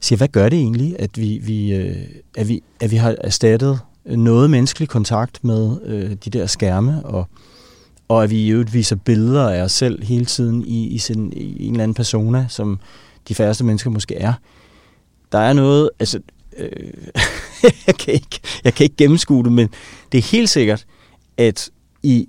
Siger, 0.00 0.16
hvad 0.16 0.28
gør 0.28 0.48
det 0.48 0.58
egentlig, 0.58 0.96
at 0.98 1.18
vi, 1.18 1.40
vi, 1.42 1.74
øh, 1.74 1.96
at 2.36 2.48
vi, 2.48 2.62
at 2.80 2.90
vi 2.90 2.96
har 2.96 3.14
erstattet 3.20 3.80
noget 4.04 4.50
menneskelig 4.50 4.88
kontakt 4.88 5.44
med 5.44 5.76
øh, 5.84 6.10
de 6.10 6.30
der 6.30 6.46
skærme, 6.46 7.06
og, 7.06 7.28
og 8.08 8.24
at 8.24 8.30
vi 8.30 8.36
i 8.36 8.48
øvrigt 8.48 8.74
viser 8.74 8.96
billeder 8.96 9.50
af 9.50 9.62
os 9.62 9.72
selv 9.72 10.04
hele 10.04 10.24
tiden 10.24 10.64
i, 10.66 10.86
i, 10.86 10.98
sin, 10.98 11.32
i 11.32 11.66
en 11.66 11.72
eller 11.72 11.82
anden 11.82 11.94
persona, 11.94 12.46
som 12.48 12.80
de 13.28 13.34
færreste 13.34 13.64
mennesker 13.64 13.90
måske 13.90 14.14
er. 14.14 14.32
Der 15.32 15.38
er 15.38 15.52
noget, 15.52 15.90
altså 15.98 16.20
øh, 16.56 16.92
jeg, 17.86 17.94
kan 17.98 18.14
ikke, 18.14 18.40
jeg 18.64 18.74
kan 18.74 18.84
ikke 18.84 18.96
gennemskue 18.96 19.44
det, 19.44 19.52
men 19.52 19.68
det 20.12 20.18
er 20.18 20.22
helt 20.22 20.50
sikkert, 20.50 20.86
at, 21.36 21.70
i, 22.02 22.28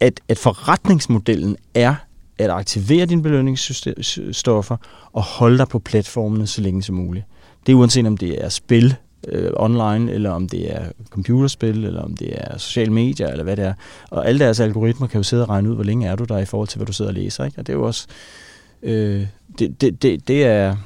at, 0.00 0.20
at 0.28 0.38
forretningsmodellen 0.38 1.56
er 1.74 1.94
at 2.38 2.50
aktivere 2.50 3.06
dine 3.06 3.22
belønningsstoffer 3.22 4.76
og 5.12 5.22
holde 5.22 5.58
dig 5.58 5.68
på 5.68 5.78
platformene 5.78 6.46
så 6.46 6.62
længe 6.62 6.82
som 6.82 6.94
muligt. 6.94 7.24
Det 7.66 7.72
er 7.72 7.76
uanset 7.76 8.06
om 8.06 8.16
det 8.16 8.44
er 8.44 8.48
spil 8.48 8.96
øh, 9.28 9.50
online, 9.56 10.12
eller 10.12 10.30
om 10.30 10.48
det 10.48 10.74
er 10.76 10.84
computerspil, 11.10 11.84
eller 11.84 12.02
om 12.02 12.16
det 12.16 12.28
er 12.32 12.58
sociale 12.58 12.92
medier, 12.92 13.28
eller 13.28 13.44
hvad 13.44 13.56
det 13.56 13.64
er. 13.64 13.74
Og 14.10 14.28
alle 14.28 14.38
deres 14.38 14.60
algoritmer 14.60 15.06
kan 15.06 15.18
jo 15.18 15.22
sidde 15.22 15.42
og 15.42 15.48
regne 15.48 15.70
ud, 15.70 15.74
hvor 15.74 15.84
længe 15.84 16.06
er 16.06 16.16
du 16.16 16.24
der 16.24 16.38
i 16.38 16.44
forhold 16.44 16.68
til, 16.68 16.78
hvad 16.78 16.86
du 16.86 16.92
sidder 16.92 17.10
og 17.10 17.14
læser. 17.14 17.44
Ikke? 17.44 17.58
Og 17.58 17.66
det 17.66 17.72
er 17.72 17.76
jo 17.76 17.86
også... 17.86 18.06
Øh, 18.82 19.26
det, 19.58 19.80
det, 19.80 20.02
det, 20.02 20.28
det 20.28 20.44
er 20.46 20.76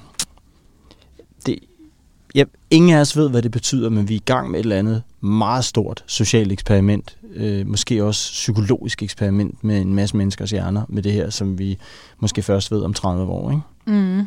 Ja, 2.35 2.45
ingen 2.71 2.97
af 2.97 3.01
os 3.01 3.17
ved, 3.17 3.31
hvad 3.31 3.43
det 3.43 3.51
betyder, 3.51 3.91
men 3.91 4.09
vi 4.09 4.15
er 4.15 4.19
i 4.19 4.23
gang 4.25 4.51
med 4.51 4.61
et 4.61 4.65
eller 4.65 4.77
andet 4.77 5.03
meget 5.21 5.65
stort 5.65 6.05
socialt 6.07 6.53
eksperiment. 6.53 7.17
Øh, 7.35 7.67
måske 7.67 8.05
også 8.05 8.33
psykologisk 8.33 9.03
eksperiment 9.03 9.65
med 9.65 9.81
en 9.81 9.95
masse 9.95 10.17
menneskers 10.17 10.51
hjerner 10.51 10.83
med 10.89 11.03
det 11.03 11.13
her, 11.13 11.31
som 11.31 11.59
vi 11.59 11.79
måske 12.19 12.43
først 12.43 12.71
ved 12.71 12.83
om 12.83 12.95
30 12.95 13.33
år. 13.33 13.51
Ikke? 13.51 13.63
Mm. 13.99 14.27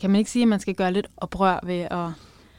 Kan 0.00 0.10
man 0.10 0.18
ikke 0.18 0.30
sige, 0.30 0.42
at 0.42 0.48
man 0.48 0.60
skal 0.60 0.74
gøre 0.74 0.92
lidt 0.92 1.06
oprør 1.16 1.58
ved 1.62 1.86
at 1.90 2.08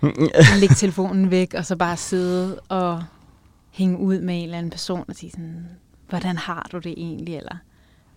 lægge 0.60 0.76
telefonen 0.76 1.32
væk, 1.32 1.54
og 1.54 1.66
så 1.66 1.76
bare 1.76 1.98
sidde 1.98 2.60
og 2.60 3.04
hænge 3.72 3.98
ud 3.98 4.20
med 4.20 4.38
en 4.38 4.44
eller 4.44 4.58
anden 4.58 4.70
person 4.70 5.06
og 5.08 5.16
sige 5.16 5.32
sådan, 5.32 5.66
hvordan 6.10 6.38
har 6.38 6.70
du 6.72 6.78
det 6.78 6.94
egentlig, 6.98 7.38
eller 7.38 7.56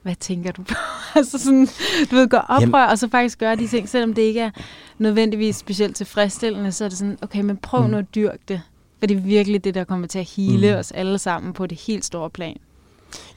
hvad 0.03 0.14
tænker 0.14 0.53
du 0.53 0.62
på? 0.62 0.74
altså 1.18 1.38
sådan, 1.38 1.68
du 2.11 2.16
ved, 2.16 2.28
gå 2.28 2.36
oprør, 2.36 2.61
Jamen. 2.61 2.74
og 2.74 2.99
så 2.99 3.09
faktisk 3.09 3.38
gøre 3.38 3.57
de 3.57 3.68
ting, 3.68 3.88
selvom 3.88 4.14
det 4.14 4.22
ikke 4.22 4.40
er 4.40 4.51
nødvendigvis 4.99 5.57
specielt 5.57 5.97
tilfredsstillende, 5.97 6.72
så 6.72 6.84
er 6.84 6.88
det 6.88 6.99
sådan, 6.99 7.18
okay, 7.22 7.40
men 7.40 7.57
prøv 7.57 7.84
mm. 7.84 7.90
nu 7.90 7.97
at 7.97 8.14
dyrke 8.14 8.38
det. 8.49 8.62
For 8.99 9.07
det 9.07 9.16
er 9.16 9.20
virkelig 9.20 9.64
det, 9.64 9.74
der 9.74 9.84
kommer 9.84 10.07
til 10.07 10.18
at 10.18 10.28
hele 10.36 10.72
mm. 10.72 10.78
os 10.78 10.90
alle 10.90 11.18
sammen 11.18 11.53
på 11.53 11.66
det 11.66 11.80
helt 11.86 12.05
store 12.05 12.30
plan. 12.30 12.57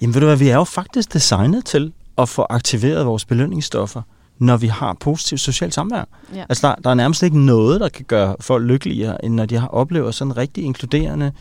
Jamen 0.01 0.14
ved 0.14 0.22
du 0.22 0.28
hvad, 0.28 0.38
vi 0.38 0.49
er 0.49 0.55
jo 0.55 0.64
faktisk 0.64 1.14
designet 1.14 1.66
til 1.66 1.93
at 2.18 2.30
få 2.30 2.45
aktiveret 2.49 3.05
vores 3.05 3.26
belønningsstoffer, 3.26 4.01
når 4.38 4.57
vi 4.57 4.68
har 4.68 4.97
positivt 4.99 5.41
socialt 5.41 5.74
samvær. 5.74 6.03
Ja. 6.36 6.45
Altså 6.49 6.68
der, 6.68 6.76
der 6.76 6.89
er 6.89 6.93
nærmest 6.93 7.24
ikke 7.24 7.39
noget, 7.39 7.82
der 7.82 7.89
kan 7.89 8.05
gøre 8.05 8.36
folk 8.39 8.66
lykkeligere, 8.66 9.26
end 9.26 9.34
når 9.34 9.45
de 9.45 9.55
har 9.55 9.68
oplevet 9.68 10.16
sådan 10.16 10.38
rigtig 10.38 10.64
inkluderende, 10.64 11.32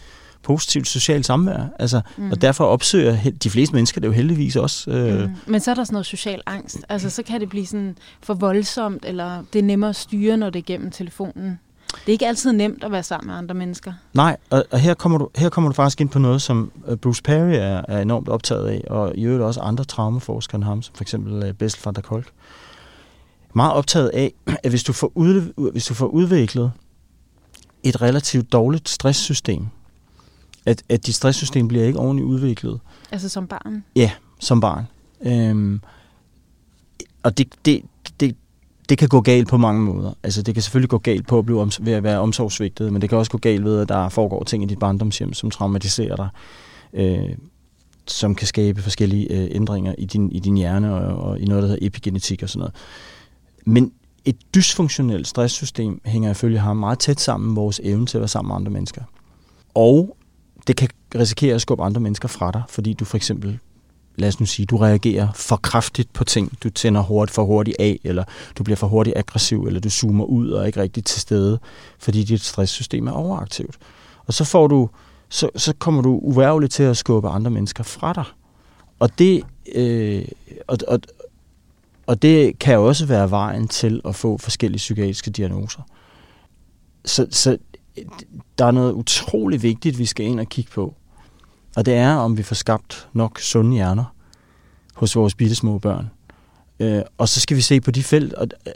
positivt 0.42 0.88
socialt 0.88 1.26
samvær. 1.26 1.66
Altså, 1.78 2.00
mm. 2.16 2.30
Og 2.30 2.42
derfor 2.42 2.64
opsøger 2.64 3.30
de 3.42 3.50
fleste 3.50 3.74
mennesker 3.74 4.00
det 4.00 4.08
jo 4.08 4.12
heldigvis 4.12 4.56
også. 4.56 4.90
Øh. 4.90 5.22
Mm. 5.22 5.34
Men 5.46 5.60
så 5.60 5.70
er 5.70 5.74
der 5.74 5.84
sådan 5.84 5.94
noget 5.94 6.06
social 6.06 6.42
angst. 6.46 6.78
Altså, 6.88 7.10
så 7.10 7.22
kan 7.22 7.40
det 7.40 7.48
blive 7.48 7.66
sådan 7.66 7.96
for 8.22 8.34
voldsomt, 8.34 9.04
eller 9.06 9.42
det 9.52 9.58
er 9.58 9.62
nemmere 9.62 9.90
at 9.90 9.96
styre, 9.96 10.36
når 10.36 10.50
det 10.50 10.58
er 10.58 10.64
gennem 10.66 10.90
telefonen. 10.90 11.58
Det 11.94 12.08
er 12.08 12.12
ikke 12.12 12.26
altid 12.26 12.52
nemt 12.52 12.84
at 12.84 12.92
være 12.92 13.02
sammen 13.02 13.26
med 13.26 13.34
andre 13.34 13.54
mennesker. 13.54 13.92
Nej, 14.14 14.36
og, 14.50 14.64
og 14.70 14.78
her, 14.78 14.94
kommer 14.94 15.18
du, 15.18 15.28
her 15.36 15.48
kommer 15.48 15.70
du 15.70 15.74
faktisk 15.74 16.00
ind 16.00 16.08
på 16.08 16.18
noget, 16.18 16.42
som 16.42 16.72
øh, 16.88 16.96
Bruce 16.96 17.22
Perry 17.22 17.52
er, 17.52 17.82
er 17.88 18.00
enormt 18.00 18.28
optaget 18.28 18.68
af, 18.68 18.84
og 18.90 19.12
i 19.16 19.24
øvrigt 19.24 19.42
også 19.42 19.60
andre 19.60 19.84
traumaforskere 19.84 20.56
end 20.56 20.64
ham, 20.64 20.82
som 20.82 20.94
for 20.94 21.04
eksempel 21.04 21.54
Bessel 21.54 21.82
van 21.84 21.94
der 21.94 22.00
Kolk. 22.00 22.32
Meget 23.54 23.72
optaget 23.72 24.08
af, 24.08 24.32
at 24.64 24.70
hvis 24.70 24.84
du 24.84 24.92
får, 24.92 25.12
ud, 25.14 25.70
hvis 25.72 25.86
du 25.86 25.94
får 25.94 26.06
udviklet 26.06 26.72
et 27.82 28.02
relativt 28.02 28.52
dårligt 28.52 28.88
stresssystem, 28.88 29.66
at, 30.66 30.82
at 30.88 31.06
dit 31.06 31.14
stresssystem 31.14 31.68
bliver 31.68 31.84
ikke 31.84 31.98
ordentligt 31.98 32.26
udviklet. 32.26 32.80
Altså 33.10 33.28
som 33.28 33.46
barn? 33.46 33.84
Ja, 33.96 34.10
som 34.40 34.60
barn. 34.60 34.86
Øhm, 35.20 35.80
og 37.22 37.38
det, 37.38 37.48
det, 37.64 37.82
det, 38.88 38.98
kan 38.98 39.08
gå 39.08 39.20
galt 39.20 39.48
på 39.48 39.56
mange 39.56 39.82
måder. 39.82 40.12
Altså 40.22 40.42
det 40.42 40.54
kan 40.54 40.62
selvfølgelig 40.62 40.90
gå 40.90 40.98
galt 40.98 41.26
på 41.26 41.38
at 41.38 41.46
blive 41.46 41.70
ved 41.80 41.92
at 41.92 42.02
være 42.02 42.18
omsorgsvigtet, 42.18 42.92
men 42.92 43.02
det 43.02 43.08
kan 43.08 43.18
også 43.18 43.30
gå 43.30 43.38
galt 43.38 43.64
ved, 43.64 43.80
at 43.80 43.88
der 43.88 44.08
foregår 44.08 44.44
ting 44.44 44.62
i 44.62 44.66
dit 44.66 44.78
barndomshjem, 44.78 45.32
som 45.32 45.50
traumatiserer 45.50 46.16
dig, 46.16 46.28
øh, 46.92 47.36
som 48.06 48.34
kan 48.34 48.46
skabe 48.46 48.82
forskellige 48.82 49.32
øh, 49.32 49.48
ændringer 49.50 49.94
i 49.98 50.04
din, 50.04 50.32
i 50.32 50.38
din 50.38 50.56
hjerne 50.56 50.94
og, 50.94 51.30
og 51.30 51.40
i 51.40 51.44
noget, 51.44 51.62
der 51.62 51.68
hedder 51.68 51.86
epigenetik 51.86 52.42
og 52.42 52.48
sådan 52.48 52.58
noget. 52.58 52.74
Men 53.64 53.92
et 54.24 54.36
dysfunktionelt 54.54 55.28
stresssystem 55.28 56.00
hænger 56.04 56.30
ifølge 56.30 56.58
ham 56.58 56.76
meget 56.76 56.98
tæt 56.98 57.20
sammen 57.20 57.46
med 57.46 57.54
vores 57.54 57.80
evne 57.84 58.06
til 58.06 58.18
at 58.18 58.20
være 58.20 58.28
sammen 58.28 58.48
med 58.48 58.56
andre 58.56 58.70
mennesker. 58.70 59.02
Og 59.74 60.16
det 60.66 60.76
kan 60.76 60.88
risikere 61.14 61.54
at 61.54 61.60
skubbe 61.60 61.84
andre 61.84 62.00
mennesker 62.00 62.28
fra 62.28 62.50
dig, 62.50 62.62
fordi 62.68 62.92
du 62.92 63.04
for 63.04 63.16
eksempel, 63.16 63.58
lad 64.18 64.28
os 64.28 64.40
nu 64.40 64.46
sige, 64.46 64.66
du 64.66 64.76
reagerer 64.76 65.28
for 65.34 65.56
kraftigt 65.56 66.12
på 66.12 66.24
ting, 66.24 66.52
du 66.62 66.70
tænder 66.70 67.02
hurtigt, 67.02 67.34
for 67.34 67.44
hurtigt 67.44 67.76
af, 67.80 68.00
eller 68.04 68.24
du 68.58 68.62
bliver 68.62 68.76
for 68.76 68.86
hurtigt 68.86 69.18
aggressiv, 69.18 69.64
eller 69.66 69.80
du 69.80 69.90
zoomer 69.90 70.24
ud 70.24 70.50
og 70.50 70.62
er 70.62 70.66
ikke 70.66 70.80
rigtig 70.80 71.04
til 71.04 71.20
stede, 71.20 71.58
fordi 71.98 72.24
dit 72.24 72.40
stresssystem 72.40 73.06
er 73.06 73.12
overaktivt. 73.12 73.78
Og 74.26 74.34
så 74.34 74.44
får 74.44 74.66
du, 74.66 74.88
så, 75.28 75.50
så 75.56 75.74
kommer 75.78 76.02
du 76.02 76.18
uværligt 76.22 76.72
til 76.72 76.82
at 76.82 76.96
skubbe 76.96 77.28
andre 77.28 77.50
mennesker 77.50 77.84
fra 77.84 78.12
dig. 78.12 78.24
Og 78.98 79.18
det, 79.18 79.42
øh, 79.74 80.24
og, 80.66 80.78
og, 80.88 81.00
og 82.06 82.22
det 82.22 82.58
kan 82.58 82.78
også 82.78 83.06
være 83.06 83.30
vejen 83.30 83.68
til 83.68 84.00
at 84.04 84.14
få 84.14 84.38
forskellige 84.38 84.78
psykiatriske 84.78 85.30
diagnoser. 85.30 85.82
Så, 87.04 87.26
så 87.30 87.58
der 88.58 88.64
er 88.64 88.70
noget 88.70 88.92
utrolig 88.92 89.62
vigtigt, 89.62 89.98
vi 89.98 90.06
skal 90.06 90.26
ind 90.26 90.40
og 90.40 90.46
kigge 90.46 90.70
på. 90.70 90.94
Og 91.76 91.86
det 91.86 91.94
er, 91.94 92.14
om 92.14 92.38
vi 92.38 92.42
får 92.42 92.54
skabt 92.54 93.08
nok 93.12 93.38
sunde 93.40 93.72
hjerner 93.72 94.14
hos 94.94 95.16
vores 95.16 95.34
bitte 95.34 95.54
små 95.54 95.78
børn. 95.78 96.10
Øh, 96.80 97.02
og 97.18 97.28
så 97.28 97.40
skal 97.40 97.56
vi 97.56 97.62
se 97.62 97.80
på 97.80 97.90
de, 97.90 98.02
felt, 98.02 98.32
og, 98.32 98.48
øh, 98.66 98.74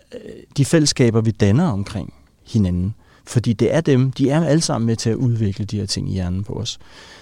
de 0.56 0.64
fællesskaber, 0.64 1.20
vi 1.20 1.30
danner 1.30 1.68
omkring 1.68 2.14
hinanden. 2.46 2.94
Fordi 3.26 3.52
det 3.52 3.74
er 3.74 3.80
dem, 3.80 4.12
de 4.12 4.30
er 4.30 4.44
alle 4.44 4.60
sammen 4.60 4.86
med 4.86 4.96
til 4.96 5.10
at 5.10 5.16
udvikle 5.16 5.64
de 5.64 5.78
her 5.78 5.86
ting 5.86 6.10
i 6.10 6.12
hjernen 6.12 6.44
på 6.44 6.52
os. 6.52 6.78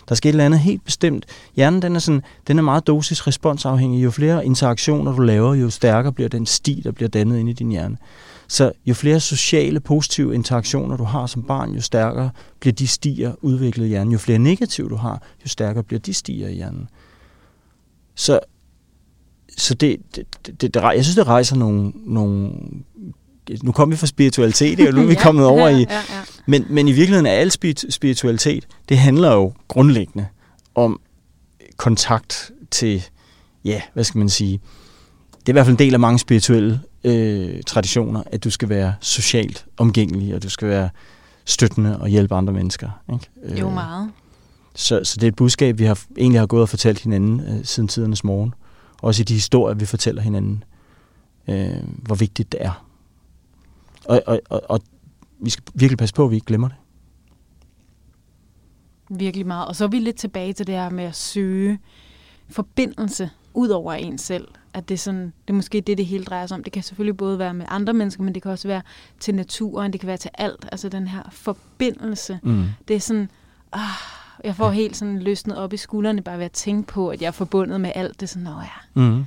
Der 0.08 0.14
skal 0.14 0.28
et 0.28 0.32
eller 0.32 0.44
andet 0.44 0.60
helt 0.60 0.84
bestemt. 0.84 1.26
Hjernen 1.56 1.82
den 1.82 1.96
er, 1.96 2.00
sådan, 2.00 2.22
den 2.48 2.58
er 2.58 2.62
meget 2.62 2.86
dosis-responsafhængig. 2.86 4.04
Jo 4.04 4.10
flere 4.10 4.46
interaktioner 4.46 5.12
du 5.12 5.22
laver, 5.22 5.54
jo 5.54 5.70
stærkere 5.70 6.12
bliver 6.12 6.28
den 6.28 6.46
sti, 6.46 6.80
der 6.84 6.92
bliver 6.92 7.08
dannet 7.08 7.38
inde 7.38 7.50
i 7.50 7.54
din 7.54 7.70
hjerne. 7.70 7.96
Så 8.50 8.72
jo 8.86 8.94
flere 8.94 9.20
sociale, 9.20 9.80
positive 9.80 10.34
interaktioner 10.34 10.96
du 10.96 11.04
har 11.04 11.26
som 11.26 11.42
barn, 11.42 11.74
jo 11.74 11.80
stærkere 11.80 12.30
bliver 12.60 12.72
de 12.72 12.86
stier 12.86 13.32
udviklet 13.42 13.86
i 13.86 13.88
hjernen. 13.88 14.12
Jo 14.12 14.18
flere 14.18 14.38
negative 14.38 14.88
du 14.88 14.96
har, 14.96 15.22
jo 15.44 15.48
stærkere 15.48 15.84
bliver 15.84 16.00
de 16.00 16.14
stier 16.14 16.48
i 16.48 16.54
hjernen. 16.54 16.88
Så, 18.14 18.40
så 19.58 19.74
det, 19.74 19.96
det, 20.16 20.46
det, 20.46 20.60
det, 20.60 20.76
jeg 20.76 21.04
synes, 21.04 21.14
det 21.16 21.26
rejser 21.26 21.56
nogle, 21.56 21.92
nogle 21.94 22.52
nu 23.62 23.72
kommer 23.72 23.96
vi 23.96 23.98
fra 23.98 24.06
spiritualitet, 24.06 24.88
og 24.88 24.94
nu 24.94 25.00
er 25.00 25.06
vi 25.06 25.12
ja, 25.18 25.22
kommet 25.22 25.46
over 25.46 25.68
ja, 25.68 25.76
i... 25.76 25.80
Ja, 25.80 25.94
ja. 25.94 26.22
Men, 26.46 26.66
men 26.70 26.88
i 26.88 26.92
virkeligheden 26.92 27.26
er 27.26 27.32
al 27.32 27.50
spiritualitet, 27.90 28.68
det 28.88 28.98
handler 28.98 29.32
jo 29.32 29.52
grundlæggende 29.68 30.26
om 30.74 31.00
kontakt 31.76 32.50
til, 32.70 33.04
ja, 33.64 33.82
hvad 33.94 34.04
skal 34.04 34.18
man 34.18 34.28
sige, 34.28 34.60
det 35.40 35.48
er 35.48 35.52
i 35.52 35.52
hvert 35.52 35.66
fald 35.66 35.74
en 35.74 35.78
del 35.78 35.94
af 35.94 36.00
mange 36.00 36.18
spirituelle 36.18 36.80
øh, 37.04 37.62
traditioner, 37.66 38.22
at 38.26 38.44
du 38.44 38.50
skal 38.50 38.68
være 38.68 38.94
socialt 39.00 39.66
omgængelig, 39.76 40.34
og 40.34 40.42
du 40.42 40.48
skal 40.48 40.68
være 40.68 40.90
støttende 41.44 42.00
og 42.00 42.08
hjælpe 42.08 42.34
andre 42.34 42.52
mennesker. 42.52 42.90
Ikke? 43.12 43.60
Jo, 43.60 43.68
øh, 43.68 43.74
meget. 43.74 44.10
Så, 44.74 45.00
så 45.04 45.16
det 45.16 45.22
er 45.22 45.28
et 45.28 45.36
budskab, 45.36 45.78
vi 45.78 45.84
har 45.84 46.00
egentlig 46.18 46.40
har 46.40 46.46
gået 46.46 46.62
og 46.62 46.68
fortalt 46.68 47.00
hinanden 47.00 47.40
øh, 47.40 47.64
siden 47.64 47.88
tidernes 47.88 48.24
morgen. 48.24 48.54
Også 49.02 49.22
i 49.22 49.24
de 49.24 49.34
historier, 49.34 49.74
vi 49.74 49.86
fortæller 49.86 50.22
hinanden, 50.22 50.64
øh, 51.48 51.82
hvor 52.02 52.14
vigtigt 52.14 52.52
det 52.52 52.64
er. 52.64 52.86
Og, 54.04 54.22
og, 54.26 54.40
og, 54.50 54.62
og 54.68 54.80
vi 55.40 55.50
skal 55.50 55.64
virkelig 55.74 55.98
passe 55.98 56.14
på, 56.14 56.24
at 56.24 56.30
vi 56.30 56.34
ikke 56.36 56.46
glemmer 56.46 56.68
det. 56.68 56.76
Virkelig 59.18 59.46
meget. 59.46 59.68
Og 59.68 59.76
så 59.76 59.84
er 59.84 59.88
vi 59.88 59.98
lidt 59.98 60.16
tilbage 60.16 60.52
til 60.52 60.66
det 60.66 60.74
her 60.74 60.90
med 60.90 61.04
at 61.04 61.16
søge 61.16 61.78
forbindelse 62.48 63.30
ud 63.54 63.68
over 63.68 63.92
en 63.92 64.18
selv. 64.18 64.48
At 64.74 64.88
det 64.88 64.94
er, 64.94 64.98
sådan, 64.98 65.22
det 65.22 65.48
er 65.48 65.52
måske 65.52 65.80
det, 65.80 65.98
det 65.98 66.06
hele 66.06 66.24
drejer 66.24 66.46
sig 66.46 66.54
om. 66.54 66.64
Det 66.64 66.72
kan 66.72 66.82
selvfølgelig 66.82 67.16
både 67.16 67.38
være 67.38 67.54
med 67.54 67.66
andre 67.68 67.92
mennesker, 67.92 68.22
men 68.22 68.34
det 68.34 68.42
kan 68.42 68.50
også 68.50 68.68
være 68.68 68.82
til 69.20 69.34
naturen, 69.34 69.92
det 69.92 70.00
kan 70.00 70.06
være 70.06 70.16
til 70.16 70.30
alt. 70.38 70.66
Altså 70.72 70.88
den 70.88 71.08
her 71.08 71.22
forbindelse. 71.32 72.38
Mm. 72.42 72.64
Det 72.88 72.96
er 72.96 73.00
sådan, 73.00 73.30
ah, 73.72 73.80
jeg 74.44 74.56
får 74.56 74.70
helt 74.70 74.96
sådan 74.96 75.18
løsnet 75.18 75.56
op 75.56 75.72
i 75.72 75.76
skuldrene 75.76 76.22
bare 76.22 76.38
ved 76.38 76.44
at 76.44 76.52
tænke 76.52 76.86
på, 76.86 77.08
at 77.08 77.20
jeg 77.20 77.26
er 77.26 77.32
forbundet 77.32 77.80
med 77.80 77.92
alt. 77.94 78.20
Det 78.20 78.22
er 78.22 78.28
sådan, 78.28 78.42
nå 78.42 78.50
ja. 78.50 79.02
Mm. 79.02 79.24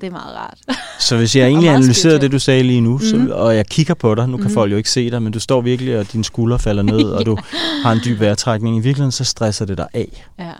Det 0.00 0.06
er 0.06 0.10
meget 0.10 0.36
rart. 0.36 0.58
Så 0.98 1.16
hvis 1.16 1.36
jeg 1.36 1.46
egentlig 1.48 1.70
analyserer 1.70 2.18
det, 2.18 2.32
du 2.32 2.38
sagde 2.38 2.62
lige 2.62 2.80
nu, 2.80 2.92
mm. 2.92 3.00
så, 3.00 3.28
og 3.34 3.56
jeg 3.56 3.66
kigger 3.66 3.94
på 3.94 4.14
dig, 4.14 4.28
nu 4.28 4.36
kan 4.36 4.46
mm. 4.46 4.52
folk 4.52 4.72
jo 4.72 4.76
ikke 4.76 4.90
se 4.90 5.10
dig, 5.10 5.22
men 5.22 5.32
du 5.32 5.40
står 5.40 5.60
virkelig, 5.60 5.98
og 5.98 6.12
dine 6.12 6.24
skuldre 6.24 6.58
falder 6.58 6.82
ned, 6.82 7.00
ja. 7.00 7.18
og 7.18 7.26
du 7.26 7.38
har 7.82 7.92
en 7.92 8.00
dyb 8.04 8.20
vejrtrækning. 8.20 8.76
I 8.76 8.80
virkeligheden, 8.80 9.12
så 9.12 9.24
stresser 9.24 9.64
det 9.64 9.78
dig 9.78 9.88
af. 9.92 10.26
Ja. 10.38 10.52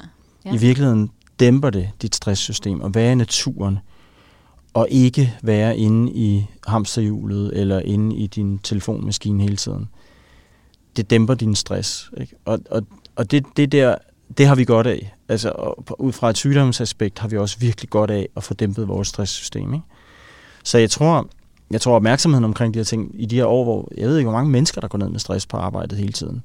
Ja. 0.45 0.53
I 0.55 0.57
virkeligheden 0.57 1.11
dæmper 1.41 1.70
det 1.70 1.91
dit 2.03 2.14
stresssystem, 2.14 2.80
og 2.80 2.95
være 2.95 3.12
i 3.12 3.14
naturen, 3.14 3.78
og 4.74 4.89
ikke 4.91 5.34
være 5.43 5.76
inde 5.76 6.12
i 6.12 6.47
hamsterhjulet, 6.66 7.61
eller 7.61 7.80
inde 7.80 8.16
i 8.16 8.26
din 8.26 8.59
telefonmaskine 8.59 9.43
hele 9.43 9.57
tiden. 9.57 9.89
Det 10.97 11.11
dæmper 11.11 11.34
din 11.34 11.55
stress. 11.55 12.11
Ikke? 12.20 12.37
Og, 12.45 12.59
og, 12.70 12.82
og 13.16 13.30
det, 13.30 13.45
det 13.57 13.72
der 13.72 13.95
det 14.39 14.47
har 14.47 14.55
vi 14.55 14.64
godt 14.64 14.87
af. 14.87 15.14
Altså, 15.28 15.51
og 15.51 16.01
ud 16.01 16.12
fra 16.12 16.30
et 16.30 16.37
sygdomsaspekt 16.37 17.18
har 17.18 17.28
vi 17.28 17.37
også 17.37 17.59
virkelig 17.59 17.91
godt 17.91 18.11
af 18.11 18.28
at 18.37 18.43
få 18.43 18.55
dæmpet 18.55 18.89
vores 18.89 19.09
stresssystem. 19.09 19.74
Ikke? 19.74 19.84
Så 20.64 20.78
jeg 20.78 20.91
tror, 20.91 21.28
jeg 21.70 21.80
tror 21.80 21.97
opmærksomheden 21.97 22.45
omkring 22.45 22.74
de 22.74 22.78
her 22.78 22.84
ting 22.84 23.11
i 23.14 23.26
de 23.26 23.37
her 23.37 23.47
år, 23.47 23.64
hvor 23.64 23.89
jeg 23.97 24.09
ved 24.09 24.18
ikke, 24.18 24.30
hvor 24.30 24.39
mange 24.39 24.51
mennesker, 24.51 24.80
der 24.80 24.89
går 24.89 24.99
ned 24.99 25.09
med 25.09 25.20
stress 25.20 25.47
på 25.47 25.57
arbejdet 25.57 25.99
hele 25.99 26.12
tiden. 26.12 26.43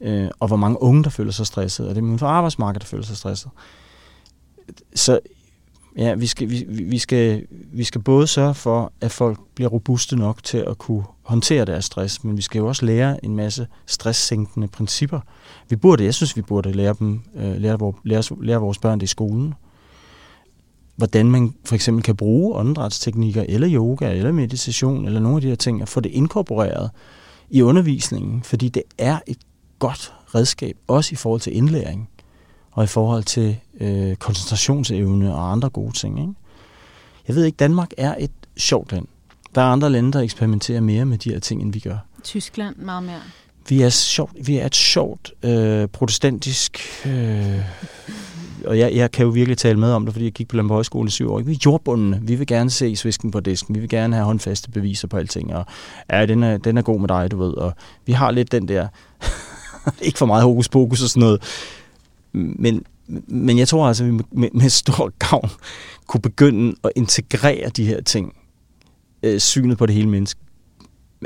Øh, 0.00 0.28
og 0.40 0.48
hvor 0.48 0.56
mange 0.56 0.82
unge, 0.82 1.04
der 1.04 1.10
føler 1.10 1.32
sig 1.32 1.46
stresset, 1.46 1.88
og 1.88 1.94
det 1.94 2.00
er 2.00 2.04
min 2.04 2.18
for 2.18 2.26
arbejdsmarkedet, 2.26 2.82
der 2.82 2.88
føler 2.88 3.04
sig 3.04 3.16
stresset. 3.16 3.50
Så 4.94 5.20
ja, 5.98 6.14
vi 6.14 6.26
skal, 6.26 6.50
vi, 6.50 6.64
vi, 6.68 6.98
skal, 6.98 7.46
vi 7.50 7.84
skal 7.84 8.00
både 8.00 8.26
sørge 8.26 8.54
for, 8.54 8.92
at 9.00 9.12
folk 9.12 9.38
bliver 9.54 9.68
robuste 9.68 10.16
nok 10.16 10.42
til 10.42 10.58
at 10.58 10.78
kunne 10.78 11.04
håndtere 11.22 11.64
deres 11.64 11.84
stress, 11.84 12.24
men 12.24 12.36
vi 12.36 12.42
skal 12.42 12.58
jo 12.58 12.66
også 12.66 12.86
lære 12.86 13.24
en 13.24 13.36
masse 13.36 13.66
stresssænkende 13.86 14.68
principper. 14.68 15.20
Vi 15.68 15.76
burde, 15.76 16.04
jeg 16.04 16.14
synes, 16.14 16.36
vi 16.36 16.42
burde 16.42 16.72
lære, 16.72 16.94
dem, 16.98 17.20
øh, 17.36 17.56
lære, 17.56 17.92
lære, 18.04 18.22
lære 18.40 18.60
vores 18.60 18.78
børn 18.78 18.98
det 18.98 19.04
i 19.04 19.06
skolen. 19.06 19.54
Hvordan 20.96 21.30
man 21.30 21.54
for 21.64 21.74
eksempel 21.74 22.04
kan 22.04 22.16
bruge 22.16 22.56
åndedrætsteknikker, 22.56 23.44
eller 23.48 23.68
yoga, 23.72 24.12
eller 24.12 24.32
meditation, 24.32 25.06
eller 25.06 25.20
nogle 25.20 25.36
af 25.36 25.40
de 25.42 25.48
her 25.48 25.54
ting, 25.54 25.82
og 25.82 25.88
få 25.88 26.00
det 26.00 26.10
inkorporeret 26.10 26.90
i 27.50 27.62
undervisningen, 27.62 28.42
fordi 28.42 28.68
det 28.68 28.82
er 28.98 29.18
et 29.26 29.38
godt 29.78 30.12
redskab, 30.34 30.76
også 30.86 31.12
i 31.12 31.16
forhold 31.16 31.40
til 31.40 31.56
indlæring, 31.56 32.08
og 32.72 32.84
i 32.84 32.86
forhold 32.86 33.24
til 33.24 33.56
øh, 33.80 34.16
koncentrationsevne 34.16 35.34
og 35.34 35.52
andre 35.52 35.68
gode 35.68 35.92
ting. 35.92 36.20
Ikke? 36.20 36.32
Jeg 37.28 37.36
ved 37.36 37.44
ikke, 37.44 37.56
Danmark 37.56 37.90
er 37.96 38.14
et 38.18 38.30
sjovt 38.56 38.92
land. 38.92 39.06
Der 39.54 39.60
er 39.60 39.66
andre 39.66 39.90
lande, 39.90 40.12
der 40.12 40.20
eksperimenterer 40.20 40.80
mere 40.80 41.04
med 41.04 41.18
de 41.18 41.30
her 41.30 41.40
ting, 41.40 41.62
end 41.62 41.72
vi 41.72 41.78
gør. 41.78 41.96
Tyskland 42.24 42.76
meget 42.76 43.02
mere. 43.02 43.20
Vi 43.68 43.82
er, 43.82 43.88
sjovt, 43.88 44.32
vi 44.46 44.56
er 44.56 44.66
et 44.66 44.74
sjovt 44.74 45.32
øh, 45.42 45.88
protestantisk... 45.88 46.78
Øh, 47.06 47.60
og 48.66 48.78
jeg, 48.78 48.94
jeg 48.94 49.10
kan 49.10 49.24
jo 49.24 49.30
virkelig 49.30 49.58
tale 49.58 49.78
med 49.78 49.92
om 49.92 50.04
det, 50.04 50.14
fordi 50.14 50.24
jeg 50.24 50.32
gik 50.32 50.48
på 50.48 50.56
Lampe 50.56 50.74
Højskole 50.74 51.06
i 51.06 51.10
syv 51.10 51.32
år. 51.32 51.40
Vi 51.40 51.52
er 51.52 51.58
jordbundne. 51.64 52.20
Vi 52.22 52.34
vil 52.34 52.46
gerne 52.46 52.70
se 52.70 52.96
svisken 52.96 53.30
på 53.30 53.40
disken. 53.40 53.74
Vi 53.74 53.80
vil 53.80 53.88
gerne 53.88 54.16
have 54.16 54.26
håndfaste 54.26 54.70
beviser 54.70 55.08
på 55.08 55.16
alting. 55.16 55.54
Og 55.54 55.66
ja, 56.10 56.26
den 56.26 56.42
er, 56.42 56.56
den 56.56 56.78
er 56.78 56.82
god 56.82 57.00
med 57.00 57.08
dig, 57.08 57.30
du 57.30 57.38
ved. 57.38 57.52
Og 57.52 57.72
vi 58.06 58.12
har 58.12 58.30
lidt 58.30 58.52
den 58.52 58.68
der... 58.68 58.88
ikke 60.02 60.18
for 60.18 60.26
meget 60.26 60.42
hokus 60.42 60.68
pokus 60.68 61.02
og 61.02 61.08
sådan 61.08 61.20
noget. 61.20 61.42
Men, 62.38 62.84
men 63.26 63.58
jeg 63.58 63.68
tror 63.68 63.86
altså, 63.86 64.04
at 64.04 64.12
vi 64.12 64.18
med, 64.30 64.48
med 64.52 64.68
stor 64.68 65.12
gavn 65.18 65.50
kunne 66.06 66.20
begynde 66.20 66.76
at 66.84 66.90
integrere 66.96 67.68
de 67.68 67.84
her 67.84 68.00
ting 68.00 68.36
øh, 69.22 69.40
synet 69.40 69.78
på 69.78 69.86
det 69.86 69.94
hele 69.94 70.08
menneske. 70.08 70.40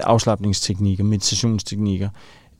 Afslappningsteknikker, 0.00 1.04
meditationsteknikker, 1.04 2.08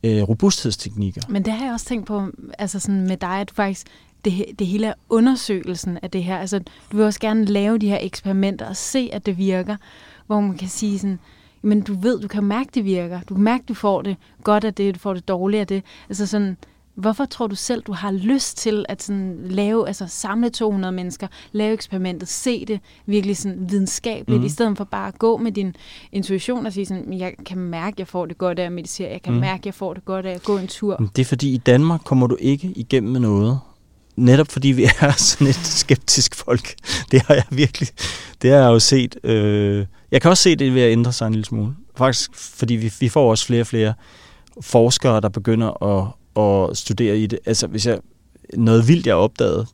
øh, 0.03 0.21
robusthedsteknikker. 0.21 1.21
Men 1.29 1.45
det 1.45 1.53
har 1.53 1.65
jeg 1.65 1.73
også 1.73 1.85
tænkt 1.85 2.07
på, 2.07 2.27
altså 2.59 2.79
sådan 2.79 3.07
med 3.07 3.17
dig, 3.17 3.41
at 3.41 3.49
du 3.49 3.53
faktisk, 3.53 3.87
det, 4.25 4.45
det 4.59 4.67
hele 4.67 4.87
er 4.87 4.93
undersøgelsen 5.09 5.99
af 6.01 6.11
det 6.11 6.23
her. 6.23 6.37
Altså, 6.37 6.59
du 6.91 6.97
vil 6.97 7.05
også 7.05 7.19
gerne 7.19 7.45
lave 7.45 7.77
de 7.77 7.87
her 7.87 7.97
eksperimenter 8.01 8.69
og 8.69 8.75
se, 8.75 9.09
at 9.13 9.25
det 9.25 9.37
virker, 9.37 9.77
hvor 10.27 10.41
man 10.41 10.57
kan 10.57 10.69
sige 10.69 10.99
sådan, 10.99 11.19
men 11.61 11.81
du 11.81 11.93
ved, 11.93 12.21
du 12.21 12.27
kan 12.27 12.43
mærke, 12.43 12.69
det 12.73 12.85
virker. 12.85 13.21
Du 13.21 13.33
kan 13.33 13.43
mærke, 13.43 13.63
du 13.67 13.73
får 13.73 14.01
det 14.01 14.17
godt 14.43 14.63
af 14.63 14.73
det, 14.73 14.95
du 14.95 14.99
får 14.99 15.13
det 15.13 15.27
dårligt 15.27 15.61
af 15.61 15.67
det. 15.67 15.83
Altså 16.09 16.25
sådan, 16.25 16.57
Hvorfor 16.95 17.25
tror 17.25 17.47
du 17.47 17.55
selv, 17.55 17.81
du 17.81 17.93
har 17.93 18.11
lyst 18.11 18.57
til 18.57 18.85
at 18.89 19.03
sådan 19.03 19.37
lave, 19.45 19.87
altså 19.87 20.07
samle 20.07 20.49
200 20.49 20.91
mennesker, 20.91 21.27
lave 21.51 21.73
eksperimentet, 21.73 22.27
se 22.29 22.65
det 22.65 22.79
virkelig 23.05 23.37
sådan 23.37 23.69
videnskabeligt, 23.69 24.39
mm. 24.39 24.45
i 24.45 24.49
stedet 24.49 24.77
for 24.77 24.83
bare 24.83 25.07
at 25.07 25.19
gå 25.19 25.37
med 25.37 25.51
din 25.51 25.75
intuition 26.11 26.65
og 26.65 26.73
sige 26.73 26.85
sådan, 26.85 27.13
jeg 27.13 27.33
kan 27.45 27.57
mærke, 27.57 27.95
jeg 27.99 28.07
får 28.07 28.25
det 28.25 28.37
godt 28.37 28.59
af 28.59 28.65
at 28.65 28.71
meditere, 28.71 29.11
jeg 29.11 29.21
kan 29.21 29.33
mm. 29.33 29.39
mærke, 29.39 29.61
jeg 29.65 29.73
får 29.73 29.93
det 29.93 30.05
godt 30.05 30.25
af 30.25 30.33
at 30.33 30.43
gå 30.43 30.57
en 30.57 30.67
tur. 30.67 31.09
Det 31.15 31.21
er 31.21 31.25
fordi, 31.25 31.53
i 31.53 31.57
Danmark 31.57 32.01
kommer 32.03 32.27
du 32.27 32.37
ikke 32.39 32.73
igennem 32.75 33.11
med 33.11 33.19
noget, 33.19 33.59
netop 34.15 34.47
fordi 34.51 34.67
vi 34.67 34.83
er 34.83 35.11
sådan 35.29 35.47
et 35.47 35.55
skeptisk 35.55 36.35
folk. 36.35 36.75
Det 37.11 37.21
har 37.21 37.33
jeg 37.33 37.45
virkelig, 37.49 37.87
det 38.41 38.49
har 38.49 38.57
jeg 38.57 38.67
jo 38.67 38.79
set. 38.79 39.17
Øh, 39.23 39.85
jeg 40.11 40.21
kan 40.21 40.31
også 40.31 40.43
se 40.43 40.55
det 40.55 40.73
ved 40.73 40.81
at 40.81 40.91
ændre 40.91 41.13
sig 41.13 41.27
en 41.27 41.33
lille 41.33 41.45
smule. 41.45 41.75
Faktisk, 41.97 42.31
fordi 42.35 42.75
vi, 42.75 42.93
vi 42.99 43.09
får 43.09 43.29
også 43.29 43.45
flere 43.45 43.61
og 43.61 43.67
flere 43.67 43.93
forskere, 44.61 45.21
der 45.21 45.29
begynder 45.29 45.83
at 45.83 46.07
at 46.37 46.77
studere 46.77 47.17
i 47.17 47.27
det. 47.27 47.39
Altså, 47.45 47.67
hvis 47.67 47.85
jeg, 47.85 47.99
noget 48.53 48.87
vildt, 48.87 49.07
jeg 49.07 49.15
opdagede, 49.15 49.65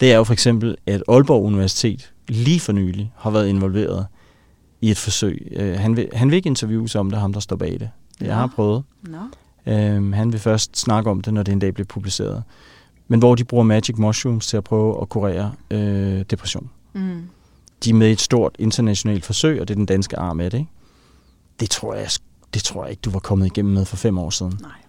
det 0.00 0.12
er 0.12 0.16
jo 0.16 0.24
for 0.24 0.32
eksempel, 0.32 0.76
at 0.86 1.02
Aalborg 1.08 1.44
Universitet 1.44 2.12
lige 2.28 2.60
for 2.60 2.72
nylig 2.72 3.12
har 3.16 3.30
været 3.30 3.48
involveret 3.48 4.06
i 4.80 4.90
et 4.90 4.98
forsøg. 4.98 5.52
Uh, 5.60 5.80
han, 5.80 5.96
vil, 5.96 6.08
han 6.12 6.30
vil 6.30 6.36
ikke 6.36 6.46
interviews 6.46 6.94
om 6.94 7.10
det, 7.10 7.20
ham 7.20 7.32
der 7.32 7.40
står 7.40 7.56
bag 7.56 7.72
det. 7.72 7.90
Jeg 8.20 8.28
ja. 8.28 8.34
har 8.34 8.46
prøvet. 8.46 8.82
No. 9.02 9.18
Uh, 9.66 10.12
han 10.12 10.32
vil 10.32 10.40
først 10.40 10.78
snakke 10.78 11.10
om 11.10 11.20
det, 11.20 11.34
når 11.34 11.42
det 11.42 11.52
en 11.52 11.58
dag 11.58 11.74
bliver 11.74 11.86
publiceret. 11.86 12.42
Men 13.08 13.18
hvor 13.18 13.34
de 13.34 13.44
bruger 13.44 13.64
magic 13.64 13.98
mushrooms 13.98 14.46
til 14.46 14.56
at 14.56 14.64
prøve 14.64 15.02
at 15.02 15.08
kurere 15.08 15.52
uh, 15.74 15.78
depression. 16.30 16.70
Mm. 16.92 17.22
De 17.84 17.90
er 17.90 17.94
med 17.94 18.08
i 18.08 18.12
et 18.12 18.20
stort 18.20 18.56
internationalt 18.58 19.24
forsøg, 19.24 19.60
og 19.60 19.68
det 19.68 19.74
er 19.74 19.78
den 19.78 19.86
danske 19.86 20.18
arm 20.18 20.40
af 20.40 20.50
det. 20.50 20.58
Ikke? 20.58 20.70
Det 21.60 21.70
tror 21.70 21.94
jeg, 21.94 22.08
det 22.54 22.62
tror 22.62 22.84
jeg 22.84 22.90
ikke, 22.90 23.00
du 23.00 23.10
var 23.10 23.18
kommet 23.18 23.46
igennem 23.46 23.74
med 23.74 23.84
for 23.84 23.96
fem 23.96 24.18
år 24.18 24.30
siden. 24.30 24.58
Nej 24.62 24.81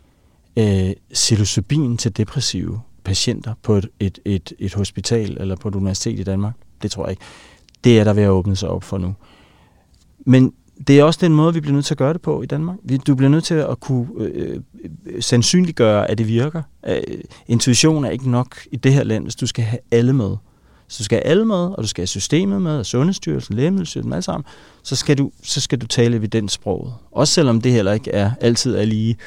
øh, 0.58 0.92
psilocybin 1.14 1.98
til 1.98 2.18
depressive 2.18 2.82
patienter 3.04 3.54
på 3.62 3.76
et, 3.76 3.88
et, 4.00 4.20
et, 4.26 4.54
et 4.60 4.74
hospital 4.74 5.38
eller 5.40 5.56
på 5.56 5.68
et 5.68 5.76
universitet 5.76 6.20
i 6.20 6.24
Danmark. 6.24 6.54
Det 6.82 6.92
tror 6.92 7.06
jeg 7.06 7.12
ikke. 7.12 7.24
Det 7.84 8.00
er 8.00 8.04
der 8.04 8.14
ved 8.14 8.24
at 8.24 8.30
åbne 8.30 8.56
sig 8.56 8.70
op 8.70 8.84
for 8.84 8.98
nu. 8.98 9.16
Men 10.26 10.54
det 10.88 11.00
er 11.00 11.04
også 11.04 11.20
den 11.24 11.34
måde, 11.34 11.54
vi 11.54 11.60
bliver 11.60 11.74
nødt 11.74 11.86
til 11.86 11.94
at 11.94 11.98
gøre 11.98 12.14
det 12.14 12.22
på 12.22 12.42
i 12.42 12.46
Danmark. 12.46 12.78
Du 13.08 13.16
bliver 13.16 13.30
nødt 13.30 13.44
til 13.44 13.54
at 13.54 13.80
kunne 13.80 14.08
øh, 14.18 14.60
øh, 15.06 15.22
sandsynliggøre, 15.22 16.12
at 16.12 16.18
det 16.18 16.28
virker. 16.28 16.62
Øh, 16.88 17.02
intuition 17.48 18.06
er 18.06 18.10
ikke 18.10 18.30
nok 18.30 18.58
i 18.72 18.76
det 18.76 18.94
her 18.94 19.04
land, 19.04 19.24
hvis 19.24 19.36
du 19.36 19.48
skal 19.48 19.64
have 19.64 19.80
alle 19.92 20.14
med. 20.14 20.36
Så 20.88 20.98
du 20.98 21.04
skal 21.04 21.16
have 21.16 21.26
alle 21.26 21.46
med, 21.46 21.56
og 21.56 21.78
du 21.78 21.88
skal 21.88 22.02
have 22.02 22.08
systemet 22.08 22.62
med, 22.62 22.78
og 22.78 22.86
Sundhedsstyrelsen, 22.86 23.56
Lægemiddelstyrelsen, 23.56 24.14
alt 24.14 24.24
sammen. 24.24 24.46
Så 24.84 24.96
skal, 24.96 25.18
du, 25.18 25.32
så 25.44 25.62
skal 25.62 25.82
du 25.82 25.88
tale 25.88 26.18
evidenssproget. 26.18 26.94
Også 27.12 27.34
selvom 27.34 27.62
det 27.62 27.72
heller 27.72 27.94
ikke 27.94 28.12
er 28.12 28.32
altid 28.42 28.76
er 28.76 28.86
lige 28.86 29.18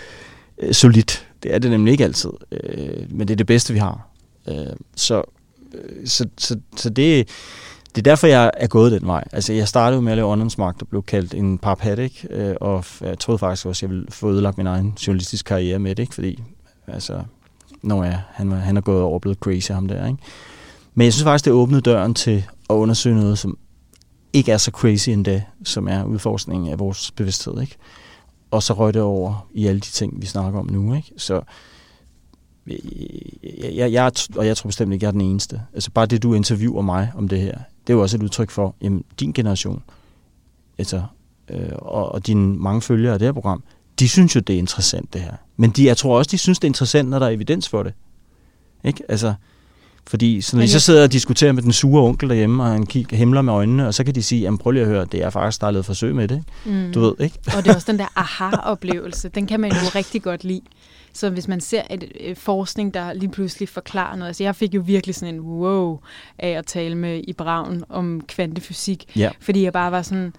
øh, 0.59 0.75
solidt. 0.75 1.29
Det 1.43 1.55
er 1.55 1.59
det 1.59 1.71
nemlig 1.71 1.93
ikke 1.93 2.05
altid. 2.05 2.31
Øh, 2.53 3.11
men 3.11 3.29
det 3.29 3.35
er 3.35 3.37
det 3.37 3.47
bedste, 3.47 3.73
vi 3.73 3.79
har. 3.79 4.09
Øh, 4.49 4.57
så, 4.97 5.23
øh, 5.75 6.07
så, 6.07 6.27
så, 6.39 6.57
så 6.77 6.91
det, 6.91 7.29
det 7.95 7.99
er 7.99 8.11
derfor, 8.11 8.27
jeg 8.27 8.51
er 8.57 8.67
gået 8.67 8.93
den 8.93 9.07
vej. 9.07 9.25
Altså, 9.33 9.53
jeg 9.53 9.69
startede 9.69 10.03
med 10.03 10.13
at 10.13 10.19
lave 10.19 10.29
åndsmagt 10.29 10.83
og 10.83 10.89
blev 10.89 11.03
kaldt 11.03 11.35
en 11.35 11.59
parpat, 11.59 11.99
ikke? 11.99 12.29
Øh, 12.31 12.55
og 12.61 12.85
jeg 13.01 13.19
troede 13.19 13.39
faktisk 13.39 13.67
også, 13.67 13.79
at 13.79 13.83
jeg 13.83 13.97
ville 13.97 14.07
få 14.11 14.31
ødelagt 14.31 14.59
min 14.59 14.67
egen 14.67 14.95
journalistiske 15.07 15.47
karriere 15.47 15.79
med 15.79 15.95
det, 15.95 16.03
ikke? 16.03 16.15
Fordi, 16.15 16.43
altså, 16.87 17.23
når 17.83 18.05
jeg, 18.05 18.21
han, 18.31 18.51
var, 18.51 18.57
han 18.57 18.77
er 18.77 18.81
gået 18.81 19.03
over 19.03 19.15
og 19.15 19.21
blevet 19.21 19.39
crazy, 19.39 19.71
ham 19.71 19.89
der, 19.89 20.07
ikke? 20.07 20.19
Men 20.95 21.05
jeg 21.05 21.13
synes 21.13 21.25
faktisk, 21.25 21.45
det 21.45 21.53
åbnede 21.53 21.81
døren 21.81 22.15
til 22.15 22.45
at 22.71 22.75
undersøge 22.75 23.17
noget, 23.17 23.39
som 23.39 23.59
ikke 24.33 24.53
er 24.53 24.57
så 24.57 24.71
crazy 24.71 25.09
endda, 25.11 25.43
som 25.65 25.89
er 25.89 26.05
udforskningen 26.05 26.73
af 26.73 26.79
vores 26.79 27.11
bevidsthed, 27.11 27.61
ikke? 27.61 27.77
Og 28.57 28.63
så 28.63 28.73
røg 28.73 28.95
det 28.95 29.03
over 29.03 29.49
i 29.55 29.67
alle 29.67 29.81
de 29.81 29.87
ting, 29.87 30.23
vi 30.23 30.27
snakker 30.27 30.59
om 30.59 30.71
nu, 30.71 30.95
ikke? 30.95 31.13
Så 31.17 31.41
øh, 32.67 32.77
jeg, 33.43 33.75
jeg, 33.77 33.93
jeg, 33.93 34.13
og 34.37 34.47
jeg 34.47 34.57
tror 34.57 34.69
bestemt 34.69 34.93
ikke, 34.93 35.05
jeg 35.05 35.09
er 35.09 35.13
den 35.13 35.21
eneste. 35.21 35.63
Altså 35.75 35.91
bare 35.91 36.07
det, 36.07 36.23
du 36.23 36.35
interviewer 36.35 36.83
mig 36.83 37.13
om 37.17 37.29
det 37.29 37.41
her, 37.41 37.59
det 37.87 37.93
er 37.93 37.95
jo 37.95 38.03
også 38.03 38.17
et 38.17 38.23
udtryk 38.23 38.51
for, 38.51 38.75
jamen, 38.83 39.05
din 39.21 39.33
generation, 39.33 39.83
altså, 40.79 41.03
øh, 41.51 41.73
og, 41.73 42.13
og 42.13 42.27
dine 42.27 42.57
mange 42.57 42.83
følgere 42.83 43.13
af 43.13 43.19
det 43.19 43.27
her 43.27 43.33
program, 43.33 43.63
de 43.99 44.09
synes 44.09 44.35
jo, 44.35 44.41
det 44.41 44.55
er 44.55 44.59
interessant, 44.59 45.13
det 45.13 45.21
her. 45.21 45.35
Men 45.57 45.71
de, 45.71 45.85
jeg 45.85 45.97
tror 45.97 46.19
også, 46.19 46.31
de 46.31 46.39
synes, 46.39 46.59
det 46.59 46.65
er 46.65 46.71
interessant, 46.71 47.09
når 47.09 47.19
der 47.19 47.27
er 47.27 47.31
evidens 47.31 47.69
for 47.69 47.83
det. 47.83 47.95
Ikke? 48.85 49.03
Altså, 49.09 49.35
fordi 50.07 50.41
så 50.41 50.57
når 50.57 50.63
de 50.63 50.71
så 50.71 50.81
sidder 50.81 51.03
og 51.03 51.13
diskuterer 51.13 51.53
med 51.53 51.63
den 51.63 51.73
sure 51.73 52.03
onkel 52.03 52.29
derhjemme, 52.29 52.63
og 52.63 52.69
han 52.69 52.87
kigger, 52.87 53.17
himler 53.17 53.43
med 53.43 53.53
øjnene, 53.53 53.87
og 53.87 53.95
så 53.95 54.05
kan 54.05 54.15
de 54.15 54.23
sige, 54.23 54.41
jamen 54.41 54.59
prøv 54.59 54.71
lige 54.71 54.83
at 54.83 54.89
høre, 54.89 55.05
det 55.05 55.23
er 55.23 55.31
faktisk, 55.31 55.61
der 55.61 55.67
er 55.67 55.71
lavet 55.71 55.87
forsøg 55.87 56.15
med 56.15 56.29
det. 56.29 56.45
Mm. 56.65 56.93
Du 56.93 57.01
ved, 57.01 57.15
ikke? 57.21 57.39
og 57.57 57.65
det 57.65 57.71
er 57.71 57.75
også 57.75 57.93
den 57.93 57.99
der 57.99 58.07
aha-oplevelse, 58.17 59.29
den 59.29 59.47
kan 59.47 59.61
man 59.61 59.71
jo 59.71 59.89
rigtig 59.99 60.23
godt 60.23 60.45
lide. 60.45 60.61
Så 61.13 61.31
hvis 61.31 61.49
man 61.49 61.61
ser 61.61 61.83
et, 61.91 62.05
et 62.15 62.39
forskning, 62.39 62.95
der 62.95 63.13
lige 63.13 63.31
pludselig 63.31 63.69
forklarer 63.69 64.17
noget, 64.17 64.29
altså 64.29 64.43
jeg 64.43 64.57
fik 64.57 64.75
jo 64.75 64.83
virkelig 64.87 65.15
sådan 65.15 65.35
en 65.35 65.41
wow 65.41 65.99
af 66.39 66.49
at 66.49 66.67
tale 66.67 66.95
med 66.95 67.21
i 67.29 67.33
Braun 67.33 67.85
om 67.89 68.21
kvantefysik, 68.29 69.05
ja. 69.17 69.31
fordi 69.41 69.63
jeg 69.65 69.73
bare 69.73 69.93
var 69.93 70.03
sådan, 70.03 70.33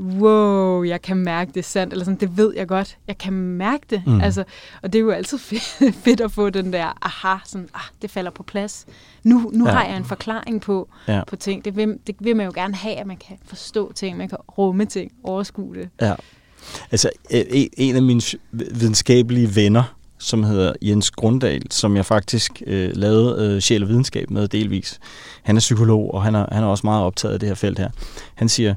wow, 0.00 0.82
jeg 0.82 1.02
kan 1.02 1.16
mærke 1.16 1.52
det 1.54 1.64
sandt, 1.64 1.92
eller 1.92 2.04
sådan, 2.04 2.20
det 2.20 2.36
ved 2.36 2.52
jeg 2.56 2.68
godt, 2.68 2.98
jeg 3.06 3.18
kan 3.18 3.32
mærke 3.32 3.86
det. 3.90 4.02
Mm. 4.06 4.20
Altså, 4.20 4.44
og 4.82 4.92
det 4.92 4.98
er 4.98 5.02
jo 5.02 5.10
altid 5.10 5.38
fedt, 5.38 5.94
fedt 6.04 6.20
at 6.20 6.32
få 6.32 6.50
den 6.50 6.72
der 6.72 7.06
aha, 7.06 7.38
sådan, 7.44 7.68
ah, 7.74 7.80
det 8.02 8.10
falder 8.10 8.30
på 8.30 8.42
plads. 8.42 8.86
Nu, 9.24 9.50
nu 9.54 9.66
ja. 9.66 9.72
har 9.72 9.84
jeg 9.84 9.96
en 9.96 10.04
forklaring 10.04 10.60
på, 10.60 10.88
ja. 11.08 11.22
på 11.26 11.36
ting. 11.36 11.64
Det 11.64 11.76
vil, 11.76 11.98
det 12.06 12.16
vil 12.20 12.36
man 12.36 12.46
jo 12.46 12.52
gerne 12.54 12.74
have, 12.74 12.94
at 12.94 13.06
man 13.06 13.16
kan 13.16 13.36
forstå 13.44 13.92
ting, 13.92 14.16
man 14.16 14.28
kan 14.28 14.38
rumme 14.58 14.84
ting, 14.84 15.12
overskue 15.24 15.74
det. 15.74 15.88
Ja. 16.00 16.14
Altså, 16.90 17.10
e, 17.30 17.68
en 17.80 17.96
af 17.96 18.02
mine 18.02 18.22
videnskabelige 18.52 19.56
venner, 19.56 19.94
som 20.18 20.42
hedder 20.42 20.72
Jens 20.82 21.10
Grundal, 21.10 21.62
som 21.70 21.96
jeg 21.96 22.06
faktisk 22.06 22.62
øh, 22.66 22.90
lavede 22.94 23.54
øh, 23.54 23.60
sjæl 23.60 23.82
og 23.82 23.88
videnskab 23.88 24.30
med 24.30 24.48
delvis. 24.48 25.00
Han 25.42 25.56
er 25.56 25.60
psykolog, 25.60 26.14
og 26.14 26.22
han 26.22 26.34
er, 26.34 26.46
han 26.52 26.62
er 26.62 26.66
også 26.68 26.86
meget 26.86 27.04
optaget 27.04 27.34
af 27.34 27.40
det 27.40 27.48
her 27.48 27.54
felt 27.54 27.78
her. 27.78 27.90
Han 28.34 28.48
siger, 28.48 28.74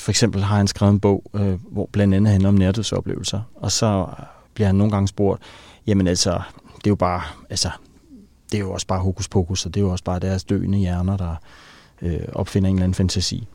for 0.00 0.10
eksempel 0.10 0.42
har 0.42 0.56
han 0.56 0.66
skrevet 0.66 0.92
en 0.92 1.00
bog, 1.00 1.30
øh, 1.34 1.58
hvor 1.72 1.88
blandt 1.92 2.14
andet 2.14 2.30
handler 2.30 2.48
om 2.48 2.54
nærdødsoplevelser, 2.54 3.40
og 3.54 3.72
så 3.72 4.06
bliver 4.54 4.66
han 4.66 4.76
nogle 4.76 4.92
gange 4.92 5.08
spurgt, 5.08 5.42
jamen 5.86 6.06
altså, 6.06 6.40
det 6.76 6.86
er 6.86 6.90
jo 6.90 6.94
bare, 6.94 7.22
altså, 7.50 7.70
det 8.52 8.58
er 8.58 8.62
jo 8.62 8.72
også 8.72 8.86
bare 8.86 9.00
hokus 9.00 9.28
pokus, 9.28 9.66
og 9.66 9.74
det 9.74 9.80
er 9.80 9.84
jo 9.84 9.90
også 9.90 10.04
bare 10.04 10.18
deres 10.18 10.44
døende 10.44 10.78
hjerner, 10.78 11.16
der 11.16 11.34
øh, 12.02 12.20
opfinder 12.32 12.68
en 12.68 12.76
eller 12.76 12.84
anden 12.84 12.94
fantasi. 12.94 13.48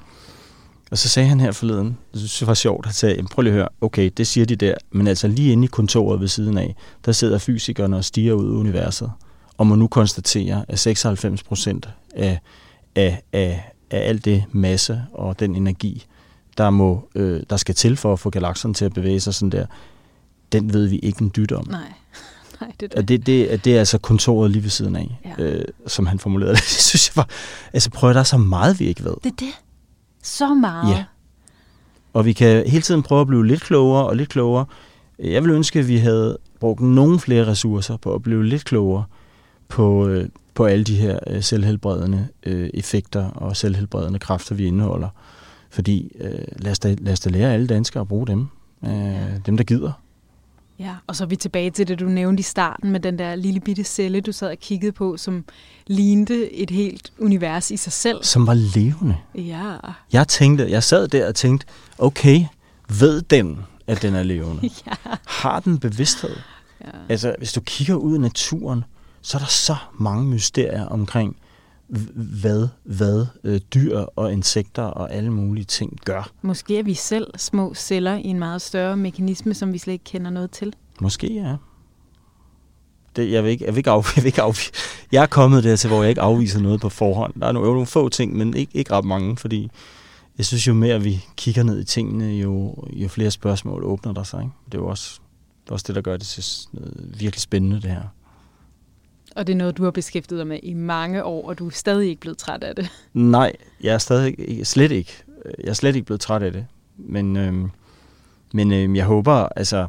Og 0.92 0.98
så 0.98 1.10
sagde 1.10 1.30
han 1.30 1.40
her 1.40 1.52
forleden, 1.52 1.98
det 2.14 2.20
synes 2.20 2.42
jeg 2.42 2.48
var 2.48 2.54
sjovt, 2.54 2.86
han 2.86 2.94
sagde, 2.94 3.24
prøv 3.32 3.42
lige 3.42 3.52
at 3.52 3.58
høre, 3.58 3.70
okay, 3.82 4.12
det 4.18 4.28
siger 4.28 4.46
de 4.46 4.56
der, 4.56 4.76
men 4.92 5.08
altså 5.08 5.28
lige 5.28 5.52
inde 5.52 5.64
i 5.64 5.68
kontoret 5.68 6.20
ved 6.22 6.28
siden 6.28 6.58
af, 6.58 6.76
der 7.06 7.12
sidder 7.12 7.38
fysikerne 7.38 7.98
og 7.98 8.06
stiger 8.06 8.34
ud 8.34 8.46
i 8.46 8.56
universet, 8.56 9.12
og 9.58 9.68
må 9.68 9.76
nu 9.76 9.88
konstatere, 9.88 10.66
at 10.68 10.80
96 10.80 11.44
procent 11.44 11.90
af, 12.16 12.40
af, 12.96 13.22
af, 13.34 13.72
af 13.92 14.10
alt 14.10 14.26
det 14.26 14.44
masse 14.52 15.02
og 15.14 15.40
den 15.40 15.56
energi, 15.56 16.06
der, 16.58 16.70
må, 16.70 17.10
øh, 17.16 17.44
der 17.50 17.58
skal 17.58 17.76
til 17.76 17.98
for 17.98 18.14
at 18.14 18.20
få 18.20 18.30
galakserne 18.30 18.74
til 18.74 18.86
at 18.86 18.94
bevæge 18.94 19.20
sig 19.20 19.34
sådan 19.34 19.50
der, 19.50 19.66
den 20.52 20.74
ved 20.74 20.88
vi 20.88 20.98
ikke 20.98 21.22
en 21.22 21.32
dyt 21.36 21.52
om. 21.52 21.68
Nej. 21.70 21.82
Nej, 22.62 22.72
det, 22.80 22.94
er 22.94 23.02
det. 23.02 23.08
det, 23.08 23.26
det, 23.26 23.66
det 23.66 23.76
er 23.76 23.80
altså 23.80 23.98
kontoret 23.98 24.52
lige 24.52 24.64
ved 24.64 24.70
siden 24.70 24.96
af, 24.96 25.20
ja. 25.26 25.44
øh, 25.44 25.66
som 25.88 26.06
han 26.06 26.20
formulerede 26.20 26.56
det. 26.56 26.64
Det 26.70 26.70
synes 26.70 27.08
jeg 27.08 27.16
var... 27.16 27.30
Altså 27.74 27.90
prøv 27.90 28.14
der 28.14 28.20
er 28.20 28.24
så 28.24 28.38
meget, 28.38 28.80
vi 28.80 28.86
ikke 28.86 29.04
ved. 29.04 29.14
Det 29.24 29.32
er 29.32 29.36
det. 29.40 29.54
Så 30.24 30.54
meget. 30.54 30.92
Ja. 30.92 31.04
Og 32.14 32.26
vi 32.26 32.34
kan 32.34 32.68
hele 32.68 32.82
tiden 32.82 33.04
prøve 33.04 33.22
at 33.22 33.28
blive 33.28 33.48
lidt 33.48 33.62
klogere 33.62 34.08
og 34.08 34.16
lidt 34.16 34.30
klogere. 34.30 34.66
Jeg 35.20 35.44
vil 35.44 35.52
ønske, 35.52 35.80
at 35.80 35.88
vi 35.88 35.98
havde 35.98 36.38
brugt 36.60 36.82
nogle 36.82 37.20
flere 37.20 37.48
ressourcer 37.48 37.98
på 37.98 38.14
at 38.16 38.24
blive 38.24 38.46
lidt 38.46 38.66
klogere 38.66 39.04
på, 39.68 40.08
øh, 40.08 40.30
på 40.54 40.66
alle 40.66 40.84
de 40.84 40.96
her 40.96 41.20
øh, 41.28 41.44
selvhelbredende 41.44 42.28
øh, 42.44 42.70
effekter 42.74 43.30
og 43.30 43.58
selvhelbredende 43.58 44.20
kræfter, 44.20 44.56
vi 44.56 44.66
indeholder. 44.66 45.10
Fordi 45.70 46.12
øh, 46.20 46.46
lad, 46.56 46.72
os 46.72 46.80
da, 46.80 46.96
lad 47.00 47.14
os 47.14 47.20
da 47.20 47.30
lære 47.30 47.54
alle 47.54 47.68
danskere 47.68 48.02
at 48.02 48.08
bruge 48.08 48.28
dem. 48.28 48.48
Øh, 48.86 49.46
dem, 49.46 49.58
der 49.58 49.64
gider. 49.64 49.92
Ja, 50.80 50.96
og 51.08 51.16
så 51.16 51.24
er 51.24 51.28
vi 51.28 51.36
tilbage 51.36 51.72
til 51.72 51.88
det, 51.88 52.00
du 52.00 52.06
nævnte 52.06 52.40
i 52.40 52.44
starten 52.44 52.92
med 52.92 53.00
den 53.00 53.20
der 53.20 53.36
lille 53.36 53.60
bitte 53.60 53.84
celle, 53.84 54.22
du 54.22 54.32
sad 54.32 54.50
og 54.50 54.58
kiggede 54.58 54.92
på, 54.92 55.18
som 55.18 55.46
lignede 55.88 56.54
et 56.54 56.70
helt 56.70 57.12
univers 57.20 57.72
i 57.72 57.78
sig 57.78 57.94
selv. 57.94 58.24
Som 58.24 58.48
var 58.48 58.54
levende. 58.54 59.18
Ja. 59.36 59.76
Jeg 60.14 60.28
tænkte, 60.28 60.70
jeg 60.70 60.84
sad 60.84 61.08
der 61.08 61.28
og 61.28 61.36
tænkte, 61.36 61.66
okay, 61.98 62.46
ved 63.00 63.22
den, 63.22 63.60
at 63.88 64.02
den 64.02 64.16
er 64.16 64.24
levende? 64.24 64.62
ja. 64.88 64.92
Har 65.28 65.60
den 65.60 65.80
bevidsthed? 65.80 66.36
Ja. 66.82 66.90
Altså, 67.10 67.36
hvis 67.38 67.54
du 67.54 67.62
kigger 67.62 67.96
ud 67.96 68.16
i 68.16 68.20
naturen, 68.20 68.84
så 69.22 69.38
er 69.38 69.40
der 69.40 69.48
så 69.48 69.76
mange 70.00 70.26
mysterier 70.26 70.86
omkring, 70.86 71.36
hvad, 71.88 72.68
hvad 72.84 73.26
øh, 73.44 73.60
dyr 73.74 73.98
og 73.98 74.34
insekter 74.34 74.84
og 74.84 75.14
alle 75.14 75.32
mulige 75.32 75.66
ting 75.66 76.00
gør. 76.06 76.32
Måske 76.42 76.80
er 76.80 76.84
vi 76.84 76.94
selv 76.94 77.28
små 77.38 77.74
celler 77.74 78.16
i 78.16 78.26
en 78.28 78.40
meget 78.40 78.62
større 78.62 78.98
mekanisme, 78.98 79.54
som 79.54 79.74
vi 79.74 79.78
slet 79.78 79.94
ikke 79.94 80.06
kender 80.06 80.32
noget 80.32 80.52
til. 80.52 80.76
Måske, 81.00 81.34
ja. 81.34 81.56
Det, 83.16 83.32
jeg, 83.32 83.44
vil 83.44 83.52
ikke, 83.52 83.66
jeg, 83.66 83.74
vil 83.74 83.78
ikke 83.78 83.92
af, 83.92 84.04
jeg 84.16 84.24
vil 84.24 84.26
ikke 84.26 84.42
af, 84.42 84.72
Jeg 85.12 85.24
er 85.24 85.28
kommet 85.28 85.64
dertil, 85.64 85.88
hvor 85.88 86.02
jeg 86.02 86.10
ikke 86.10 86.22
afviser 86.22 86.60
noget 86.60 86.82
på 86.82 86.90
forhånd. 86.90 87.34
Der 87.40 87.48
er 87.48 87.52
nogle, 87.52 87.70
nogle 87.70 87.86
få 87.86 88.10
ting, 88.10 88.38
men 88.38 88.54
ikke, 88.54 88.78
ikke 88.78 88.92
ret 88.92 89.06
mange, 89.06 89.38
fordi 89.38 89.70
jeg 90.38 90.46
synes 90.46 90.68
jo 90.68 90.74
mere, 90.74 91.02
vi 91.02 91.26
kigger 91.36 91.64
ned 91.64 91.80
i 91.80 91.84
tingene, 91.84 92.26
jo, 92.26 92.76
jo 92.94 93.08
flere 93.08 93.32
spørgsmål 93.32 93.84
åbner 93.84 94.14
der 94.14 94.24
sig. 94.24 94.40
Ikke? 94.40 94.54
Det 94.66 94.74
er 94.74 94.78
jo 94.82 94.88
også, 94.88 95.20
det 95.64 95.70
er 95.70 95.74
også 95.74 95.86
det, 95.88 95.96
der 95.96 96.02
gør 96.02 96.18
det 96.18 96.28
til 96.28 96.44
virkelig 97.20 97.42
spændende, 97.42 97.76
det 97.82 97.92
her. 97.92 98.02
Og 99.38 99.48
det 99.48 99.54
er 99.54 99.58
noget, 99.58 99.78
du 99.78 99.84
har 99.84 99.92
beskæftiget 99.92 100.40
dig 100.40 100.48
med 100.48 100.60
i 100.64 100.74
mange 100.74 101.24
år, 101.24 101.48
og 101.48 101.60
du 101.60 101.68
er 101.68 101.72
stadig 101.72 102.10
ikke 102.10 102.20
blevet 102.20 102.38
træt 102.38 102.64
af 102.64 102.76
det. 102.76 102.90
Nej, 103.14 103.54
jeg 103.84 103.94
er 103.94 103.98
stadig 103.98 104.68
slet 104.68 104.92
ikke. 104.92 105.24
Jeg 105.64 105.70
er 105.70 105.74
slet 105.74 105.96
ikke 105.96 106.06
blevet 106.06 106.22
træt 106.22 106.44
af 106.44 106.54
det. 106.54 106.66
Men, 106.98 107.38
øhm, 107.38 107.70
men 108.54 108.72
øhm, 108.72 108.96
jeg 108.96 109.06
håber, 109.06 109.34
altså, 109.34 109.88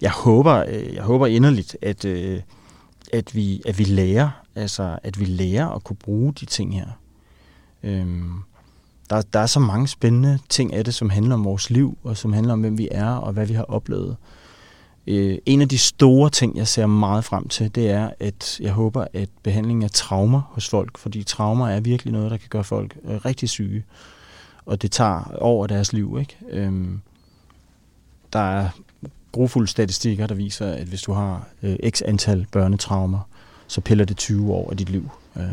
jeg 0.00 0.10
håber, 0.10 0.64
øh, 0.68 0.94
jeg 0.94 1.02
håber 1.02 1.26
inderligt, 1.26 1.76
at, 1.82 2.04
øh, 2.04 2.40
at, 3.12 3.34
vi, 3.34 3.62
at 3.66 3.78
vi 3.78 3.84
lærer, 3.84 4.30
altså, 4.54 4.98
at 5.02 5.20
vi 5.20 5.24
lærer 5.24 5.68
at 5.68 5.84
kunne 5.84 5.96
bruge 5.96 6.32
de 6.32 6.46
ting 6.46 6.74
her. 6.74 6.86
Øhm, 7.82 8.32
der, 9.10 9.22
der 9.22 9.40
er 9.40 9.46
så 9.46 9.60
mange 9.60 9.88
spændende 9.88 10.38
ting 10.48 10.74
af 10.74 10.84
det, 10.84 10.94
som 10.94 11.10
handler 11.10 11.34
om 11.34 11.44
vores 11.44 11.70
liv, 11.70 11.98
og 12.02 12.16
som 12.16 12.32
handler 12.32 12.52
om, 12.52 12.60
hvem 12.60 12.78
vi 12.78 12.88
er, 12.90 13.10
og 13.10 13.32
hvad 13.32 13.46
vi 13.46 13.54
har 13.54 13.64
oplevet. 13.64 14.16
Øh, 14.20 14.37
Øh, 15.10 15.38
en 15.46 15.60
af 15.60 15.68
de 15.68 15.78
store 15.78 16.30
ting, 16.30 16.56
jeg 16.56 16.68
ser 16.68 16.86
meget 16.86 17.24
frem 17.24 17.48
til, 17.48 17.74
det 17.74 17.90
er, 17.90 18.10
at 18.20 18.60
jeg 18.60 18.72
håber, 18.72 19.06
at 19.12 19.28
behandlingen 19.42 19.82
af 19.82 19.90
traumer 19.90 20.40
hos 20.40 20.68
folk, 20.68 20.98
fordi 20.98 21.22
traumer 21.22 21.68
er 21.68 21.80
virkelig 21.80 22.12
noget, 22.12 22.30
der 22.30 22.36
kan 22.36 22.48
gøre 22.50 22.64
folk 22.64 22.96
øh, 23.04 23.16
rigtig 23.24 23.48
syge, 23.48 23.84
og 24.66 24.82
det 24.82 24.92
tager 24.92 25.36
over 25.40 25.66
deres 25.66 25.92
liv. 25.92 26.16
Ikke? 26.20 26.36
Øhm, 26.50 27.00
der 28.32 28.38
er 28.38 28.68
grofulde 29.32 29.68
statistikker, 29.68 30.26
der 30.26 30.34
viser, 30.34 30.72
at 30.72 30.86
hvis 30.86 31.02
du 31.02 31.12
har 31.12 31.46
øh, 31.62 31.76
x 31.90 32.02
antal 32.02 32.46
børnetraumer, 32.52 33.20
så 33.66 33.80
piller 33.80 34.04
det 34.04 34.16
20 34.16 34.52
år 34.52 34.70
af 34.70 34.76
dit 34.76 34.90
liv. 34.90 35.10
Øh, 35.36 35.44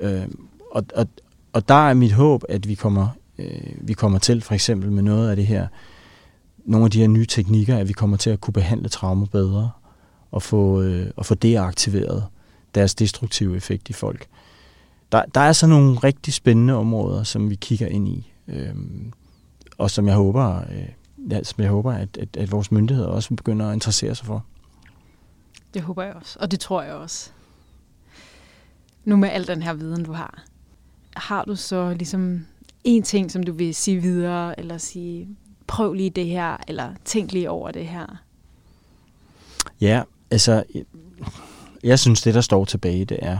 øh, 0.00 0.28
og, 0.70 0.84
og, 0.94 1.06
og 1.52 1.68
der 1.68 1.88
er 1.88 1.94
mit 1.94 2.12
håb, 2.12 2.44
at 2.48 2.68
vi 2.68 2.74
kommer, 2.74 3.08
øh, 3.38 3.72
vi 3.80 3.92
kommer 3.92 4.18
til 4.18 4.42
for 4.42 4.54
eksempel 4.54 4.92
med 4.92 5.02
noget 5.02 5.30
af 5.30 5.36
det 5.36 5.46
her 5.46 5.66
nogle 6.64 6.84
af 6.84 6.90
de 6.90 7.00
her 7.00 7.08
nye 7.08 7.26
teknikker, 7.26 7.76
at 7.76 7.88
vi 7.88 7.92
kommer 7.92 8.16
til 8.16 8.30
at 8.30 8.40
kunne 8.40 8.54
behandle 8.54 8.88
traumer 8.88 9.26
bedre 9.26 9.70
og 10.30 10.42
få, 10.42 10.82
øh, 10.82 11.10
og 11.16 11.26
få 11.26 11.34
deaktiveret 11.34 12.26
deres 12.74 12.94
destruktive 12.94 13.56
effekt 13.56 13.90
i 13.90 13.92
folk. 13.92 14.26
Der, 15.12 15.24
der 15.24 15.40
er 15.40 15.52
så 15.52 15.66
nogle 15.66 15.98
rigtig 15.98 16.34
spændende 16.34 16.74
områder, 16.74 17.22
som 17.22 17.50
vi 17.50 17.54
kigger 17.54 17.86
ind 17.86 18.08
i, 18.08 18.32
øh, 18.48 18.74
og 19.78 19.90
som 19.90 20.06
jeg 20.06 20.14
håber, 20.14 20.56
øh, 20.56 20.88
ja, 21.30 21.42
som 21.42 21.62
jeg 21.62 21.70
håber 21.70 21.92
at, 21.92 22.16
at, 22.16 22.36
at 22.36 22.52
vores 22.52 22.72
myndigheder 22.72 23.08
også 23.08 23.34
begynder 23.34 23.68
at 23.68 23.74
interessere 23.74 24.14
sig 24.14 24.26
for. 24.26 24.44
Det 25.74 25.82
håber 25.82 26.02
jeg 26.02 26.14
også, 26.14 26.38
og 26.40 26.50
det 26.50 26.60
tror 26.60 26.82
jeg 26.82 26.94
også. 26.94 27.30
Nu 29.04 29.16
med 29.16 29.28
al 29.28 29.46
den 29.46 29.62
her 29.62 29.74
viden, 29.74 30.04
du 30.04 30.12
har, 30.12 30.44
har 31.16 31.44
du 31.44 31.56
så 31.56 31.94
ligesom 31.94 32.46
en 32.84 33.02
ting, 33.02 33.30
som 33.30 33.42
du 33.42 33.52
vil 33.52 33.74
sige 33.74 34.00
videre, 34.00 34.60
eller 34.60 34.78
sige, 34.78 35.28
prøv 35.72 35.92
lige 35.92 36.10
det 36.10 36.26
her, 36.26 36.56
eller 36.68 36.90
tænk 37.04 37.32
lige 37.32 37.50
over 37.50 37.70
det 37.70 37.86
her? 37.86 38.06
Ja, 39.80 40.02
altså, 40.30 40.62
jeg 41.82 41.98
synes, 41.98 42.22
det 42.22 42.34
der 42.34 42.40
står 42.40 42.64
tilbage, 42.64 43.04
det 43.04 43.18
er, 43.22 43.38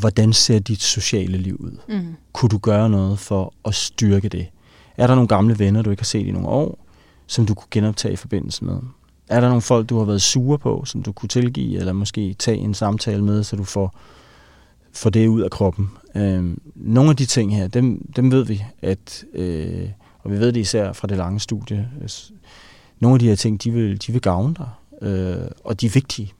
hvordan 0.00 0.32
ser 0.32 0.58
dit 0.58 0.82
sociale 0.82 1.38
liv 1.38 1.56
ud? 1.60 1.78
Mm. 1.88 2.14
Kunne 2.32 2.48
du 2.48 2.58
gøre 2.58 2.90
noget 2.90 3.18
for 3.18 3.54
at 3.64 3.74
styrke 3.74 4.28
det? 4.28 4.46
Er 4.96 5.06
der 5.06 5.14
nogle 5.14 5.28
gamle 5.28 5.58
venner, 5.58 5.82
du 5.82 5.90
ikke 5.90 6.00
har 6.00 6.04
set 6.04 6.26
i 6.26 6.30
nogle 6.30 6.48
år, 6.48 6.86
som 7.26 7.46
du 7.46 7.54
kunne 7.54 7.68
genoptage 7.70 8.12
i 8.12 8.16
forbindelse 8.16 8.64
med? 8.64 8.78
Er 9.28 9.40
der 9.40 9.48
nogle 9.48 9.62
folk, 9.62 9.88
du 9.88 9.98
har 9.98 10.04
været 10.04 10.22
sure 10.22 10.58
på, 10.58 10.84
som 10.84 11.02
du 11.02 11.12
kunne 11.12 11.28
tilgive, 11.28 11.78
eller 11.78 11.92
måske 11.92 12.34
tage 12.34 12.58
en 12.58 12.74
samtale 12.74 13.24
med, 13.24 13.44
så 13.44 13.56
du 13.56 13.64
får, 13.64 13.98
får 14.96 15.10
det 15.10 15.26
ud 15.26 15.40
af 15.40 15.50
kroppen? 15.50 15.90
Øh, 16.14 16.56
nogle 16.74 17.10
af 17.10 17.16
de 17.16 17.26
ting 17.26 17.56
her, 17.56 17.68
dem, 17.68 18.12
dem 18.16 18.30
ved 18.30 18.44
vi, 18.44 18.64
at, 18.82 19.24
øh, 19.34 19.88
og 20.18 20.30
vi 20.30 20.38
ved 20.38 20.52
det 20.52 20.60
især 20.60 20.92
fra 20.92 21.08
det 21.08 21.16
lange 21.16 21.40
studie, 21.40 21.88
øh, 22.02 22.08
nogle 23.00 23.14
af 23.14 23.18
de 23.18 23.28
her 23.28 23.36
ting, 23.36 23.64
de 23.64 23.70
vil, 23.70 24.06
de 24.06 24.12
vil 24.12 24.20
gavne 24.20 24.54
dig, 24.54 24.68
øh, 25.08 25.48
og 25.64 25.80
de 25.80 25.86
er 25.86 25.90
vigtige. 25.90 26.32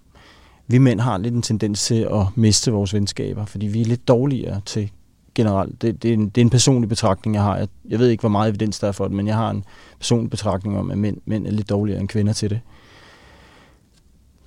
Vi 0.66 0.78
mænd 0.78 1.00
har 1.00 1.18
lidt 1.18 1.34
en 1.34 1.42
tendens 1.42 1.84
til 1.84 2.08
at 2.12 2.26
miste 2.34 2.72
vores 2.72 2.94
venskaber, 2.94 3.44
fordi 3.44 3.66
vi 3.66 3.80
er 3.80 3.84
lidt 3.84 4.08
dårligere 4.08 4.60
til 4.66 4.90
generelt. 5.34 5.82
Det, 5.82 6.02
det, 6.02 6.08
er, 6.08 6.14
en, 6.14 6.28
det 6.28 6.40
er 6.40 6.44
en 6.44 6.50
personlig 6.50 6.88
betragtning, 6.88 7.34
jeg 7.34 7.42
har. 7.42 7.56
Jeg, 7.56 7.68
jeg 7.88 7.98
ved 7.98 8.08
ikke, 8.08 8.20
hvor 8.20 8.28
meget 8.28 8.48
evidens 8.48 8.78
der 8.78 8.88
er 8.88 8.92
for 8.92 9.04
det, 9.04 9.16
men 9.16 9.26
jeg 9.26 9.36
har 9.36 9.50
en 9.50 9.64
personlig 9.98 10.30
betragtning 10.30 10.78
om, 10.78 10.90
at 10.90 10.98
mænd, 10.98 11.16
mænd 11.24 11.46
er 11.46 11.50
lidt 11.50 11.68
dårligere 11.68 12.00
end 12.00 12.08
kvinder 12.08 12.32
til 12.32 12.50
det. 12.50 12.60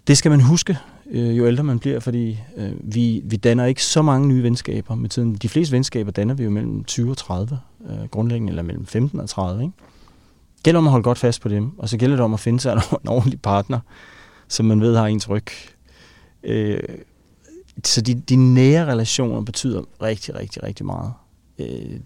Det 0.08 0.18
skal 0.18 0.32
man 0.32 0.42
huske, 0.42 0.78
øh, 1.12 1.38
jo 1.38 1.48
ældre 1.48 1.64
man 1.64 1.80
bliver, 1.80 2.00
fordi 2.00 2.40
øh, 2.58 2.72
vi, 2.84 3.22
vi 3.26 3.36
danner 3.36 3.66
ikke 3.66 3.84
så 3.84 4.02
mange 4.02 4.28
nye 4.28 4.44
venskaber 4.44 4.96
med 4.96 5.10
tiden. 5.10 5.36
De 5.36 5.50
fleste 5.50 5.72
venskaber 5.72 6.12
danner 6.12 6.34
vi 6.34 6.44
jo 6.44 6.50
mellem 6.50 6.84
20 6.84 7.12
og 7.12 7.18
30, 7.18 7.60
øh, 7.90 8.08
grundlæggende, 8.12 8.52
eller 8.52 8.64
mellem 8.64 8.86
15 8.86 9.20
og 9.20 9.30
30. 9.30 9.64
Ikke? 9.64 9.74
Det 10.56 10.64
gælder 10.64 10.78
om 10.78 10.88
at 10.88 10.92
holde 10.92 11.04
godt 11.04 11.18
fast 11.18 11.42
på 11.42 11.50
dem, 11.50 11.80
og 11.80 11.90
så 11.90 11.98
gælder 11.98 12.16
det 12.16 12.26
om 12.26 12.34
at 12.34 12.40
finde 12.40 12.60
sig 12.60 12.74
en, 12.74 12.80
en 13.04 13.08
ordentlig 13.08 13.42
partner, 13.42 13.80
som 14.48 14.66
man 14.66 14.82
ved 14.82 14.96
har 14.96 15.08
ens 15.08 15.30
ryg. 15.30 15.46
Øh, 16.44 16.80
så 17.84 18.02
de, 18.02 18.14
de 18.14 18.36
nære 18.36 18.86
relationer 18.86 19.42
betyder 19.42 19.82
rigtig, 20.02 20.36
rigtig, 20.36 20.64
rigtig 20.64 20.86
meget. 20.86 21.14
Øh, 21.60 22.00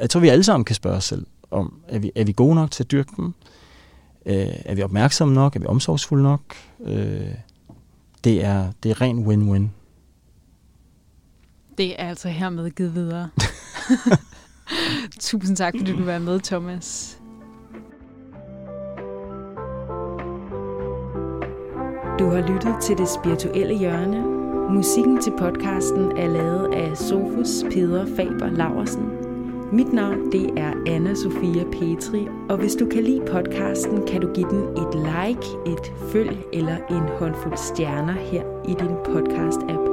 jeg 0.00 0.10
tror, 0.10 0.20
vi 0.20 0.28
alle 0.28 0.44
sammen 0.44 0.64
kan 0.64 0.74
spørge 0.74 0.96
os 0.96 1.04
selv 1.04 1.26
om, 1.50 1.74
er 1.88 1.98
vi, 1.98 2.12
er 2.14 2.24
vi 2.24 2.32
gode 2.32 2.54
nok 2.54 2.70
til 2.70 2.82
at 2.82 2.90
dyrke 2.90 3.10
dem? 3.16 3.34
Øh, 4.26 4.46
er 4.64 4.74
vi 4.74 4.82
opmærksomme 4.82 5.34
nok? 5.34 5.56
Er 5.56 5.60
vi 5.60 5.66
omsorgsfulde 5.66 6.22
nok? 6.22 6.40
Øh, 6.84 7.34
det, 8.24 8.44
er, 8.44 8.72
det 8.82 8.90
er 8.90 9.00
ren 9.00 9.26
win-win. 9.26 9.68
Det 11.78 12.00
er 12.00 12.08
altså 12.08 12.28
hermed 12.28 12.70
givet 12.70 12.94
videre. 12.94 13.30
Tusind 15.20 15.56
tak, 15.56 15.74
fordi 15.78 15.92
du 15.92 16.04
var 16.04 16.18
med, 16.18 16.40
Thomas. 16.40 17.18
Du 22.18 22.30
har 22.30 22.48
lyttet 22.52 22.74
til 22.82 22.98
Det 22.98 23.08
Spirituelle 23.08 23.78
Hjørne. 23.78 24.34
Musikken 24.74 25.20
til 25.22 25.32
podcasten 25.38 26.18
er 26.18 26.28
lavet 26.28 26.74
af 26.74 26.96
Sofus 26.96 27.64
Peder 27.72 28.06
Faber 28.16 28.50
Laversen. 28.50 29.23
Mit 29.74 29.92
navn 29.92 30.32
det 30.32 30.50
er 30.56 30.72
anna 30.86 31.14
Sofia 31.14 31.64
Petri, 31.72 32.28
og 32.48 32.56
hvis 32.56 32.74
du 32.74 32.86
kan 32.86 33.04
lide 33.04 33.22
podcasten, 33.26 34.06
kan 34.06 34.20
du 34.20 34.28
give 34.34 34.48
den 34.50 34.62
et 34.62 34.94
like, 34.94 35.46
et 35.66 35.92
følg 36.12 36.38
eller 36.52 36.76
en 36.90 37.08
håndfuld 37.18 37.56
stjerner 37.56 38.12
her 38.12 38.42
i 38.68 38.74
din 38.80 38.96
podcast-app. 39.04 39.88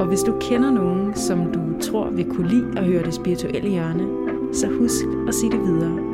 Og 0.00 0.06
hvis 0.06 0.20
du 0.20 0.38
kender 0.40 0.70
nogen, 0.70 1.14
som 1.14 1.52
du 1.52 1.60
tror 1.80 2.10
vil 2.10 2.30
kunne 2.30 2.48
lide 2.48 2.78
at 2.78 2.84
høre 2.84 3.02
det 3.02 3.14
spirituelle 3.14 3.70
hjørne, 3.70 4.08
så 4.52 4.68
husk 4.68 5.04
at 5.28 5.34
sige 5.34 5.52
det 5.52 5.60
videre. 5.60 6.13